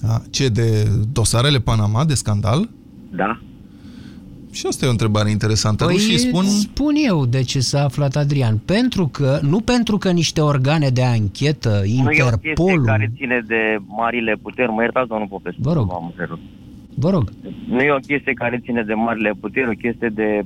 A, 0.08 0.22
ce, 0.30 0.48
de 0.48 0.88
dosarele 1.12 1.58
Panama, 1.58 2.04
de 2.04 2.14
scandal? 2.14 2.68
Da. 3.10 3.40
Și 4.52 4.66
asta 4.66 4.84
e 4.84 4.88
o 4.88 4.90
întrebare 4.90 5.30
interesantă. 5.30 5.84
Păi 5.84 5.94
Rușii 5.94 6.18
spun... 6.18 6.44
spun 6.44 6.94
eu 7.08 7.26
de 7.26 7.42
ce 7.42 7.60
s-a 7.60 7.84
aflat 7.84 8.16
Adrian. 8.16 8.58
Pentru 8.64 9.08
că, 9.08 9.38
nu 9.42 9.60
pentru 9.60 9.96
că 9.98 10.10
niște 10.10 10.40
organe 10.40 10.88
de 10.88 11.02
anchetă, 11.02 11.68
Nu 11.68 11.86
e 11.86 12.02
o 12.02 12.06
chestie 12.06 12.26
Interpolul... 12.48 12.84
care 12.84 13.12
ține 13.16 13.44
de 13.46 13.76
marile 13.86 14.34
puteri. 14.42 14.70
Mă 14.70 14.82
iertați, 14.82 15.08
domnul 15.08 15.26
Popescu. 15.26 15.60
Vă 15.62 15.72
rog. 15.72 15.86
v-am 15.86 16.04
întrerupt. 16.06 16.40
Vă 16.94 17.10
rog. 17.10 17.32
Nu 17.68 17.80
e 17.80 17.92
o 17.92 18.06
chestie 18.06 18.32
care 18.32 18.60
ține 18.64 18.82
de 18.82 18.94
marile 18.94 19.32
puteri, 19.40 19.68
o 19.68 19.80
chestie 19.80 20.08
de 20.14 20.44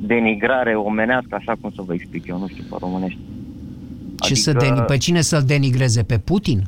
denigrare 0.00 0.74
omenească, 0.74 1.34
așa 1.34 1.54
cum 1.60 1.72
să 1.74 1.82
vă 1.86 1.94
explic 1.94 2.26
eu, 2.26 2.38
nu 2.38 2.48
știu 2.48 2.64
pe 2.70 2.76
românește. 2.80 3.18
Ce 4.16 4.34
să 4.34 4.52
deni- 4.52 4.84
pe 4.86 4.96
cine 4.96 5.20
să-l 5.20 5.42
denigreze? 5.46 6.02
Pe 6.02 6.18
Putin? 6.18 6.64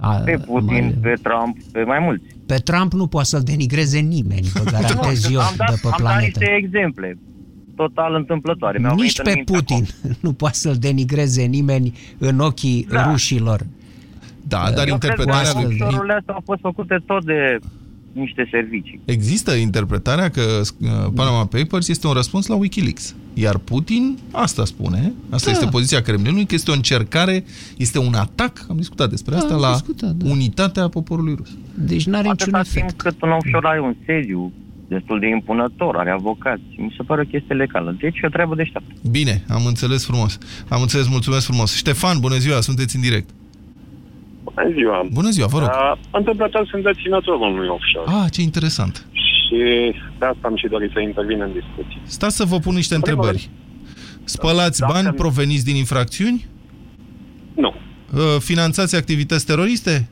A, 0.00 0.14
Pe 0.14 0.36
Putin, 0.46 0.66
mai- 0.84 0.98
pe 1.02 1.12
Trump, 1.22 1.56
pe 1.72 1.82
mai 1.82 1.98
mulți. 1.98 2.24
Pe 2.46 2.54
Trump 2.56 2.92
nu 2.92 3.06
poate 3.06 3.26
să-l 3.28 3.42
denigreze 3.42 3.98
nimeni, 3.98 4.46
vă 4.54 4.70
garantez 4.72 5.30
eu, 5.30 5.40
am 5.40 5.54
dat, 5.56 5.68
de 5.70 5.74
pe 5.82 5.86
am 5.86 5.90
dat 5.90 6.00
planetă. 6.00 6.24
niște 6.24 6.54
exemple 6.62 7.18
total 7.76 8.14
întâmplătoare. 8.14 8.78
Mi-au 8.78 8.94
Nici 8.94 9.16
venit 9.16 9.18
în 9.18 9.24
pe 9.24 9.34
minte 9.34 9.52
Putin 9.52 9.86
nu 10.24 10.32
poate 10.32 10.56
să-l 10.56 10.74
denigreze 10.76 11.42
nimeni 11.42 11.92
în 12.18 12.38
ochii 12.38 12.86
Da. 12.90 13.10
rușilor. 13.10 13.66
Da, 14.48 14.70
dar 14.74 14.86
Eu 14.86 14.92
interpretarea 14.92 15.40
cred 15.50 15.62
că 15.62 15.68
lui... 15.68 15.76
lucrurile 15.78 16.12
astea 16.14 16.34
au 16.34 16.42
fost 16.44 16.60
făcute 16.60 17.02
tot 17.06 17.24
de 17.24 17.58
niște 18.18 18.48
servicii. 18.50 19.00
Există 19.04 19.54
interpretarea 19.54 20.28
că 20.28 20.40
uh, 20.80 20.88
Panama 21.14 21.44
Papers 21.46 21.88
este 21.88 22.06
un 22.06 22.12
răspuns 22.12 22.46
la 22.46 22.54
Wikileaks. 22.54 23.14
Iar 23.34 23.58
Putin 23.58 24.18
asta 24.32 24.64
spune, 24.64 25.12
asta 25.30 25.50
Da. 25.50 25.52
este 25.56 25.66
poziția 25.70 26.02
Kremlinului, 26.02 26.44
că 26.46 26.54
este 26.54 26.70
o 26.70 26.74
încercare, 26.74 27.44
este 27.76 27.98
un 27.98 28.14
atac, 28.14 28.64
am 28.68 28.76
discutat 28.76 29.10
despre 29.10 29.32
Da, 29.32 29.38
asta, 29.38 29.54
am 29.54 29.60
la 29.60 29.70
discutat, 29.72 30.10
da. 30.14 30.30
unitatea 30.30 30.88
poporului 30.88 31.34
rus. 31.36 31.48
Deci 31.74 32.06
nu 32.06 32.16
are 32.16 32.28
niciun 32.28 32.54
Atâta 32.54 32.62
timp 32.72 32.76
efect. 32.84 33.00
cât 33.00 33.22
un 33.22 33.30
offshore 33.30 33.68
are 33.68 33.80
un 33.80 33.94
sediu 34.06 34.52
destul 34.88 35.18
de 35.20 35.28
impunător, 35.28 35.96
are 35.96 36.10
avocați. 36.10 36.62
Mi 36.76 36.94
se 36.96 37.02
pare 37.02 37.20
o 37.20 37.24
chestie 37.24 37.54
legală. 37.54 37.96
Deci 38.00 38.16
e 38.22 38.26
o 38.26 38.28
treabă 38.28 38.54
deșteaptă. 38.54 38.92
Bine, 39.10 39.44
am 39.48 39.66
înțeles 39.66 40.04
frumos. 40.04 40.38
Am 40.68 40.80
înțeles, 40.80 41.08
mulțumesc 41.08 41.44
frumos. 41.44 41.74
Ștefan, 41.76 42.18
bună 42.20 42.36
ziua, 42.36 42.60
sunteți 42.60 42.96
în 42.96 43.02
direct. 43.02 43.28
Bună 44.62 44.72
ziua! 44.74 45.06
Bună 45.12 45.28
ziua, 45.30 45.46
vă 45.46 45.58
rog. 45.58 45.68
Uh, 45.68 45.92
întâmplător 46.10 46.66
sunt 46.70 46.82
deținătorul 46.82 47.40
unui 47.52 47.68
offshore 47.68 48.10
Ah, 48.24 48.30
ce 48.30 48.40
interesant. 48.42 49.06
și 49.12 49.56
de 50.18 50.24
asta 50.24 50.40
am 50.48 50.56
și 50.56 50.66
dorit 50.66 50.90
să 50.92 51.00
intervin 51.00 51.40
în 51.40 51.52
discuție. 51.52 52.00
Stați 52.04 52.36
să 52.36 52.44
vă 52.44 52.58
pun 52.58 52.74
niște 52.74 52.94
În 52.94 53.00
primul 53.00 53.24
întrebări. 53.24 53.50
Spălați 54.24 54.80
Dacă- 54.80 54.92
bani 54.92 55.14
proveniți 55.14 55.64
din 55.64 55.76
infracțiuni? 55.76 56.46
Nu. 57.54 57.74
Uh, 58.14 58.20
Finanțați 58.38 58.96
activități 58.96 59.46
teroriste? 59.46 60.08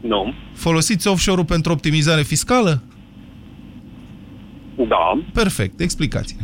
Nu. 0.00 0.32
Folosiți 0.54 1.08
offshore-ul 1.08 1.44
pentru 1.46 1.72
optimizare 1.72 2.22
fiscală? 2.22 2.82
Da. 4.88 5.18
Perfect, 5.32 5.80
explicați-ne. 5.80 6.42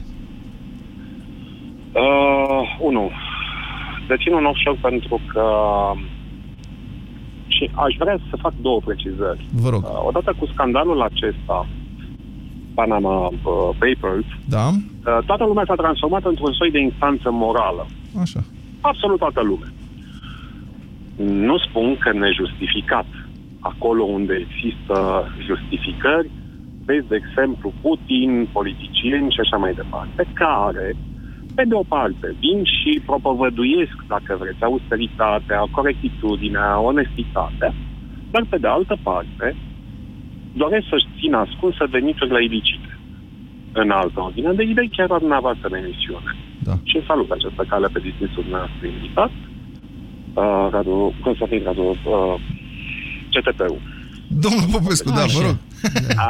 Uh, 1.92 2.76
unu. 2.81 3.11
Dețin 4.09 4.33
un 4.33 4.44
offshore 4.44 4.78
pentru 4.83 5.20
că 5.33 5.42
și 7.58 7.70
aș 7.74 7.94
vrea 7.98 8.18
să 8.30 8.36
fac 8.44 8.52
două 8.60 8.80
precizări. 8.84 9.46
Vă 9.62 9.68
rog. 9.68 9.82
Uh, 9.82 10.06
odată 10.08 10.34
cu 10.38 10.46
scandalul 10.52 11.00
acesta, 11.02 11.66
Panama 12.74 13.16
uh, 13.26 13.68
Papers, 13.82 14.26
Da? 14.48 14.66
uh, 14.68 15.18
toată 15.26 15.44
lumea 15.44 15.64
s-a 15.66 15.74
transformat 15.74 16.24
într-un 16.24 16.52
soi 16.52 16.70
de 16.70 16.80
instanță 16.80 17.28
morală. 17.30 17.86
Așa. 18.20 18.40
Absolut 18.80 19.18
toată 19.18 19.42
lumea. 19.42 19.70
Nu 21.46 21.58
spun 21.58 21.96
că 21.96 22.12
nejustificat. 22.12 23.06
Acolo 23.60 24.02
unde 24.02 24.34
există 24.46 24.96
justificări, 25.48 26.30
vezi, 26.84 27.08
de 27.08 27.20
exemplu, 27.22 27.72
Putin, 27.82 28.48
politicieni 28.52 29.30
și 29.34 29.40
așa 29.40 29.56
mai 29.56 29.72
departe, 29.74 30.26
care, 30.32 30.96
pe 31.58 31.64
de 31.64 31.74
o 31.82 31.84
parte, 31.96 32.26
vin 32.44 32.60
și 32.76 32.92
propovăduiesc, 33.10 33.96
dacă 34.14 34.36
vreți, 34.40 34.62
austeritatea, 34.64 35.60
corectitudinea, 35.76 36.80
onestitatea, 36.90 37.70
dar, 38.32 38.42
pe 38.48 38.58
de 38.58 38.68
altă 38.76 38.96
parte, 39.02 39.56
doresc 40.62 40.86
să-și 40.90 41.12
țină 41.18 41.36
ascunsă 41.36 41.82
veniturile 41.96 42.44
ilicite. 42.44 42.92
În 43.72 43.90
altă 43.90 44.18
ordine 44.26 44.52
de 44.52 44.62
idei, 44.62 44.90
chiar 44.96 45.08
la 45.08 45.18
dumneavoastră 45.18 45.66
în 45.70 45.78
emisiune. 45.82 46.30
Da. 46.68 46.74
Și 46.90 47.06
salut 47.06 47.30
această 47.30 47.62
cale 47.68 47.88
pe 47.92 48.00
distinsul 48.08 48.42
dumneavoastră 48.46 48.86
invitat, 48.86 49.32
uh, 50.40 50.68
Radu, 50.74 51.14
Constantin 51.24 51.62
Radu, 51.64 51.86
uh, 51.88 52.34
CTP-ul. 53.32 53.80
Domnul 54.44 54.66
Popescu, 54.72 55.10
da, 55.18 55.24
vă 55.36 55.40
rog. 55.46 55.56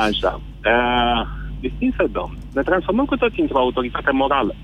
Așa. 0.06 0.32
Uh, 0.72 1.20
distinsă 1.60 2.04
domn, 2.16 2.34
ne 2.56 2.62
transformăm 2.62 3.04
cu 3.04 3.16
toții 3.16 3.42
într-o 3.42 3.58
autoritate 3.58 4.10
morală. 4.22 4.54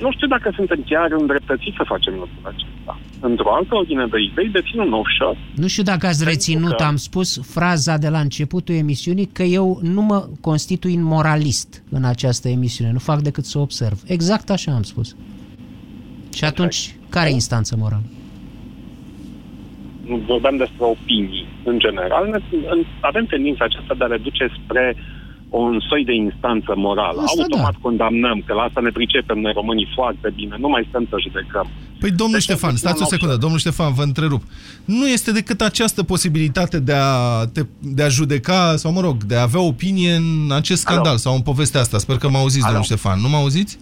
Nu 0.00 0.10
știu 0.12 0.26
dacă 0.26 0.52
suntem 0.54 0.84
chiar 0.86 1.12
îndreptățiți 1.12 1.76
să 1.76 1.84
facem 1.86 2.12
lucrul 2.12 2.42
acesta. 2.54 2.98
Într-o 3.20 3.54
altă 3.54 3.74
ordine 3.74 4.06
de 4.06 4.18
idei, 4.20 4.48
dețin 4.48 4.78
un 4.80 4.92
offshore. 4.92 5.38
Nu 5.54 5.66
știu 5.66 5.82
dacă 5.82 6.06
ați 6.06 6.24
reținut, 6.24 6.76
că- 6.76 6.82
am 6.82 6.96
spus 6.96 7.40
fraza 7.54 7.96
de 7.96 8.08
la 8.08 8.20
începutul 8.20 8.74
emisiunii 8.74 9.26
că 9.26 9.42
eu 9.42 9.78
nu 9.82 10.02
mă 10.02 10.28
constitui 10.40 10.96
moralist 10.96 11.82
în 11.90 12.04
această 12.04 12.48
emisiune, 12.48 12.92
nu 12.92 12.98
fac 12.98 13.20
decât 13.20 13.44
să 13.44 13.58
observ. 13.58 13.98
Exact 14.06 14.50
așa 14.50 14.72
am 14.72 14.82
spus. 14.82 15.16
Și 16.34 16.44
atunci, 16.44 16.94
care 17.08 17.28
e 17.28 17.32
instanță 17.32 17.76
morală? 17.78 18.02
Nu 20.06 20.16
vorbeam 20.16 20.56
despre 20.56 20.84
opinii 20.84 21.46
în 21.64 21.78
general. 21.78 22.28
Ne, 22.30 22.38
în, 22.70 22.84
avem 23.00 23.24
tendința 23.24 23.64
aceasta 23.64 23.94
de 23.94 24.04
a 24.04 24.06
le 24.06 24.16
duce 24.16 24.48
spre 24.64 24.96
un 25.50 25.80
soi 25.88 26.04
de 26.04 26.14
instanță 26.14 26.72
morală. 26.76 27.20
Asta 27.20 27.42
Automat 27.42 27.74
condamnăm, 27.80 28.42
că 28.46 28.52
la 28.54 28.62
asta 28.62 28.80
ne 28.80 28.90
pricepem 28.90 29.38
noi 29.38 29.52
românii 29.54 29.88
foarte 29.94 30.32
bine. 30.34 30.56
Nu 30.58 30.68
mai 30.68 30.86
stăm 30.88 31.06
să 31.10 31.16
judecăm. 31.22 31.66
Păi, 32.00 32.10
domnul 32.10 32.34
Deci, 32.34 32.42
Ștefan, 32.42 32.70
nu 32.70 32.76
stați 32.76 33.00
o 33.00 33.04
am 33.04 33.08
secundă, 33.10 33.36
domnul 33.36 33.58
Ștefan, 33.58 33.92
vă 33.94 34.02
întrerup. 34.02 34.42
Nu 34.84 35.08
este 35.08 35.32
decât 35.32 35.60
această 35.60 36.02
posibilitate 36.02 36.78
de 36.78 36.92
a, 36.94 37.46
te, 37.52 37.62
de 37.78 38.02
a 38.02 38.08
judeca, 38.08 38.74
sau 38.76 38.92
mă 38.92 39.00
rog, 39.00 39.24
de 39.24 39.36
a 39.36 39.42
avea 39.42 39.60
opinie 39.60 40.12
în 40.14 40.50
acest 40.52 40.80
scandal 40.80 41.06
Alo. 41.06 41.16
sau 41.16 41.34
în 41.34 41.40
povestea 41.40 41.80
asta. 41.80 41.98
Sper 41.98 42.16
că 42.16 42.28
mă 42.28 42.38
auziți, 42.38 42.64
domnul 42.64 42.82
Ștefan. 42.82 43.20
Nu 43.20 43.28
mă 43.28 43.36
auziți? 43.36 43.78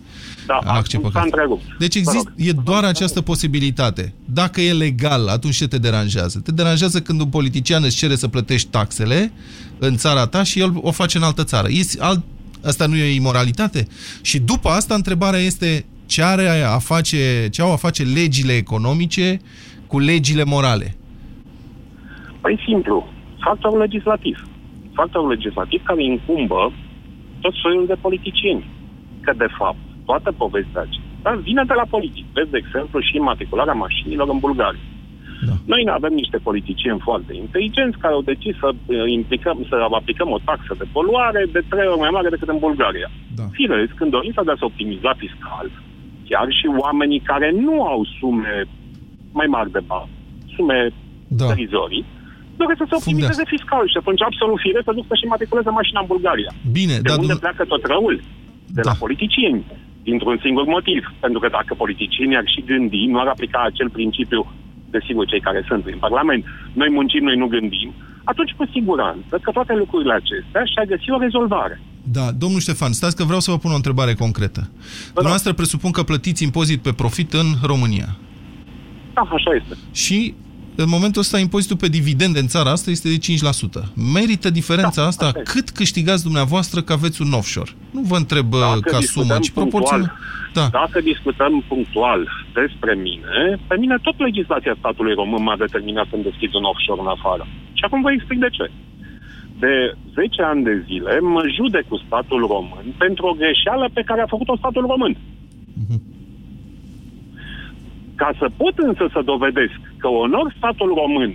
Da, 0.46 0.54
Ah, 0.54 0.82
ce 0.86 0.96
acum 0.96 1.08
păcat. 1.10 1.12
s-a 1.12 1.20
întrerupt. 1.24 1.62
Deci 1.78 1.92
Vă 1.92 1.98
exist, 1.98 2.24
rog. 2.24 2.32
e 2.36 2.52
doar 2.64 2.84
această 2.84 3.20
posibilitate. 3.22 4.14
Dacă 4.24 4.60
e 4.60 4.72
legal, 4.72 5.28
atunci 5.28 5.54
ce 5.56 5.68
te 5.68 5.78
deranjează? 5.78 6.40
Te 6.44 6.52
deranjează 6.52 7.00
când 7.00 7.20
un 7.20 7.26
politician 7.28 7.82
îți 7.84 7.96
cere 7.96 8.14
să 8.16 8.28
plătești 8.28 8.68
taxele 8.68 9.32
în 9.78 9.96
țara 9.96 10.26
ta 10.26 10.42
și 10.42 10.60
el 10.60 10.70
o 10.74 10.90
face 10.90 11.16
în 11.16 11.22
altă 11.22 11.44
țară. 11.44 11.68
Este 11.70 12.02
alt, 12.02 12.24
asta 12.64 12.86
nu 12.86 12.96
e 12.96 13.14
imoralitate? 13.14 13.86
Și 14.22 14.38
după 14.38 14.68
asta 14.68 14.94
întrebarea 14.94 15.40
este 15.40 15.84
ce, 16.06 16.22
are 16.22 16.62
a 16.62 16.78
face, 16.78 17.48
ce 17.52 17.62
au 17.62 17.72
a 17.72 17.76
face 17.76 18.02
legile 18.02 18.52
economice 18.52 19.40
cu 19.86 19.98
legile 19.98 20.44
morale? 20.44 20.96
Păi 22.40 22.60
simplu, 22.66 23.08
factorul 23.40 23.78
legislativ. 23.78 24.46
Factorul 24.92 25.28
legislativ 25.28 25.80
care 25.84 26.04
incumbă 26.04 26.72
tot 27.40 27.54
soiul 27.54 27.86
de 27.86 27.94
politicieni. 28.00 28.70
Că, 29.20 29.32
de 29.36 29.46
fapt, 29.58 29.78
toată 30.04 30.32
povestea 30.32 30.80
aceasta 30.80 31.40
vine 31.42 31.62
de 31.66 31.72
la 31.72 31.86
politic. 31.94 32.24
Vezi, 32.32 32.50
de 32.50 32.60
exemplu, 32.64 33.00
și 33.00 33.16
matricularea 33.16 33.72
mașinilor 33.72 34.28
în 34.28 34.38
Bulgaria. 34.38 34.80
Da. 35.46 35.52
Noi 35.72 35.82
ne 35.84 35.90
avem 35.90 36.12
niște 36.22 36.38
politicieni 36.48 37.00
foarte 37.08 37.32
inteligenți 37.44 37.98
care 37.98 38.14
au 38.14 38.22
decis 38.32 38.54
să, 38.62 38.68
uh, 38.72 38.96
implicăm, 39.18 39.56
să 39.68 39.76
aplicăm 40.00 40.30
o 40.30 40.38
taxă 40.44 40.74
de 40.78 40.86
poluare 40.92 41.42
de 41.52 41.60
trei 41.70 41.86
ori 41.92 41.98
mai 42.04 42.10
mare 42.16 42.28
decât 42.28 42.48
în 42.48 42.58
Bulgaria. 42.66 43.08
Da. 43.38 43.44
Firesc, 43.58 43.94
în 44.04 44.10
dorința 44.10 44.42
de 44.44 44.50
a 44.52 44.58
se 44.58 44.64
optimiza 44.70 45.12
fiscal, 45.24 45.66
chiar 46.28 46.46
și 46.58 46.66
oamenii 46.84 47.20
care 47.30 47.48
nu 47.66 47.74
au 47.92 48.00
sume 48.18 48.54
mai 49.32 49.46
mari 49.46 49.70
de 49.76 49.80
bani, 49.86 50.10
sume 50.56 50.78
Da. 51.28 51.46
derizorii, 51.46 52.04
doresc 52.56 52.78
să 52.82 52.86
se 52.88 52.94
optimizeze 53.00 53.42
fiscal 53.54 53.84
și 53.88 53.96
atunci 54.00 54.22
absolut 54.22 54.58
firesc 54.66 54.84
să 54.88 54.92
duc 54.98 55.04
să-și 55.08 55.26
matriculeze 55.34 55.70
mașina 55.70 56.00
în 56.00 56.06
Bulgaria. 56.14 56.50
Bine, 56.78 56.94
De 56.96 57.00
dar 57.08 57.16
unde 57.18 57.26
dumne- 57.32 57.44
pleacă 57.44 57.62
tot 57.72 57.82
răul? 57.92 58.16
De 58.76 58.80
Da. 58.84 58.90
la 58.90 58.96
politicieni. 59.04 59.64
Dintr-un 60.08 60.38
singur 60.44 60.64
motiv. 60.76 61.02
Pentru 61.24 61.38
că 61.40 61.48
dacă 61.58 61.74
politicienii 61.74 62.36
ar 62.36 62.46
și 62.54 62.60
gândi, 62.70 63.06
nu 63.12 63.18
ar 63.18 63.26
aplica 63.26 63.60
acel 63.64 63.90
principiu, 63.90 64.40
desigur, 64.90 65.26
cei 65.26 65.40
care 65.40 65.64
sunt 65.68 65.86
în 65.86 65.98
Parlament, 65.98 66.44
noi 66.72 66.90
muncim, 66.90 67.22
noi 67.24 67.36
nu 67.36 67.46
gândim, 67.46 67.90
atunci 68.24 68.52
cu 68.56 68.64
siguranță 68.72 69.38
că 69.42 69.50
toate 69.50 69.74
lucrurile 69.74 70.12
acestea 70.12 70.62
și-ar 70.64 70.86
găsi 70.86 71.10
o 71.10 71.18
rezolvare. 71.18 71.80
Da, 72.02 72.26
domnul 72.42 72.60
Ștefan, 72.60 72.92
stați 72.92 73.16
că 73.16 73.24
vreau 73.24 73.40
să 73.40 73.50
vă 73.50 73.58
pun 73.58 73.70
o 73.70 73.74
întrebare 73.74 74.14
concretă. 74.14 74.70
Dumneavoastră 75.12 75.52
presupun 75.52 75.90
că 75.90 76.02
plătiți 76.02 76.42
impozit 76.42 76.82
pe 76.82 76.92
profit 76.92 77.32
în 77.32 77.48
România. 77.62 78.08
Da, 79.14 79.20
așa 79.20 79.54
este. 79.60 79.74
Și 79.92 80.34
în 80.76 80.88
momentul 80.88 81.20
ăsta 81.20 81.38
impozitul 81.38 81.76
pe 81.76 81.88
dividende 81.88 82.38
în 82.38 82.46
țara 82.46 82.70
asta 82.70 82.90
este 82.90 83.08
de 83.08 83.18
5%. 83.82 83.84
Merită 84.12 84.50
diferența 84.50 85.02
Da, 85.02 85.06
asta 85.06 85.24
asta 85.24 85.38
este. 85.38 85.52
cât 85.52 85.70
câștigați 85.70 86.22
dumneavoastră 86.22 86.80
că 86.80 86.92
aveți 86.92 87.22
un 87.22 87.32
offshore? 87.32 87.70
Nu 87.90 88.00
vă 88.00 88.16
întreb 88.16 88.50
Dacă 88.50 88.76
uh, 88.76 88.92
ca 88.92 88.98
discutăm 88.98 89.26
sumă, 89.26 89.38
ci 89.38 89.50
punctual, 89.50 89.68
proporțional. 89.68 90.18
Da. 90.52 90.68
Dacă 90.80 91.00
discutăm 91.00 91.64
punctual 91.68 92.20
despre 92.60 92.92
mine, 93.08 93.36
pe 93.68 93.76
mine 93.82 93.96
tot 94.06 94.16
legislația 94.18 94.74
statului 94.78 95.14
român 95.20 95.42
m-a 95.42 95.56
determinat 95.64 96.06
să-mi 96.10 96.28
deschid 96.28 96.52
un 96.54 96.68
offshore 96.70 97.00
în 97.00 97.14
afară. 97.16 97.44
Și 97.78 97.84
acum 97.84 98.00
vă 98.02 98.10
explic 98.12 98.38
de 98.38 98.50
ce. 98.56 98.66
De 99.64 99.72
10 100.14 100.42
ani 100.42 100.62
de 100.68 100.74
zile 100.86 101.12
mă 101.34 101.42
judec 101.56 101.86
cu 101.88 101.96
statul 102.06 102.40
român 102.54 102.86
pentru 103.04 103.26
o 103.26 103.38
greșeală 103.42 103.86
pe 103.92 104.02
care 104.08 104.20
a 104.20 104.34
făcut-o 104.34 104.56
statul 104.56 104.84
român. 104.92 105.14
Ca 108.20 108.30
să 108.38 108.46
pot 108.56 108.76
însă 108.88 109.04
să 109.12 109.20
dovedesc 109.32 109.80
că 109.98 110.08
onor 110.08 110.54
statul 110.56 110.90
român 111.02 111.32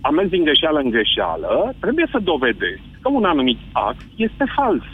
a 0.00 0.10
mers 0.10 0.28
din 0.28 0.44
greșeală 0.44 0.78
în 0.78 0.90
greșeală, 0.90 1.74
trebuie 1.80 2.06
să 2.10 2.18
dovedesc 2.32 2.82
că 3.02 3.08
un 3.08 3.24
anumit 3.24 3.58
act 3.72 4.06
este 4.16 4.44
fals. 4.56 4.86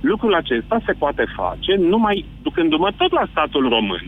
Lucrul 0.00 0.34
acesta 0.34 0.76
se 0.86 0.92
poate 0.92 1.24
face 1.36 1.72
numai 1.92 2.24
ducându-mă 2.42 2.90
tot 2.96 3.12
la 3.12 3.26
statul 3.30 3.68
român 3.68 4.04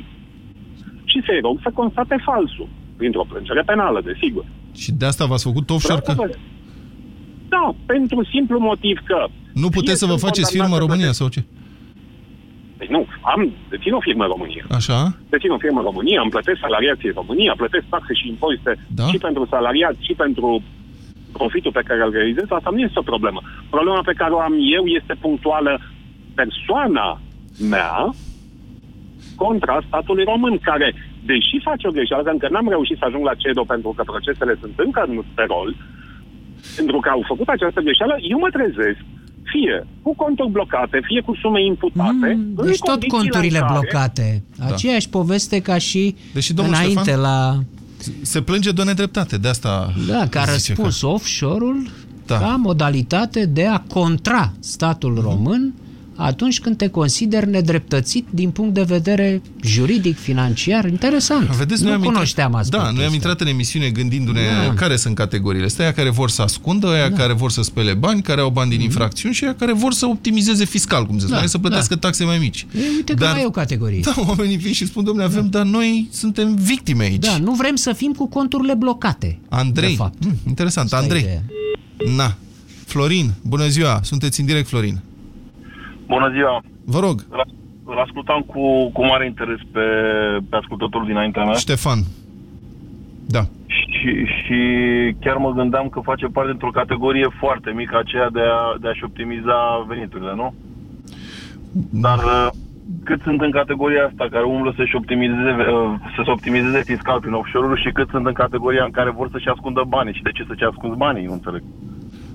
și 1.11 1.19
să-i 1.27 1.41
rog 1.47 1.57
să 1.65 1.71
constate 1.81 2.17
falsul, 2.29 2.69
printr-o 2.97 3.25
plângere 3.31 3.63
penală, 3.71 3.99
desigur. 4.11 4.45
Și 4.83 4.91
de 5.01 5.05
asta 5.11 5.25
v-ați 5.31 5.47
făcut 5.49 5.71
offshore? 5.71 6.01
Vreau 6.05 6.17
să 6.17 6.23
Că... 6.23 6.29
vă- 6.31 6.39
Da, 7.55 7.65
pentru 7.87 8.19
simplu 8.35 8.59
motiv 8.59 8.97
că... 9.05 9.19
Nu 9.63 9.69
fie 9.69 9.77
puteți 9.79 9.99
să 10.03 10.07
vă 10.07 10.17
sunt 10.17 10.25
faceți 10.27 10.51
firmă 10.55 10.65
în 10.67 10.71
condamnat 10.71 10.81
să 10.81 10.85
România 10.87 11.11
plătesc- 11.13 11.19
sau 11.21 11.29
ce? 11.35 11.41
Păi 12.79 12.89
nu, 12.95 13.01
am, 13.33 13.41
dețin 13.73 13.93
o 13.99 14.01
firmă 14.09 14.23
în 14.25 14.33
România. 14.35 14.65
Așa? 14.81 14.99
Dețin 15.35 15.51
o 15.57 15.59
firmă 15.65 15.79
în 15.81 15.89
România, 15.91 16.21
îmi 16.21 16.35
plătesc 16.37 16.59
salariații 16.67 17.09
în 17.13 17.19
România, 17.23 17.53
plătesc 17.63 17.87
taxe 17.95 18.13
și 18.21 18.29
impozite 18.29 18.73
Da? 18.99 19.07
și 19.13 19.19
pentru 19.27 19.43
salariați 19.55 20.01
și 20.09 20.15
pentru 20.25 20.63
profitul 21.39 21.73
pe 21.79 21.87
care 21.89 22.01
îl 22.05 22.11
realizez, 22.19 22.45
asta 22.49 22.71
nu 22.75 22.81
este 22.87 22.99
o 22.99 23.11
problemă. 23.13 23.41
Problema 23.77 24.01
pe 24.11 24.19
care 24.21 24.33
o 24.33 24.41
am 24.49 24.55
eu 24.77 24.85
este 24.99 25.15
punctuală 25.25 25.73
persoana 26.35 27.21
mea 27.73 27.95
contra 29.43 29.77
statului 29.89 30.25
român, 30.33 30.55
care, 30.71 30.89
deși 31.31 31.57
face 31.69 31.85
o 31.89 31.95
greșeală, 31.97 32.31
încă 32.35 32.47
n-am 32.51 32.69
reușit 32.75 32.97
să 33.01 33.05
ajung 33.07 33.25
la 33.31 33.35
CEDO 33.43 33.65
pentru 33.75 33.91
că 33.97 34.03
procesele 34.13 34.55
sunt 34.63 34.75
încă 34.87 35.01
în 35.09 35.15
pe 35.39 35.45
rol, 35.53 35.69
pentru 36.79 36.99
că 37.03 37.09
au 37.17 37.23
făcut 37.31 37.49
această 37.57 37.81
greșeală, 37.87 38.15
eu 38.33 38.39
mă 38.45 38.51
trezesc 38.59 39.01
fie 39.53 39.77
cu 40.03 40.15
conturi 40.23 40.51
blocate, 40.57 40.99
fie 41.09 41.21
cu 41.21 41.33
sume 41.43 41.61
imputate. 41.65 42.29
în 42.61 42.67
Deci 42.67 42.79
tot 42.79 42.89
condițiile 42.89 43.17
conturile 43.19 43.59
în 43.59 43.65
care- 43.67 43.79
blocate. 43.79 44.27
Aceeași 44.73 45.09
poveste 45.09 45.61
ca 45.61 45.79
și 45.79 46.03
Deși 46.35 46.53
domnul 46.55 46.75
înainte 46.75 47.01
Ștefan 47.01 47.21
la... 47.21 47.55
Se 48.23 48.43
plânge 48.43 48.71
de 48.73 48.81
o 48.81 48.85
nedreptate, 48.85 49.39
de 49.39 49.49
asta... 49.49 49.93
Da, 50.09 50.27
ca 50.31 50.41
zice 50.45 50.53
răspuns 50.53 51.03
offshore-ul 51.03 51.87
Da. 52.27 52.39
ca 52.39 52.57
modalitate 52.59 53.47
de 53.47 53.67
a 53.67 53.79
contra 53.81 54.53
statul 54.61 55.13
Mhm. 55.13 55.23
român 55.23 55.75
atunci 56.21 56.61
când 56.61 56.77
te 56.77 56.89
consideri 56.89 57.49
nedreptățit 57.51 58.27
din 58.31 58.51
punct 58.51 58.75
de 58.75 58.83
vedere 58.83 59.43
juridic, 59.63 60.19
financiar. 60.19 60.85
Interesant. 60.89 61.47
Vedeți, 61.49 61.81
nu 61.83 61.87
noi 61.89 61.97
am 61.97 62.03
cunoșteam 62.03 62.47
intrat, 62.47 62.63
aspectul 62.65 62.89
Da, 62.89 62.93
noi 62.97 63.05
am 63.05 63.13
ăsta. 63.13 63.15
intrat 63.15 63.41
în 63.41 63.47
emisiune 63.47 63.89
gândindu-ne 63.91 64.41
Da. 64.67 64.75
care 64.75 64.97
sunt 64.97 65.15
categoriile. 65.15 65.67
Astea 65.67 65.85
aia 65.85 65.95
care 65.95 66.11
vor 66.11 66.31
să 66.31 66.43
ascundă, 66.43 66.87
aia 66.89 67.13
care 67.13 67.33
vor 67.33 67.51
să 67.51 67.63
spele 67.63 67.95
bani, 67.95 68.23
care 68.23 68.41
au 68.41 68.51
bani 68.51 68.71
din 68.71 68.81
infracțiuni 68.81 69.35
și 69.35 69.45
aia 69.45 69.55
care 69.55 69.73
vor 69.73 69.93
să 69.93 70.07
optimizeze 70.07 70.65
fiscal, 70.65 71.07
cum 71.07 71.15
se 71.19 71.21
spune, 71.21 71.35
Mhm. 71.37 71.45
Da, 71.45 71.51
să 71.51 71.59
plătească 71.59 71.97
taxe 71.97 72.25
mai 72.25 72.39
mici. 72.39 72.67
E, 72.77 72.79
uite 72.97 73.15
că 73.15 73.25
mai 73.33 73.43
e 73.43 73.47
o 73.47 73.51
categorie. 73.51 74.01
Da, 74.03 74.15
oamenii 74.29 74.57
vin 74.57 74.73
și 74.73 74.87
spun, 74.87 75.05
domnule, 75.05 75.27
avem, 75.27 75.49
dar 75.51 75.65
noi 75.65 76.09
suntem 76.13 76.55
victime 76.55 77.05
aici. 77.05 77.25
Da, 77.25 77.37
nu 77.39 77.53
vrem 77.53 77.75
să 77.77 77.93
fim 77.93 78.13
cu 78.13 78.29
conturile 78.29 78.75
blocate. 78.75 79.39
Andrei, 79.49 79.89
De 79.91 79.95
fapt. 79.97 80.25
Mm, 80.25 80.37
interesant, 80.47 80.87
Asta 80.93 80.97
e 80.99 81.03
Andrei. 81.03 81.21
ideea. 81.21 81.43
Na, 82.17 82.37
Florin, 82.87 83.33
bună 83.43 83.67
ziua, 83.69 84.01
sunteți 84.03 84.41
în 84.41 84.47
direct, 84.47 84.69
Florin. 84.69 85.01
Bună 86.09 86.31
ziua! 86.35 86.63
Vă 86.85 86.99
rog. 86.99 87.17
Îl, 87.31 87.45
îl 87.85 87.99
ascultam 87.99 88.41
cu, 88.41 88.91
cu 88.91 89.05
mare 89.05 89.27
interes 89.27 89.61
pe, 89.73 89.87
pe 90.51 90.57
ascultătorul 90.57 91.07
dinaintea 91.07 91.45
mea 91.45 91.55
Ștefan. 91.55 91.99
Da. 93.27 93.43
și, 93.99 94.25
și 94.25 94.59
chiar 95.21 95.37
mă 95.37 95.51
gândeam 95.53 95.89
că 95.89 96.01
face 96.01 96.27
parte 96.27 96.51
dintr-o 96.51 96.79
categorie 96.81 97.29
foarte 97.39 97.71
mică, 97.71 97.99
aceea 97.99 98.29
de, 98.31 98.41
a, 98.41 98.77
de 98.81 98.89
a-și 98.89 99.05
optimiza 99.05 99.85
veniturile, 99.89 100.33
nu? 100.35 100.55
Dar 101.91 102.19
uh, 102.19 102.49
cât 103.05 103.21
sunt 103.23 103.41
în 103.41 103.51
categoria 103.51 104.05
asta 104.05 104.27
care 104.31 104.45
umblă 104.45 104.73
să-și 104.77 104.97
optimizeze, 104.97 105.51
uh, 105.51 105.95
să 106.15 106.21
se 106.25 106.31
optimizeze 106.31 106.83
fiscal 106.83 107.21
prin 107.21 107.33
offshore-uri 107.33 107.83
și 107.83 107.91
cât 107.93 108.09
sunt 108.09 108.27
în 108.27 108.33
categoria 108.33 108.85
în 108.85 108.91
care 108.91 109.11
vor 109.11 109.29
să-și 109.33 109.49
ascundă 109.49 109.83
banii 109.89 110.15
și 110.15 110.23
de 110.23 110.31
ce 110.31 110.45
să-și 110.49 110.65
ascund 110.65 110.95
banii, 110.95 111.25
nu 111.25 111.33
înțeleg. 111.33 111.63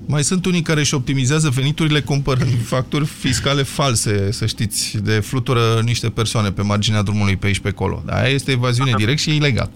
Mai 0.06 0.24
sunt 0.24 0.46
unii 0.46 0.62
care 0.62 0.80
își 0.80 0.94
optimizează 0.94 1.50
veniturile 1.50 2.00
cumpărând 2.00 2.62
facturi 2.74 3.06
fiscale 3.06 3.62
false, 3.64 4.32
să 4.32 4.46
știți, 4.46 4.98
de 5.04 5.12
flutură 5.12 5.60
niște 5.84 6.10
persoane 6.10 6.50
pe 6.52 6.62
marginea 6.62 7.02
drumului 7.02 7.36
pe 7.38 7.46
aici 7.46 7.60
pe 7.60 7.68
acolo. 7.68 8.04
Dar 8.06 8.22
aia 8.22 8.34
este 8.34 8.52
evaziune 8.52 8.92
direct 9.04 9.20
și 9.20 9.36
ilegal. 9.36 9.70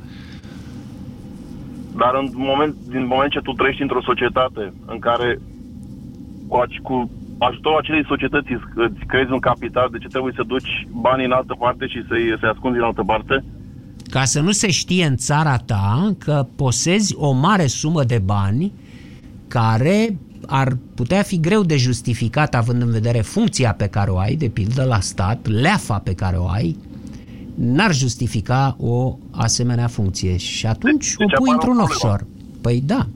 Dar 1.98 2.16
în 2.22 2.30
moment, 2.34 2.76
din 2.90 3.06
moment 3.06 3.32
ce 3.32 3.40
tu 3.40 3.52
trăiești 3.52 3.82
într-o 3.82 4.02
societate 4.02 4.74
în 4.86 5.00
care 5.00 5.40
cu, 6.48 6.62
ac- 6.64 6.82
cu 6.82 7.12
ajutorul 7.38 7.78
acelei 7.78 8.06
societăți 8.08 8.52
îți, 8.52 8.64
îți 8.76 9.06
creezi 9.08 9.32
un 9.32 9.40
capital, 9.40 9.90
de 9.92 9.98
ce 9.98 10.08
trebuie 10.08 10.34
să 10.36 10.44
duci 10.48 10.88
banii 10.92 11.26
în 11.26 11.32
altă 11.32 11.56
parte 11.60 11.88
și 11.88 12.06
să-i, 12.08 12.38
să-i 12.40 12.50
ascunzi 12.50 12.78
în 12.78 12.84
altă 12.84 13.04
parte? 13.04 13.44
Ca 14.10 14.24
să 14.24 14.40
nu 14.42 14.52
se 14.52 14.72
știe 14.72 15.06
în 15.06 15.16
țara 15.16 15.58
ta 15.58 16.16
că 16.18 16.48
posezi 16.56 17.16
o 17.18 17.32
mare 17.32 17.68
sumă 17.68 18.04
de 18.04 18.22
bani 18.26 18.72
care 19.48 20.18
ar 20.48 20.78
putea 20.96 21.22
fi 21.22 21.40
greu 21.40 21.64
de 21.64 21.78
justificat 21.78 22.56
având 22.56 22.82
în 22.82 22.92
vedere 22.92 23.20
funcția 23.20 23.74
pe 23.74 23.88
care 23.88 24.10
o 24.10 24.18
ai, 24.18 24.36
de 24.36 24.48
pildă 24.48 24.84
la 24.84 25.00
stat, 25.00 25.48
leafa 25.48 26.00
pe 26.00 26.14
care 26.14 26.36
o 26.36 26.48
ai, 26.48 26.78
n-ar 27.56 27.94
justifica 27.94 28.76
o 28.80 29.18
asemenea 29.32 29.88
funcție 29.88 30.38
și 30.38 30.66
atunci 30.66 31.16
Deci 31.16 31.34
o 31.34 31.38
pui 31.38 31.52
apare 31.52 31.52
într-un 31.52 31.78
o 31.78 31.82
offshore. 31.82 32.28
Păi 32.62 32.82
da, 32.86 33.08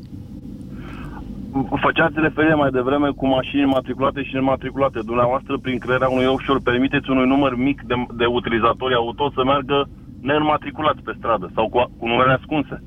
Făceați 1.86 2.20
referire 2.20 2.54
mai 2.54 2.70
devreme 2.70 3.10
cu 3.10 3.28
mașini 3.28 3.66
matriculate 3.66 4.24
și 4.24 4.34
nematriculate. 4.34 5.00
Dumneavoastră, 5.06 5.58
prin 5.58 5.78
crearea 5.78 6.10
unui 6.10 6.26
offshore, 6.26 6.60
permiteți 6.64 7.10
unui 7.10 7.28
număr 7.28 7.56
mic 7.56 7.82
de, 7.82 7.96
de 8.18 8.26
utilizatori 8.26 8.94
auto 8.94 9.32
să 9.36 9.44
meargă 9.44 9.90
neînmatriculați 10.22 11.02
pe 11.02 11.14
stradă 11.18 11.52
sau 11.56 11.70
cu, 11.70 11.92
cu 11.98 12.08
numere 12.08 12.32
ascunse. 12.32 12.84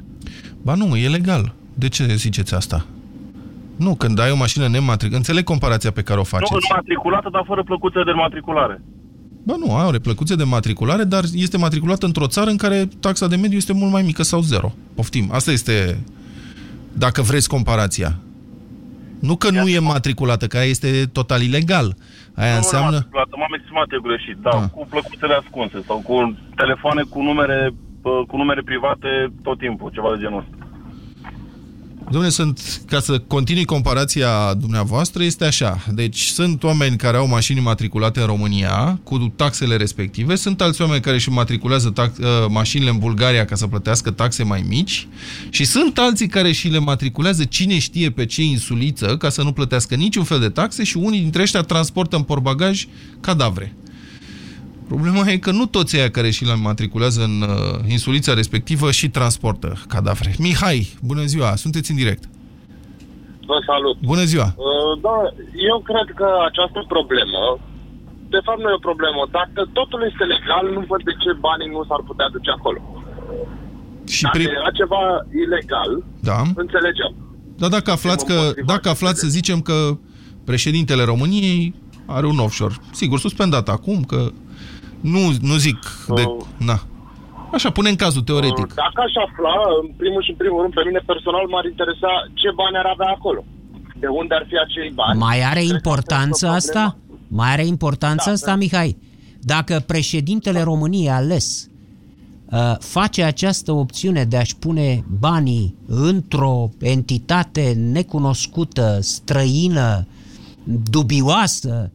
Ba 0.62 0.74
nu, 0.74 0.96
e 0.96 1.08
legal. 1.08 1.52
De 1.74 1.88
ce 1.88 2.04
ziceți 2.14 2.54
asta? 2.54 2.86
Nu, 3.76 3.94
când 3.94 4.18
ai 4.18 4.30
o 4.30 4.36
mașină 4.36 4.68
nematriculată, 4.68 5.16
înțeleg 5.16 5.44
comparația 5.44 5.90
pe 5.90 6.02
care 6.02 6.20
o 6.20 6.24
faceți. 6.24 6.52
Nu 6.52 6.58
înmatriculată, 6.70 7.28
dar 7.32 7.42
fără 7.46 7.62
plăcuțe 7.62 8.02
de 8.04 8.10
matriculare. 8.12 8.82
Ba 9.46 9.54
nu, 9.58 9.76
are 9.76 9.98
plăcuțe 9.98 10.34
de 10.34 10.44
matriculare, 10.44 11.04
dar 11.04 11.24
este 11.34 11.56
matriculată 11.58 12.06
într-o 12.06 12.26
țară 12.26 12.50
în 12.50 12.56
care 12.56 12.88
taxa 13.00 13.26
de 13.28 13.36
mediu 13.36 13.56
este 13.56 13.72
mult 13.72 13.92
mai 13.92 14.02
mică 14.02 14.22
sau 14.22 14.40
zero. 14.40 14.72
Poftim, 14.94 15.28
asta 15.32 15.50
este, 15.50 16.04
dacă 16.92 17.22
vreți, 17.22 17.48
comparația. 17.48 18.16
Nu 19.20 19.36
că 19.36 19.50
nu 19.50 19.68
e 19.68 19.78
matriculată, 19.78 20.46
că 20.46 20.56
aia 20.56 20.68
este 20.68 21.04
total 21.12 21.40
ilegal. 21.42 21.96
Aia 22.34 22.50
nu 22.50 22.56
înseamnă... 22.56 22.88
nematriculată, 22.90 23.34
m-am 23.38 23.54
exprimat 23.58 23.86
eu 23.92 24.00
greșit, 24.00 24.36
da, 24.36 24.50
Ah. 24.50 24.68
cu 24.70 24.86
plăcuțele 24.90 25.34
ascunse 25.34 25.82
sau 25.86 25.98
cu 26.08 26.36
telefoane 26.56 27.02
cu 27.08 27.22
numere, 27.22 27.74
pă, 28.02 28.10
cu 28.28 28.36
numere 28.36 28.62
private 28.62 29.32
tot 29.42 29.58
timpul, 29.58 29.90
ceva 29.94 30.08
de 30.14 30.20
genul 30.22 30.38
ăsta. 30.44 30.63
Dom'le, 32.12 32.28
sunt, 32.28 32.82
ca 32.86 33.00
să 33.00 33.18
continui 33.18 33.64
comparația 33.64 34.54
dumneavoastră, 34.54 35.22
este 35.22 35.44
așa. 35.44 35.84
Deci 35.92 36.20
sunt 36.20 36.62
oameni 36.62 36.96
care 36.96 37.16
au 37.16 37.26
mașini 37.26 37.60
matriculate 37.60 38.20
în 38.20 38.26
România 38.26 39.00
cu 39.02 39.32
taxele 39.36 39.76
respective, 39.76 40.34
sunt 40.34 40.60
alți 40.60 40.80
oameni 40.80 41.00
care 41.00 41.16
își 41.16 41.30
matriculează 41.30 41.90
tax, 41.90 42.18
uh, 42.18 42.26
mașinile 42.48 42.90
în 42.90 42.98
Bulgaria 42.98 43.44
ca 43.44 43.54
să 43.54 43.66
plătească 43.66 44.10
taxe 44.10 44.42
mai 44.42 44.64
mici 44.68 45.08
și 45.50 45.64
sunt 45.64 45.98
alții 45.98 46.26
care 46.26 46.52
și 46.52 46.68
le 46.68 46.78
matriculează 46.78 47.44
cine 47.44 47.78
știe 47.78 48.10
pe 48.10 48.26
ce 48.26 48.42
insuliță 48.42 49.16
ca 49.16 49.28
să 49.28 49.42
nu 49.42 49.52
plătească 49.52 49.94
niciun 49.94 50.24
fel 50.24 50.40
de 50.40 50.48
taxe 50.48 50.84
și 50.84 50.96
unii 50.96 51.20
dintre 51.20 51.42
ăștia 51.42 51.62
transportă 51.62 52.16
în 52.16 52.22
portbagaj 52.22 52.86
cadavre. 53.20 53.74
Problema 54.88 55.22
e 55.30 55.36
că 55.38 55.50
nu 55.50 55.66
toți 55.66 55.96
aia 55.96 56.10
care 56.10 56.30
și 56.30 56.44
le 56.44 56.54
matriculează 56.54 57.20
în 57.22 57.36
uh, 57.42 57.90
insulița 57.96 58.34
respectivă 58.34 58.90
și 58.90 59.08
transportă 59.08 59.68
cadavre. 59.88 60.34
Mihai, 60.38 60.80
bună 61.02 61.24
ziua, 61.24 61.56
sunteți 61.56 61.90
în 61.90 61.96
direct. 61.96 62.24
Vă 63.46 63.58
salut. 63.70 63.96
Bună 64.12 64.24
ziua. 64.32 64.48
Uh, 64.56 64.92
Da, 65.06 65.16
eu 65.72 65.78
cred 65.90 66.08
că 66.20 66.26
această 66.48 66.80
problemă, 66.94 67.40
de 68.34 68.40
fapt 68.46 68.60
nu 68.62 68.68
e 68.70 68.80
o 68.80 68.86
problemă. 68.90 69.20
Dacă 69.40 69.60
totul 69.78 70.00
este 70.10 70.24
legal, 70.34 70.64
nu 70.76 70.80
văd 70.90 71.00
de 71.08 71.14
ce 71.22 71.30
banii 71.46 71.70
nu 71.74 71.80
s-ar 71.88 72.02
putea 72.10 72.28
duce 72.36 72.50
acolo. 72.58 72.80
Și 74.16 74.22
Dacă 74.22 74.36
prim- 74.38 74.54
era 74.60 74.70
ceva 74.80 75.02
ilegal, 75.44 75.92
Da. 76.30 76.38
înțelegeam. 76.64 77.12
Dar 77.60 77.70
dacă 77.76 77.90
aflați, 77.90 78.24
că, 78.30 78.36
dacă 78.72 78.86
aflați 78.88 79.20
să 79.20 79.28
zicem 79.38 79.58
că 79.68 79.76
președintele 80.50 81.02
României 81.12 81.74
are 82.06 82.26
un 82.26 82.38
offshore, 82.38 82.74
sigur, 82.92 83.18
suspendat 83.18 83.68
acum, 83.68 83.98
că 84.12 84.20
nu, 85.12 85.22
nu 85.50 85.54
zic 85.66 85.78
de... 86.18 86.24
Na. 86.68 86.78
Așa, 87.52 87.70
punem 87.70 87.94
cazul 87.94 88.22
teoretic. 88.22 88.68
Uh, 88.70 88.74
Dacă 88.84 89.00
aș 89.06 89.14
afla, 89.26 89.54
în 89.82 89.88
primul 89.96 90.22
și 90.22 90.30
în 90.30 90.36
primul 90.36 90.60
rând, 90.62 90.74
pe 90.74 90.82
mine 90.88 91.02
personal 91.06 91.44
m-ar 91.52 91.64
interesa 91.64 92.10
ce 92.40 92.48
bani 92.60 92.76
ar 92.82 92.88
avea 92.94 93.10
acolo. 93.16 93.44
De 94.02 94.06
unde 94.20 94.34
ar 94.34 94.44
fi 94.48 94.56
acei 94.66 94.90
bani. 94.94 95.18
mai 95.18 95.38
are 95.42 95.60
Cred 95.60 95.68
că 95.68 95.74
importanță 95.74 96.46
asta 96.46 96.56
este 96.56 96.78
o 96.78 96.80
asta? 96.80 96.96
Mai 97.28 97.50
are 97.50 97.66
importanță 97.66 98.28
Da, 98.28 98.34
asta, 98.34 98.54
Mihai? 98.54 98.96
Dacă 99.40 99.82
președintele 99.86 100.62
României 100.62 101.10
ales 101.10 101.68
uh, 102.50 102.74
face 102.78 103.22
această 103.22 103.72
opțiune 103.72 104.24
de 104.24 104.36
a-și 104.36 104.56
pune 104.56 105.04
banii 105.20 105.74
într-o 105.86 106.68
entitate 106.80 107.74
necunoscută, 107.92 108.98
străină, 109.00 110.06
dubioasă, 110.90 111.92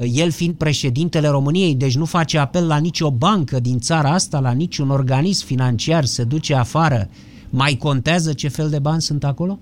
el 0.00 0.30
fiind 0.30 0.54
președintele 0.54 1.28
României, 1.28 1.74
deci 1.74 1.96
nu 1.96 2.04
face 2.04 2.38
apel 2.38 2.66
la 2.66 2.78
nicio 2.78 3.10
bancă 3.10 3.60
din 3.60 3.78
țara 3.78 4.10
asta, 4.10 4.38
la 4.40 4.52
niciun 4.52 4.90
organism 4.90 5.46
financiar, 5.46 6.04
se 6.04 6.24
duce 6.24 6.54
afară, 6.54 7.08
mai 7.50 7.74
contează 7.86 8.32
ce 8.32 8.48
fel 8.48 8.68
de 8.70 8.78
bani 8.78 9.00
sunt 9.00 9.24
acolo? 9.24 9.58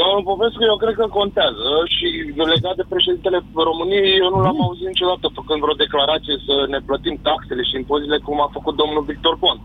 Domnul 0.00 0.22
Popescu, 0.28 0.62
eu 0.70 0.76
cred 0.82 0.94
că 1.00 1.06
contează 1.20 1.68
și 1.94 2.08
legat 2.54 2.76
de 2.80 2.90
președintele 2.94 3.38
României, 3.68 4.20
eu 4.22 4.28
nu 4.34 4.40
l-am 4.44 4.58
auzit 4.66 4.86
niciodată 4.92 5.26
făcând 5.38 5.60
vreo 5.64 5.82
declarație 5.84 6.36
să 6.46 6.54
ne 6.72 6.80
plătim 6.88 7.16
taxele 7.28 7.62
și 7.68 7.78
impozitele 7.80 8.20
cum 8.26 8.38
a 8.40 8.48
făcut 8.56 8.74
domnul 8.82 9.02
Victor 9.10 9.34
Pont. 9.44 9.62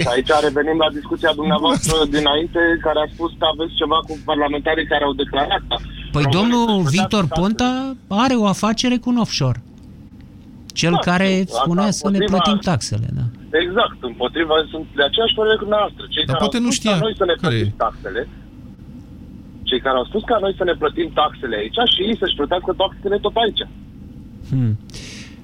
Și 0.00 0.08
aici 0.14 0.32
revenim 0.46 0.78
la 0.84 0.90
discuția 0.98 1.32
dumneavoastră 1.40 1.96
dinainte, 2.16 2.60
care 2.86 2.98
a 3.02 3.12
spus 3.14 3.30
că 3.38 3.46
aveți 3.48 3.78
ceva 3.80 3.98
cu 4.08 4.14
parlamentarii 4.30 4.90
care 4.92 5.04
au 5.04 5.14
declarat. 5.22 5.64
Păi 6.14 6.22
România 6.22 6.38
domnul 6.38 6.68
își 6.80 6.90
Victor 6.96 7.24
plătească 7.24 7.40
Ponta 7.40 7.70
are 8.24 8.34
o 8.42 8.46
afacere 8.54 8.96
cu 9.02 9.08
un 9.12 9.18
offshore. 9.24 9.60
Cel 10.80 10.94
Da, 10.98 10.98
care 11.10 11.28
asta 11.44 11.58
spunea 11.62 11.90
să 11.90 12.08
ne 12.10 12.16
împotriva- 12.18 12.30
plătim 12.36 12.58
taxele, 12.70 13.08
da. 13.18 13.26
Exact, 13.64 13.98
împotriva 14.10 14.54
sunt 14.72 14.86
de 14.98 15.02
aceeași 15.08 15.34
părere 15.38 15.56
cu 15.62 15.66
noastră. 15.74 16.02
Cei 16.14 16.24
Dar 16.24 16.34
care 16.36 16.42
poate 16.42 16.56
au 16.58 16.62
nu 16.64 16.70
spus 16.70 16.78
știa 16.80 16.94
ca 16.96 17.04
noi 17.06 17.14
să 17.20 17.24
ne 17.30 17.34
care 17.42 17.54
plătim 17.56 17.72
taxele, 17.84 18.22
cei 19.68 19.80
care 19.84 19.96
au 20.00 20.06
spus 20.10 20.22
ca 20.30 20.36
noi 20.44 20.52
să 20.60 20.64
ne 20.68 20.74
plătim 20.82 21.08
taxele 21.20 21.56
aici 21.62 21.78
și 21.92 22.00
ei 22.08 22.16
să-și 22.20 22.38
plătească 22.40 22.70
taxele 22.82 23.16
tot 23.26 23.36
aici. 23.44 23.62
Hmm. 24.50 24.72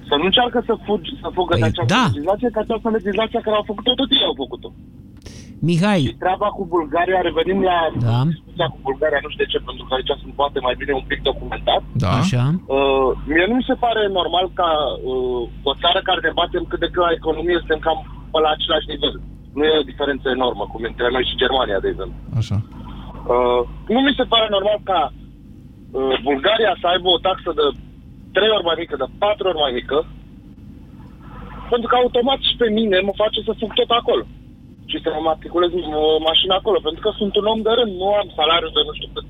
Să 0.09 0.15
nu 0.19 0.25
încearcă 0.29 0.59
să, 0.69 0.73
fugi, 0.87 1.11
să 1.23 1.27
fugă 1.37 1.53
de 1.55 1.59
Păi, 1.63 1.69
această 1.71 1.93
da. 1.95 2.03
legislație, 2.09 2.49
că 2.53 2.59
această 2.65 2.87
legislație 2.97 3.39
care 3.45 3.55
au 3.61 3.65
făcut-o, 3.71 3.91
tot 4.01 4.09
ei 4.17 4.25
au 4.29 4.35
făcut-o. 4.43 4.69
Mihai, 5.67 6.01
Treaba 6.23 6.47
cu 6.57 6.63
Bulgaria, 6.75 7.19
revenim 7.27 7.59
la 7.69 7.77
Da. 8.07 8.17
discuția 8.33 8.67
cu 8.73 8.79
Bulgaria, 8.89 9.19
nu 9.23 9.29
știu 9.31 9.43
de 9.43 9.51
ce, 9.51 9.59
pentru 9.69 9.83
că 9.85 9.91
aici 9.93 10.11
sunt 10.21 10.33
poate 10.41 10.57
mai 10.67 10.75
bine 10.81 10.93
un 11.01 11.05
pic 11.11 11.19
documentat. 11.29 11.81
Da. 12.03 12.11
așa, 12.21 12.43
Uh, 12.77 13.09
mie 13.31 13.45
nu 13.49 13.55
mi 13.59 13.67
se 13.69 13.75
pare 13.85 14.01
normal 14.19 14.45
ca 14.59 14.69
uh, 15.11 15.41
o 15.69 15.71
țară 15.81 15.99
care 16.07 16.21
debatem 16.29 16.63
cât 16.69 16.79
de 16.83 16.89
cât 16.93 17.03
la 17.07 17.15
economie 17.19 17.57
suntem 17.63 17.79
cam 17.87 17.97
pe 18.31 18.39
la 18.45 18.49
același 18.55 18.89
nivel. 18.93 19.15
Nu 19.57 19.63
e 19.65 19.81
o 19.83 19.89
diferență 19.91 20.25
enormă, 20.37 20.63
cum 20.71 20.81
între 20.91 21.07
noi 21.15 21.27
și 21.29 21.41
Germania, 21.43 21.79
de 21.83 21.89
exemplu. 21.93 22.17
Așa. 22.41 22.57
Uh, 23.33 23.61
nu 23.93 23.99
mi 24.07 24.17
se 24.19 24.25
pare 24.33 24.47
normal 24.55 24.79
ca 24.91 25.01
uh, 25.11 26.15
Bulgaria 26.29 26.73
să 26.81 26.85
aibă 26.93 27.07
o 27.15 27.23
taxă 27.27 27.49
de 27.59 27.65
trei 28.35 28.51
ori 28.55 28.67
mai 28.69 28.77
mică, 28.81 28.95
de 29.01 29.07
patru 29.23 29.45
ori 29.51 29.63
mai 29.65 29.73
mică, 29.79 29.97
pentru 31.71 31.87
că 31.89 31.95
automat 31.95 32.39
și 32.47 32.53
pe 32.61 32.67
mine 32.79 32.97
mă 33.07 33.13
face 33.23 33.39
să 33.47 33.51
fug 33.59 33.71
tot 33.79 33.91
acolo. 34.01 34.23
Și 34.91 34.97
să 35.03 35.09
mă 35.15 35.21
matriculez 35.31 35.71
uh, 35.73 35.87
mașina 36.29 36.55
acolo, 36.57 36.79
pentru 36.87 37.01
că 37.05 37.11
sunt 37.19 37.33
un 37.39 37.45
om 37.53 37.61
de 37.67 37.73
rând, 37.79 37.93
nu 38.01 38.07
am 38.21 38.29
salariu 38.39 38.69
de 38.75 38.81
nu 38.87 38.93
știu 38.97 39.09
cât 39.15 39.27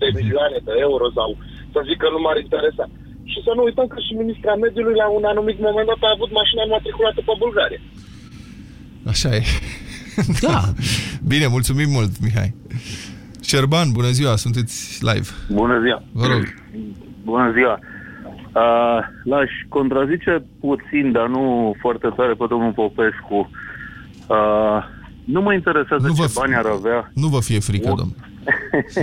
de 0.00 0.08
milioane 0.18 0.58
de 0.68 0.74
euro 0.86 1.06
sau 1.18 1.28
să 1.72 1.78
zic 1.88 1.98
că 2.02 2.08
nu 2.14 2.20
m-ar 2.24 2.38
interesa. 2.46 2.84
Și 3.30 3.38
să 3.46 3.52
nu 3.56 3.62
uităm 3.68 3.86
că 3.92 3.98
și 4.06 4.12
ministra 4.22 4.52
mediului 4.64 4.96
la 5.02 5.08
un 5.18 5.24
anumit 5.32 5.58
moment 5.66 5.86
dat 5.90 6.00
a 6.04 6.14
avut 6.16 6.30
mașina 6.40 6.64
matriculată 6.74 7.20
pe 7.28 7.34
Bulgaria. 7.44 7.82
Așa 9.12 9.30
e. 9.38 9.42
Da. 10.46 10.58
Bine, 11.32 11.46
mulțumim 11.56 11.90
mult, 11.96 12.12
Mihai. 12.24 12.50
Șerban, 13.48 13.88
bună 13.92 14.10
ziua, 14.18 14.36
sunteți 14.36 15.04
live. 15.08 15.28
Bună 15.60 15.80
ziua! 15.84 16.02
Vă 16.12 16.26
rog. 16.26 16.42
Bună 17.24 17.52
ziua! 17.56 17.78
Uh, 18.54 18.98
l-aș 19.24 19.50
contrazice 19.68 20.44
puțin, 20.60 21.12
dar 21.12 21.26
nu 21.28 21.74
foarte 21.80 22.08
tare 22.16 22.32
pe 22.32 22.44
domnul 22.48 22.72
Popescu. 22.72 23.50
Uh, 24.26 24.84
nu 25.32 25.40
mă 25.40 25.52
interesează 25.54 26.06
Nu 26.06 26.14
ce 26.14 26.22
vă- 26.22 26.30
bani 26.40 26.54
ar 26.54 26.66
avea. 26.66 27.10
Nu 27.14 27.26
vă 27.26 27.40
fie 27.40 27.58
frică, 27.60 27.92
domn. 27.96 28.14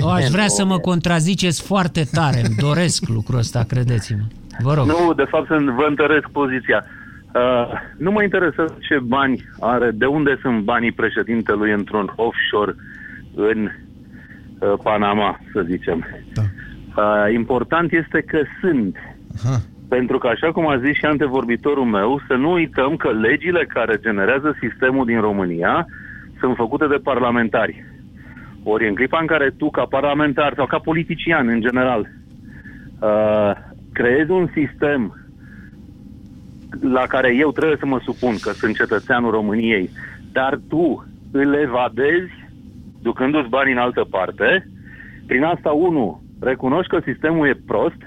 o, 0.01 0.09
aș 0.19 0.28
vrea 0.28 0.47
să 0.47 0.65
mă 0.65 0.78
contraziceți 0.78 1.61
foarte 1.63 2.03
tare, 2.11 2.41
îmi 2.45 2.55
doresc 2.59 3.07
lucrul 3.07 3.38
ăsta, 3.39 3.63
credeți-mă. 3.67 4.23
Vă 4.61 4.73
rog. 4.73 4.86
Nu, 4.86 5.13
de 5.13 5.23
fapt 5.30 5.47
să 5.47 5.57
vă 5.75 5.86
întăresc 5.89 6.28
poziția. 6.32 6.86
Uh, 7.34 7.71
nu 7.97 8.11
mă 8.11 8.23
interesează 8.23 8.78
ce 8.80 8.99
bani 9.03 9.43
are, 9.59 9.91
de 9.91 10.05
unde 10.05 10.38
sunt 10.41 10.63
banii 10.63 10.91
președintelui 10.91 11.71
într-un 11.71 12.13
offshore 12.15 12.75
în 13.36 13.69
uh, 14.59 14.73
Panama, 14.84 15.39
să 15.53 15.61
zicem. 15.67 16.05
Da. 16.34 16.41
Uh, 17.01 17.34
important 17.34 17.91
este 17.91 18.21
că 18.28 18.39
sunt. 18.61 18.95
Aha. 19.45 19.61
Pentru 19.89 20.17
că, 20.17 20.28
așa 20.28 20.51
cum 20.51 20.67
a 20.67 20.80
zis 20.80 20.95
și 20.95 21.05
antevorbitorul 21.05 21.84
meu, 21.86 22.21
să 22.28 22.34
nu 22.34 22.51
uităm 22.51 22.95
că 22.95 23.09
legile 23.11 23.65
care 23.73 23.97
generează 24.01 24.55
sistemul 24.59 25.05
din 25.05 25.19
România 25.19 25.88
sunt 26.39 26.55
făcute 26.55 26.88
de 26.88 26.99
parlamentari. 27.03 27.83
Ori 28.63 28.88
în 28.88 28.95
clipa 28.95 29.17
în 29.19 29.27
care 29.27 29.53
tu, 29.57 29.69
ca 29.69 29.85
parlamentar 29.89 30.53
sau 30.55 30.65
ca 30.65 30.77
politician 30.77 31.47
în 31.47 31.61
general, 31.61 32.09
uh, 32.99 33.51
creezi 33.93 34.31
un 34.31 34.49
sistem 34.53 35.27
la 36.81 37.05
care 37.07 37.35
eu 37.35 37.51
trebuie 37.51 37.77
să 37.79 37.85
mă 37.85 37.99
supun 38.03 38.35
că 38.41 38.51
sunt 38.51 38.75
cetățeanul 38.75 39.31
României, 39.31 39.89
dar 40.31 40.59
tu 40.69 41.05
îl 41.31 41.53
evadezi 41.53 42.31
ducându-ți 43.01 43.49
bani 43.49 43.71
în 43.71 43.77
altă 43.77 44.03
parte, 44.09 44.67
prin 45.27 45.43
asta, 45.43 45.71
unu, 45.71 46.21
recunoști 46.39 46.91
că 46.93 46.99
sistemul 47.03 47.47
e 47.47 47.63
prost, 47.65 48.01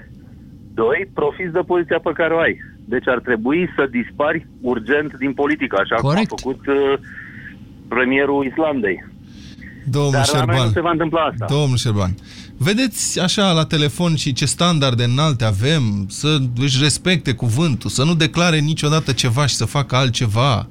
doi, 0.73 1.09
profiți 1.13 1.53
de 1.53 1.59
poziția 1.59 1.99
pe 2.03 2.11
care 2.11 2.33
o 2.33 2.37
ai. 2.37 2.55
Deci 2.85 3.07
ar 3.07 3.19
trebui 3.19 3.69
să 3.75 3.83
dispari 3.85 4.47
urgent 4.61 5.17
din 5.17 5.33
politică, 5.33 5.75
așa 5.79 5.95
Corect. 5.95 6.27
cum 6.27 6.37
a 6.37 6.41
făcut 6.41 6.67
uh, 6.67 6.93
premierul 7.95 8.45
Islandei. 8.45 8.97
Domnul 9.85 10.11
Dar 10.11 10.27
la 10.31 10.37
noi 10.37 10.45
Șerban. 10.45 10.65
nu 10.65 10.71
se 10.71 10.81
va 10.81 10.91
întâmpla 10.91 11.21
asta. 11.21 11.45
Domnul 11.49 11.77
Șerban. 11.77 12.15
Vedeți 12.57 13.19
așa 13.19 13.51
la 13.51 13.65
telefon 13.65 14.15
și 14.15 14.33
ce 14.33 14.45
standarde 14.45 15.03
înalte 15.03 15.43
avem, 15.43 16.05
să 16.09 16.37
își 16.59 16.81
respecte 16.81 17.33
cuvântul, 17.33 17.89
să 17.89 18.03
nu 18.03 18.13
declare 18.15 18.59
niciodată 18.59 19.11
ceva 19.11 19.45
și 19.45 19.55
să 19.55 19.65
facă 19.65 19.95
altceva, 19.95 20.67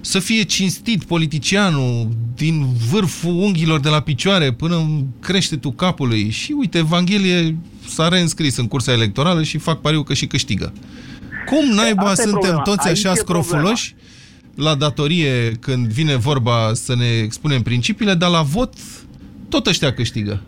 să 0.00 0.18
fie 0.18 0.42
cinstit 0.42 1.04
politicianul 1.04 2.08
din 2.34 2.66
vârful 2.90 3.30
unghiilor 3.30 3.80
de 3.80 3.88
la 3.88 4.00
picioare 4.00 4.52
până 4.52 4.76
în 4.76 5.04
creștetul 5.20 5.72
capului 5.72 6.30
și 6.30 6.54
uite, 6.58 6.78
Evanghelie 6.78 7.56
s-a 7.86 8.08
reînscris 8.08 8.56
în 8.56 8.66
cursa 8.66 8.92
electorală 8.92 9.42
și 9.42 9.58
fac 9.58 9.80
pariu 9.80 10.02
că 10.02 10.14
și 10.14 10.26
câștigă. 10.26 10.72
Cum 11.46 11.74
naiba 11.74 12.02
Asta 12.02 12.22
e 12.22 12.24
suntem 12.24 12.40
problema. 12.40 12.62
toți 12.62 12.88
Aici 12.88 12.96
așa 13.04 13.10
e 13.10 13.14
scrofuloși 13.14 13.94
la 14.54 14.74
datorie 14.74 15.52
când 15.60 15.86
vine 15.86 16.16
vorba 16.16 16.70
să 16.72 16.94
ne 16.96 17.06
expunem 17.22 17.62
principiile, 17.62 18.14
dar 18.14 18.30
la 18.30 18.42
vot 18.42 18.72
tot 19.48 19.66
ăștia 19.66 19.92
câștigă. 19.92 20.40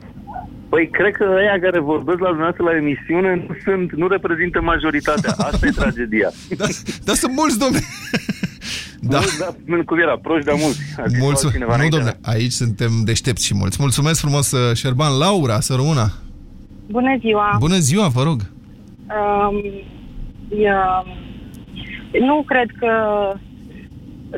Păi 0.68 0.88
cred 0.92 1.12
că 1.12 1.24
ăia 1.38 1.60
care 1.60 1.80
vorbesc 1.80 2.18
la 2.18 2.26
dumneavoastră 2.28 2.64
la 2.64 2.76
emisiune 2.76 3.34
nu, 3.48 3.54
sunt, 3.64 3.92
nu 3.92 4.06
reprezintă 4.06 4.60
majoritatea. 4.60 5.34
Asta 5.36 5.66
e 5.66 5.70
tragedia. 5.70 6.30
Da, 6.60 6.66
dar 7.04 7.14
sunt 7.14 7.32
mulți, 7.34 7.58
domne. 7.58 7.78
Da. 9.00 9.18
Mulți, 9.18 9.38
da, 9.38 9.46
cum 9.86 9.98
era, 9.98 10.18
proști, 10.18 10.46
dar 10.46 10.54
mulți. 10.58 10.80
A 10.98 11.06
zis 11.06 11.18
Mulțumesc. 11.18 11.44
altcineva 11.44 11.70
Nu, 11.70 11.74
înainte. 11.74 11.96
domne, 11.96 12.18
aici 12.22 12.52
suntem 12.52 12.90
deștepți 13.04 13.46
și 13.46 13.54
mulți. 13.54 13.76
Mulțumesc 13.80 14.20
frumos, 14.20 14.50
uh, 14.52 14.76
Șerban. 14.76 15.18
Laura, 15.18 15.60
să 15.60 15.74
rămână. 15.74 16.12
Bună 16.90 17.16
ziua! 17.20 17.56
Bună 17.58 17.78
ziua, 17.78 18.08
vă 18.08 18.22
rog. 18.22 18.40
Um, 19.18 19.56
eu, 20.58 21.06
nu 22.26 22.42
cred 22.46 22.68
că... 22.78 22.90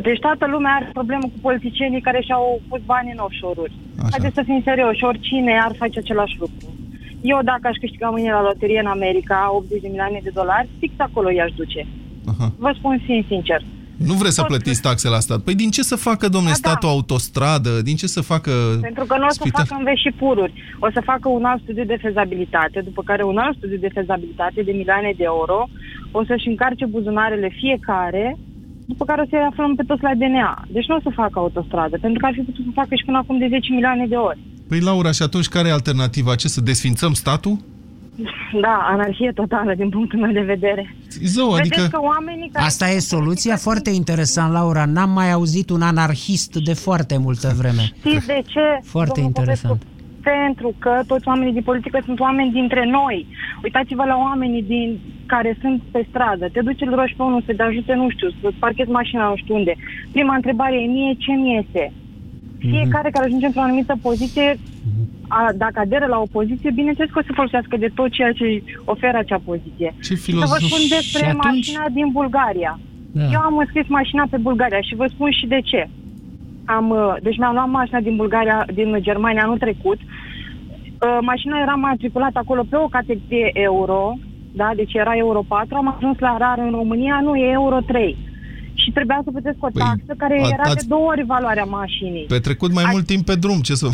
Deci 0.02 0.18
toată 0.18 0.46
lumea 0.46 0.72
are 0.74 0.88
problemă 0.92 1.22
cu 1.22 1.38
politicienii 1.40 2.00
care 2.00 2.20
și-au 2.26 2.60
pus 2.68 2.80
bani 2.84 3.10
în 3.12 3.18
offshore-uri. 3.18 3.72
Așa. 3.98 4.08
Haideți 4.10 4.34
să 4.34 4.42
fim 4.44 4.60
serioși, 4.64 5.04
oricine 5.04 5.52
ar 5.66 5.72
face 5.78 5.98
același 5.98 6.36
lucru. 6.38 6.66
Eu 7.22 7.38
dacă 7.44 7.60
aș 7.68 7.76
câștiga 7.80 8.08
mâine 8.08 8.30
la 8.30 8.42
loterie 8.42 8.80
în 8.80 8.86
America 8.86 9.50
80 9.54 9.80
de 9.80 9.88
milioane 9.88 10.20
de 10.22 10.30
dolari, 10.34 10.68
fix 10.78 10.92
acolo 10.96 11.30
i-aș 11.30 11.52
duce. 11.56 11.86
Aha. 12.32 12.52
Vă 12.58 12.70
spun 12.78 12.94
sin- 13.06 13.24
sincer. 13.28 13.60
Nu 13.96 14.12
vreți 14.14 14.34
să 14.34 14.40
Tot- 14.40 14.48
plătiți 14.50 14.80
taxe 14.82 15.08
la 15.08 15.18
stat. 15.18 15.40
Păi 15.40 15.54
din 15.54 15.70
ce 15.70 15.82
să 15.82 15.96
facă, 15.96 16.28
domne, 16.28 16.52
Da, 16.54 16.58
da. 16.60 16.68
statul 16.68 16.88
autostradă? 16.88 17.70
Din 17.82 17.96
ce 17.96 18.06
să 18.06 18.20
facă 18.20 18.50
Pentru 18.80 19.04
că 19.04 19.16
nu 19.18 19.24
o 19.24 19.28
să 19.28 19.38
spital? 19.40 19.64
facă 19.64 19.74
înveși 19.78 20.02
și 20.02 20.12
pururi. 20.22 20.52
O 20.80 20.88
să 20.94 21.00
facă 21.04 21.28
un 21.28 21.44
alt 21.44 21.62
studiu 21.62 21.84
de 21.84 21.98
fezabilitate, 22.00 22.80
după 22.80 23.02
care 23.04 23.22
un 23.24 23.36
alt 23.38 23.56
studiu 23.56 23.76
de 23.76 23.90
fezabilitate 23.94 24.62
de 24.62 24.72
milioane 24.72 25.12
de 25.16 25.22
euro, 25.34 25.68
o 26.10 26.24
să-și 26.24 26.48
încarce 26.48 26.84
buzunarele 26.86 27.48
fiecare, 27.60 28.36
după 28.84 29.04
care 29.04 29.20
o 29.22 29.26
să-i 29.30 29.48
aflăm 29.50 29.74
pe 29.74 29.82
toți 29.82 30.02
la 30.02 30.14
DNA. 30.14 30.64
Deci 30.68 30.86
nu 30.86 30.96
o 30.96 31.00
să 31.02 31.10
facă 31.14 31.38
autostradă, 31.38 31.98
pentru 32.00 32.18
că 32.20 32.26
ar 32.26 32.32
fi 32.34 32.40
putut 32.40 32.64
să 32.64 32.70
facă 32.74 32.94
și 32.94 33.04
până 33.04 33.18
acum 33.18 33.38
de 33.38 33.46
10 33.48 33.72
milioane 33.72 34.06
de 34.06 34.16
ori. 34.16 34.38
Păi, 34.68 34.80
Laura, 34.80 35.10
și 35.10 35.22
atunci 35.22 35.48
care 35.48 35.68
e 35.68 35.72
alternativa? 35.72 36.34
Ce, 36.34 36.48
să 36.48 36.60
desfințăm 36.60 37.12
statul? 37.12 37.56
Da, 38.60 38.86
anarhie 38.90 39.32
totală 39.34 39.74
din 39.74 39.88
punctul 39.88 40.18
meu 40.18 40.32
de 40.32 40.40
vedere. 40.40 40.96
Zău, 41.24 41.50
Vedeți 41.50 41.74
adică... 41.74 41.88
că 41.96 42.02
oamenii 42.02 42.50
care... 42.52 42.64
Asta 42.64 42.88
e 42.88 42.98
soluția 42.98 43.56
foarte 43.56 43.90
interesant, 43.90 44.52
Laura. 44.52 44.84
N-am 44.84 45.10
mai 45.10 45.32
auzit 45.32 45.70
un 45.70 45.82
anarhist 45.82 46.56
de 46.56 46.72
foarte 46.72 47.16
multă 47.16 47.52
vreme. 47.56 47.82
Știți 47.98 48.26
de 48.26 48.42
ce? 48.46 48.60
Foarte 48.82 49.20
domnul 49.20 49.34
interesant. 49.36 49.78
Popescu? 49.78 49.93
Pentru 50.24 50.74
că 50.78 51.00
toți 51.06 51.28
oamenii 51.28 51.52
din 51.52 51.62
politică 51.62 51.98
sunt 52.04 52.20
oameni 52.20 52.52
dintre 52.52 52.84
noi. 52.86 53.26
Uitați-vă 53.62 54.04
la 54.04 54.16
oamenii 54.16 54.62
din 54.62 54.98
care 55.26 55.56
sunt 55.60 55.82
pe 55.90 56.06
stradă. 56.08 56.48
Te 56.52 56.60
duci, 56.60 56.80
îl 56.80 56.94
rogi 56.94 57.14
pe 57.16 57.22
unul 57.22 57.42
să 57.46 57.52
te 57.56 57.62
ajute, 57.62 57.94
nu 57.94 58.08
știu, 58.10 58.28
să 58.40 58.48
parchezi 58.58 58.90
mașina 58.90 59.28
nu 59.28 59.36
știu 59.36 59.54
unde. 59.54 59.74
Prima 60.12 60.34
întrebare 60.34 60.74
e 60.82 60.86
mie, 60.86 61.14
ce-mi 61.18 61.52
iese? 61.54 61.92
Fiecare 62.58 63.10
care 63.10 63.24
ajunge 63.26 63.46
într-o 63.46 63.60
anumită 63.60 63.94
poziție, 64.02 64.58
a, 65.28 65.50
dacă 65.56 65.80
aderă 65.80 66.06
la 66.06 66.18
o 66.18 66.26
poziție, 66.32 66.70
bineînțeles 66.70 67.10
că 67.10 67.18
o 67.18 67.22
să 67.26 67.32
folosească 67.34 67.76
de 67.76 67.90
tot 67.94 68.10
ceea 68.10 68.32
ce 68.32 68.44
îi 68.44 68.64
oferă 68.84 69.16
acea 69.18 69.40
poziție. 69.44 69.94
Ce 70.02 70.14
Să 70.14 70.14
vă 70.14 70.20
filozof. 70.20 70.58
spun 70.58 70.80
despre 70.96 71.18
Și 71.18 71.24
atunci? 71.24 71.44
mașina 71.44 71.84
din 71.92 72.08
Bulgaria. 72.12 72.78
Da. 73.12 73.22
Eu 73.32 73.40
am 73.40 73.56
înscris 73.58 73.86
mașina 73.88 74.24
pe 74.30 74.36
Bulgaria 74.36 74.80
și 74.80 74.94
vă 74.94 75.06
spun 75.14 75.30
și 75.30 75.46
de 75.46 75.60
ce. 75.64 75.88
Am, 76.64 76.90
uh, 76.90 77.14
deci 77.22 77.38
mi-am 77.38 77.54
luat 77.54 77.68
mașina 77.68 78.00
din 78.00 78.16
Bulgaria, 78.16 78.66
din 78.74 78.96
Germania 79.00 79.42
anul 79.42 79.58
trecut. 79.58 79.98
Uh, 80.00 81.18
Mașina 81.20 81.58
era 81.60 81.74
matriculată 81.74 82.38
acolo 82.38 82.62
pe 82.70 82.76
o 82.76 82.88
categorie 82.88 83.50
euro, 83.52 84.12
da, 84.52 84.70
deci 84.76 84.92
era 84.94 85.12
euro 85.16 85.42
4, 85.48 85.76
am 85.76 85.94
ajuns 85.96 86.18
la 86.18 86.36
rar 86.38 86.58
în 86.58 86.70
România, 86.70 87.20
nu 87.22 87.34
e 87.36 87.50
euro 87.50 87.78
3. 87.86 88.16
Și 88.74 88.90
trebuia 88.90 89.20
să 89.24 89.30
plătesc 89.30 89.56
o 89.60 89.68
taxă 89.78 90.12
care 90.16 90.34
a- 90.42 90.46
era 90.46 90.62
de 90.64 90.70
ați- 90.70 90.88
două 90.88 91.06
ori 91.06 91.22
valoarea 91.24 91.64
mașinii. 91.64 92.24
Petrecut 92.24 92.72
mai 92.72 92.84
mult 92.90 93.06
timp 93.06 93.24
pe 93.24 93.34
drum, 93.34 93.60
ce 93.60 93.74
să... 93.74 93.86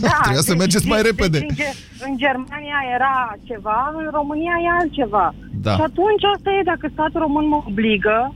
Da, 0.00 0.08
Trebuia 0.22 0.40
să 0.48 0.50
deci- 0.52 0.58
mergeți 0.58 0.88
mai 0.88 1.00
deci- 1.02 1.10
repede. 1.10 1.38
Deci 1.38 1.48
în, 1.48 1.54
Ge- 1.56 1.76
în 2.06 2.16
Germania 2.16 2.78
era 2.94 3.36
ceva, 3.48 3.94
în 3.98 4.08
România 4.12 4.54
e 4.64 4.68
altceva. 4.80 5.34
Da. 5.66 5.72
Și 5.74 5.80
atunci 5.80 6.24
asta 6.34 6.50
e, 6.50 6.62
dacă 6.72 6.88
statul 6.92 7.20
român 7.20 7.46
mă 7.48 7.58
obligă, 7.66 8.34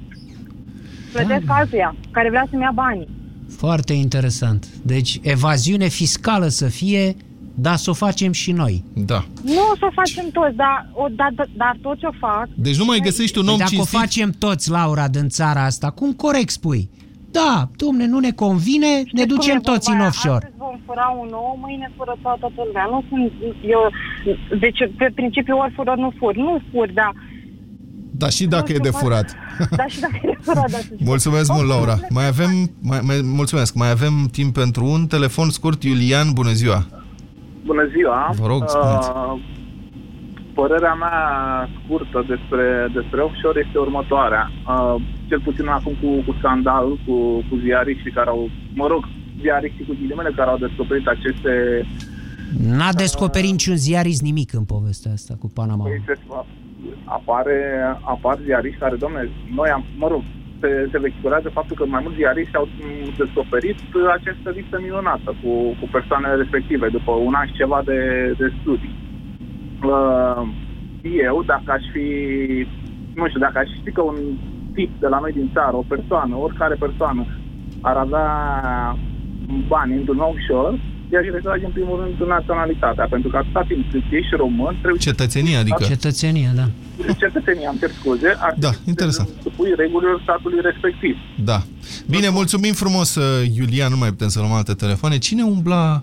plătesc 1.13 1.45
Da. 1.45 1.55
altuia, 1.55 1.95
care 2.11 2.29
vrea 2.29 2.47
să-mi 2.51 2.63
ia 2.63 2.71
banii. 2.75 3.09
Foarte 3.57 3.93
interesant. 3.93 4.67
Deci, 4.83 5.19
evaziune 5.23 5.87
fiscală 5.89 6.49
să 6.49 6.67
fie, 6.69 7.17
dar 7.55 7.77
să 7.77 7.91
o 7.91 7.93
facem 7.93 8.33
și 8.33 8.53
noi. 8.53 8.85
Da. 8.95 9.25
Nu 9.43 9.61
o 9.73 9.77
să 9.79 9.85
o 9.89 9.91
facem 9.95 10.31
toți, 10.33 10.57
dar, 10.57 10.91
o, 10.93 11.07
dar, 11.11 11.33
dar, 11.35 11.49
dar 11.57 11.79
toți 11.83 12.05
o 12.05 12.11
fac. 12.19 12.49
Deci 12.55 12.77
nu 12.79 12.85
mai 12.85 12.99
găsești 12.99 13.39
un 13.39 13.45
Păi 13.45 13.53
om 13.53 13.59
dacă 13.59 13.71
cinstit? 13.71 13.95
o 13.95 13.99
facem 13.99 14.31
toți, 14.39 14.71
Laura, 14.71 15.09
din 15.09 15.29
țara 15.29 15.65
asta, 15.65 15.91
cum 15.91 16.13
corect 16.13 16.51
spui? 16.51 16.91
Da, 17.31 17.69
domne, 17.77 18.07
nu 18.07 18.19
ne 18.19 18.31
convine, 18.31 18.87
ne 18.87 18.99
Știți 19.07 19.27
cum 19.27 19.37
ducem 19.37 19.57
e 19.57 19.61
toți 19.61 19.87
vorba 19.89 19.93
în 19.93 19.99
aia? 20.01 20.09
offshore. 20.09 20.45
Astăzi 20.45 20.57
vom 20.67 20.77
fura 20.87 21.09
un 21.23 21.31
ou, 21.33 21.59
mâine 21.65 21.93
fură 21.97 22.15
toată 22.23 22.53
lumea. 22.67 22.87
Nu 22.91 23.05
sunt, 23.09 23.33
eu, 23.75 23.83
deci 24.65 24.79
pe 24.99 25.11
principiu 25.15 25.57
ori 25.59 25.73
fură, 25.77 25.95
nu 25.97 26.13
fur. 26.19 26.35
Nu 26.37 26.61
fur, 26.71 26.87
dar, 26.93 27.13
Da, 28.19 28.29
și 28.29 28.47
dacă 28.47 28.73
e 28.73 28.77
de 28.77 28.91
furat. 28.91 29.37
dar 29.77 29.91
și 29.91 30.01
dacă 30.01 30.19
e 30.23 30.39
furat, 30.41 30.71
dar 30.71 30.81
să 30.81 30.95
Mulțumesc 30.99 31.53
mult, 31.53 31.69
Laura. 31.69 31.97
Mai 32.09 32.27
avem, 32.27 32.51
mai, 32.81 33.01
mai, 33.03 33.21
mulțumesc, 33.23 33.75
mai 33.75 33.91
avem 33.91 34.29
timp 34.33 34.55
pentru 34.55 34.85
un 34.85 35.07
telefon 35.07 35.51
scurt. 35.51 35.83
Iulian, 35.83 36.33
bună 36.33 36.53
ziua. 36.53 36.87
Bună 37.65 37.85
ziua! 37.95 38.31
Vă 38.41 38.47
rog, 38.47 38.63
spuneți. 38.67 39.09
Uh, 39.11 39.41
părerea 40.55 40.95
mea 40.95 41.19
scurtă 41.79 42.19
despre, 42.33 42.67
despre 42.99 43.21
offshore 43.21 43.63
este 43.67 43.79
următoarea. 43.79 44.51
Uh, 44.69 44.95
cel 45.29 45.41
puțin 45.41 45.67
acum 45.67 45.95
cu, 46.03 46.11
cu 46.27 46.33
scandalul, 46.39 46.99
cu, 47.07 47.17
cu 47.49 47.55
ziariștii 47.65 48.17
care 48.19 48.29
au, 48.29 48.51
mă 48.75 48.87
rog, 48.87 49.09
ziariștii 49.41 49.87
cu 49.89 49.95
ghilimele 50.01 50.33
care 50.37 50.51
au 50.51 50.59
descoperit 50.67 51.07
aceste 51.07 51.53
N-a 52.79 52.93
descoperit 52.93 53.51
niciun 53.51 53.77
ziarist 53.77 54.23
nimic 54.23 54.53
în 54.53 54.65
povestea 54.65 55.13
asta 55.13 55.35
cu 55.39 55.49
Panama. 55.55 55.85
Păi 55.85 56.03
se, 56.07 56.15
apare, 57.05 57.59
apar 58.01 58.39
ziariști 58.45 58.79
care, 58.79 58.97
domne, 58.97 59.31
noi 59.55 59.69
am, 59.71 59.85
mă 59.97 60.09
rog, 60.09 60.23
se, 60.61 60.89
se 60.91 60.99
vehiculează 60.99 61.49
faptul 61.49 61.77
că 61.77 61.85
mai 61.87 62.01
mulți 62.03 62.19
ziariști 62.19 62.57
au 62.57 62.67
mm, 62.81 63.13
descoperit 63.17 63.79
această 64.19 64.51
listă 64.51 64.79
minunată 64.81 65.31
cu, 65.43 65.51
cu 65.81 65.87
persoanele 65.93 66.35
respective 66.35 66.89
după 66.89 67.13
un 67.13 67.35
an 67.35 67.47
și 67.47 67.61
ceva 67.63 67.83
de, 67.85 67.99
de 68.39 68.53
studii. 68.61 68.95
Uh, 69.83 70.43
eu, 71.29 71.43
dacă 71.43 71.73
aș 71.73 71.85
fi, 71.93 72.07
nu 73.15 73.29
știu, 73.29 73.41
dacă 73.41 73.59
aș 73.59 73.69
ști 73.81 73.91
că 73.91 74.03
un 74.03 74.19
tip 74.75 74.91
de 75.01 75.07
la 75.07 75.19
noi 75.19 75.33
din 75.33 75.51
țară, 75.53 75.77
o 75.77 75.85
persoană, 75.89 76.35
oricare 76.37 76.75
persoană, 76.75 77.27
ar 77.81 77.97
avea 77.97 78.29
bani 79.69 79.97
într-un 79.97 80.19
offshore, 80.19 80.79
i-aș 81.13 81.27
retrage 81.37 81.65
în 81.65 81.75
primul 81.79 81.97
rând 82.03 82.29
naționalitatea, 82.37 83.07
pentru 83.15 83.29
că 83.31 83.37
atâta 83.37 83.63
timp 83.69 83.83
cât 83.93 84.03
ești 84.19 84.35
român, 84.43 84.75
trebuie 84.83 85.01
Cetățenie, 85.01 85.57
adică? 85.57 85.83
Cetățenie, 85.95 86.53
da. 86.61 86.67
cetățenie, 87.23 87.67
am 87.67 87.77
cer 87.81 87.91
scuze, 88.01 88.31
ar 88.47 88.55
Da, 88.59 88.71
interesant. 88.93 89.29
supui 89.43 89.71
regulilor 89.77 90.21
statului 90.23 90.59
respectiv. 90.71 91.15
Da. 91.51 91.59
Bine, 92.15 92.29
mulțumim 92.29 92.73
frumos, 92.73 93.15
uh, 93.15 93.25
Iulian, 93.59 93.91
nu 93.91 93.97
mai 93.97 94.09
putem 94.09 94.29
să 94.29 94.39
luăm 94.39 94.53
alte 94.53 94.73
telefoane. 94.75 95.19
Cine 95.19 95.43
umbla 95.43 96.03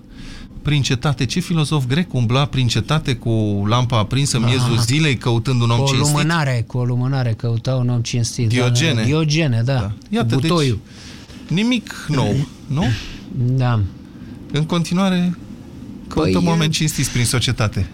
prin 0.61 0.81
cetate? 0.81 1.25
Ce 1.25 1.39
filozof 1.39 1.85
grec 1.87 2.13
umbla 2.13 2.45
prin 2.45 2.67
cetate 2.67 3.15
cu 3.15 3.63
lampa 3.67 3.97
aprinsă 3.97 4.37
în 4.37 4.43
miezul 4.43 4.73
Ah. 4.77 4.79
zilei 4.85 5.15
căutând 5.15 5.61
un 5.61 5.69
om 5.69 5.77
Cu 5.77 5.83
o 5.83 5.87
cinstit? 5.87 6.07
lumânare, 6.07 6.63
cu 6.67 6.77
o 6.77 6.83
lumânare, 6.85 7.33
căuta 7.37 7.75
un 7.75 7.89
om 7.89 8.01
cinstit. 8.01 8.47
Diogene. 8.49 8.93
Da, 8.93 9.01
Diogene, 9.01 9.61
da. 9.65 9.73
da. 9.73 9.91
Iată, 10.09 10.35
Butoiu. 10.35 10.79
deci, 11.47 11.57
nimic 11.57 12.05
nou, 12.07 12.35
nu? 12.67 12.83
Da. 13.35 13.79
În 14.51 14.65
continuare, 14.65 15.37
căutăm 16.07 16.41
Păi, 16.41 16.49
oameni 16.49 16.71
cinstiți 16.71 17.11
prin 17.11 17.25
societate. 17.25 17.89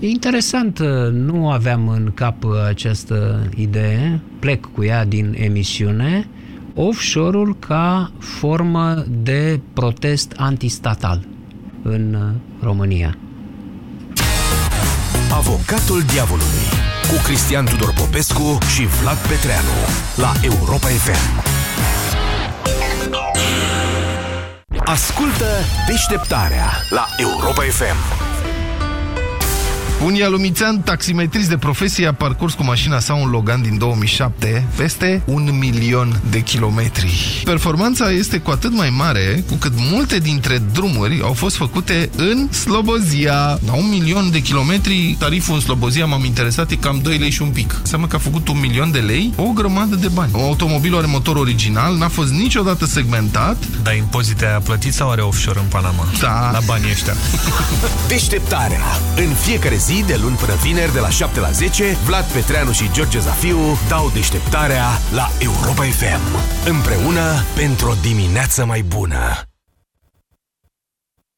E 0.00 0.08
interesant, 0.08 0.78
uh, 0.78 1.12
nu 1.12 1.50
aveam 1.50 1.88
în 1.88 2.10
cap 2.14 2.44
uh, 2.44 2.50
această 2.68 3.48
idee, 3.56 4.20
plec 4.38 4.66
cu 4.72 4.84
ea 4.84 5.04
din 5.04 5.34
emisiune, 5.38 6.28
offshore-ul 6.74 7.56
ca 7.58 8.12
formă 8.18 9.04
de 9.22 9.60
protest 9.72 10.32
antistatal 10.36 11.26
în 11.82 12.14
uh, 12.14 12.62
România. 12.62 13.18
Avocatul 15.30 16.02
diavolului 16.12 16.66
cu 17.08 17.22
Cristian 17.24 17.64
Tudor 17.64 17.92
Popescu 17.92 18.58
și 18.74 18.86
Vlad 18.86 19.16
Petreanu 19.16 19.76
la 20.16 20.32
Europa 20.42 20.86
FM. 20.86 21.53
Ascultă 24.86 25.44
deșteptarea 25.86 26.66
la 26.90 27.06
Europa 27.16 27.62
FM. 27.62 28.33
Un 30.02 30.14
ialumițean 30.14 30.80
taximetrist 30.80 31.48
de 31.48 31.56
profesie 31.56 32.06
a 32.06 32.12
parcurs 32.12 32.54
cu 32.54 32.64
mașina 32.64 32.98
sa 32.98 33.14
un 33.14 33.30
Logan 33.30 33.62
din 33.62 33.78
2007 33.78 34.66
peste 34.76 35.22
un 35.24 35.58
milion 35.58 36.20
de 36.30 36.40
kilometri. 36.40 37.42
Performanța 37.44 38.10
este 38.10 38.38
cu 38.38 38.50
atât 38.50 38.72
mai 38.72 38.90
mare 38.90 39.44
cu 39.48 39.54
cât 39.54 39.72
multe 39.76 40.18
dintre 40.18 40.62
drumuri 40.72 41.20
au 41.22 41.32
fost 41.32 41.56
făcute 41.56 42.10
în 42.16 42.52
Slobozia. 42.52 43.58
La 43.66 43.72
un 43.72 43.88
milion 43.88 44.30
de 44.30 44.40
kilometri, 44.40 45.16
tariful 45.18 45.54
în 45.54 45.60
Slobozia 45.60 46.06
m-am 46.06 46.24
interesat, 46.24 46.70
e 46.70 46.74
cam 46.74 47.00
2 47.02 47.18
lei 47.18 47.30
și 47.30 47.42
un 47.42 47.48
pic. 47.48 47.76
Înseamnă 47.80 48.06
că 48.06 48.16
a 48.16 48.18
făcut 48.18 48.48
un 48.48 48.60
milion 48.60 48.90
de 48.90 48.98
lei, 48.98 49.32
o 49.36 49.48
grămadă 49.48 49.94
de 49.94 50.08
bani. 50.08 50.30
Automobilul 50.34 50.98
are 50.98 51.06
motor 51.06 51.36
original, 51.36 51.96
n-a 51.96 52.08
fost 52.08 52.32
niciodată 52.32 52.86
segmentat. 52.86 53.56
Dar 53.82 53.96
impozite 53.96 54.46
a 54.46 54.58
plătit 54.58 54.94
sau 54.94 55.10
are 55.10 55.20
offshore 55.20 55.58
în 55.58 55.66
Panama? 55.68 56.08
Da. 56.20 56.50
La 56.52 56.60
banii 56.66 56.90
ăștia. 56.90 57.14
Deșteptarea. 58.08 58.80
În 59.16 59.34
fiecare 59.34 59.76
zi, 59.76 59.83
de 59.92 60.18
luni 60.20 60.36
până 60.36 60.54
vineri, 60.54 60.92
de 60.92 60.98
la 60.98 61.08
7 61.08 61.40
la 61.40 61.50
10, 61.50 61.96
Vlad 62.04 62.24
Petreanu 62.24 62.72
și 62.72 62.90
George 62.92 63.18
Zafiu 63.18 63.78
dau 63.88 64.10
deșteptarea 64.14 64.86
la 65.14 65.30
Europa 65.38 65.82
FM. 65.82 66.38
Împreună 66.68 67.44
pentru 67.54 67.88
o 67.88 67.94
dimineață 68.02 68.64
mai 68.64 68.82
bună. 68.82 69.42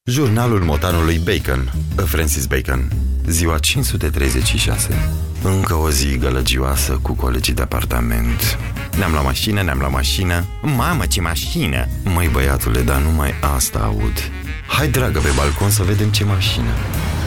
Jurnalul 0.03 0.63
motanului 0.63 1.17
Bacon, 1.17 1.73
Francis 2.05 2.45
Bacon, 2.45 2.91
ziua 3.25 3.57
536. 3.57 5.09
Încă 5.43 5.73
o 5.73 5.89
zi 5.89 6.17
gălăgioasă 6.17 6.99
cu 7.01 7.13
colegii 7.13 7.53
de 7.53 7.61
apartament. 7.61 8.59
Ne-am 8.97 9.13
la 9.13 9.21
mașină, 9.21 9.61
ne-am 9.61 9.79
la 9.79 9.87
mașină. 9.87 10.45
Mamă, 10.61 11.05
ce 11.05 11.21
mașină! 11.21 11.87
Măi, 12.03 12.27
băiatule, 12.27 12.81
dar 12.81 13.01
numai 13.01 13.33
asta 13.55 13.79
aud. 13.79 14.31
Hai, 14.67 14.87
dragă, 14.87 15.19
pe 15.19 15.29
balcon 15.35 15.69
să 15.69 15.83
vedem 15.83 16.09
ce 16.09 16.23
mașină. 16.23 16.71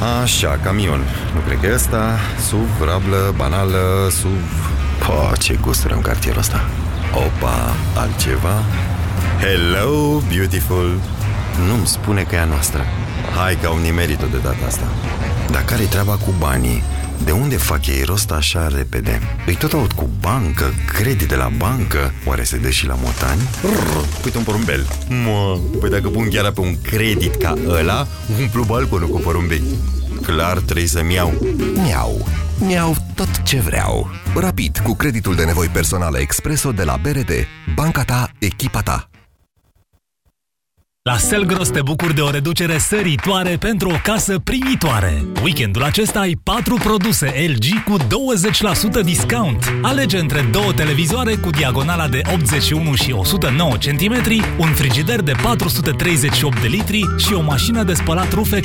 Așa, 0.01 0.59
camion. 0.63 1.01
Nu 1.35 1.41
cred 1.41 1.61
că 1.61 1.67
e 1.67 1.75
ăsta. 1.75 2.19
SUV, 2.49 2.83
rablă, 2.85 3.35
banală, 3.37 4.09
SUV... 4.11 4.71
Po, 4.99 5.37
ce 5.37 5.59
gusturi 5.61 5.93
în 5.93 6.01
cartierul 6.01 6.41
ăsta. 6.41 6.69
Opa, 7.15 7.75
altceva? 7.95 8.63
Hello, 9.41 10.23
beautiful! 10.29 11.01
Nu-mi 11.69 11.87
spune 11.87 12.23
că 12.23 12.35
e 12.35 12.39
a 12.39 12.45
noastră. 12.45 12.85
Hai 13.37 13.59
că 13.61 13.67
au 13.67 13.79
nimerit-o 13.79 14.27
de 14.27 14.37
data 14.37 14.67
asta. 14.67 14.87
Dar 15.51 15.65
care-i 15.65 15.87
treaba 15.87 16.13
cu 16.13 16.35
banii? 16.39 16.83
De 17.25 17.31
unde 17.31 17.57
fac 17.57 17.87
ei 17.87 18.03
rost 18.03 18.31
așa 18.31 18.69
repede? 18.69 19.21
Îi 19.47 19.55
tot 19.55 19.73
aud 19.73 19.93
cu 19.93 20.09
bancă, 20.21 20.65
credit 20.93 21.29
de 21.29 21.35
la 21.35 21.51
bancă. 21.57 22.13
Oare 22.25 22.43
se 22.43 22.57
dă 22.57 22.71
și 22.71 22.87
la 22.87 22.95
motani? 23.03 23.41
Rrr, 23.63 24.25
uite 24.25 24.39
un 24.39 24.45
porumbel. 24.45 24.87
Mă, 25.09 25.59
păi 25.81 25.91
dacă 25.91 26.09
pun 26.09 26.29
chiar 26.29 26.51
pe 26.51 26.61
un 26.61 26.81
credit 26.83 27.37
ca 27.37 27.55
ăla, 27.69 28.07
umplu 28.41 28.65
balconul 28.65 29.09
cu 29.09 29.19
porumbei. 29.19 29.63
Clar 30.23 30.59
trebuie 30.59 30.87
să-mi 30.87 31.15
iau. 31.15 31.33
Miau. 31.75 32.29
Miau 32.59 32.97
tot 33.15 33.43
ce 33.43 33.61
vreau. 33.61 34.11
Rapid, 34.35 34.79
cu 34.85 34.95
creditul 34.95 35.35
de 35.35 35.45
nevoi 35.45 35.67
personale 35.67 36.19
Expreso 36.19 36.73
de 36.73 36.85
la 36.85 36.97
BRD. 37.03 37.31
Banca 37.75 38.05
ta, 38.05 38.31
echipa 38.39 38.81
ta. 38.81 39.10
La 41.03 41.17
Selgros 41.17 41.69
te 41.69 41.83
bucuri 41.83 42.15
de 42.15 42.21
o 42.21 42.31
reducere 42.31 42.79
săritoare 42.79 43.57
pentru 43.57 43.89
o 43.89 43.95
casă 44.03 44.39
primitoare. 44.39 45.25
Weekendul 45.43 45.83
acesta 45.83 46.21
ai 46.21 46.39
4 46.43 46.75
produse 46.75 47.35
LG 47.49 47.83
cu 47.85 47.97
20% 49.01 49.05
discount. 49.05 49.73
Alege 49.83 50.19
între 50.19 50.49
două 50.53 50.73
televizoare 50.73 51.35
cu 51.35 51.51
diagonala 51.51 52.09
de 52.09 52.21
81 52.33 52.95
și 52.95 53.13
109 53.13 53.73
cm, 53.77 54.15
un 54.59 54.69
frigider 54.69 55.21
de 55.21 55.33
438 55.43 56.61
de 56.61 56.67
litri 56.67 57.05
și 57.19 57.33
o 57.33 57.43
mașină 57.43 57.83
de 57.83 57.95
spălat 57.95 58.33
rufe 58.33 58.61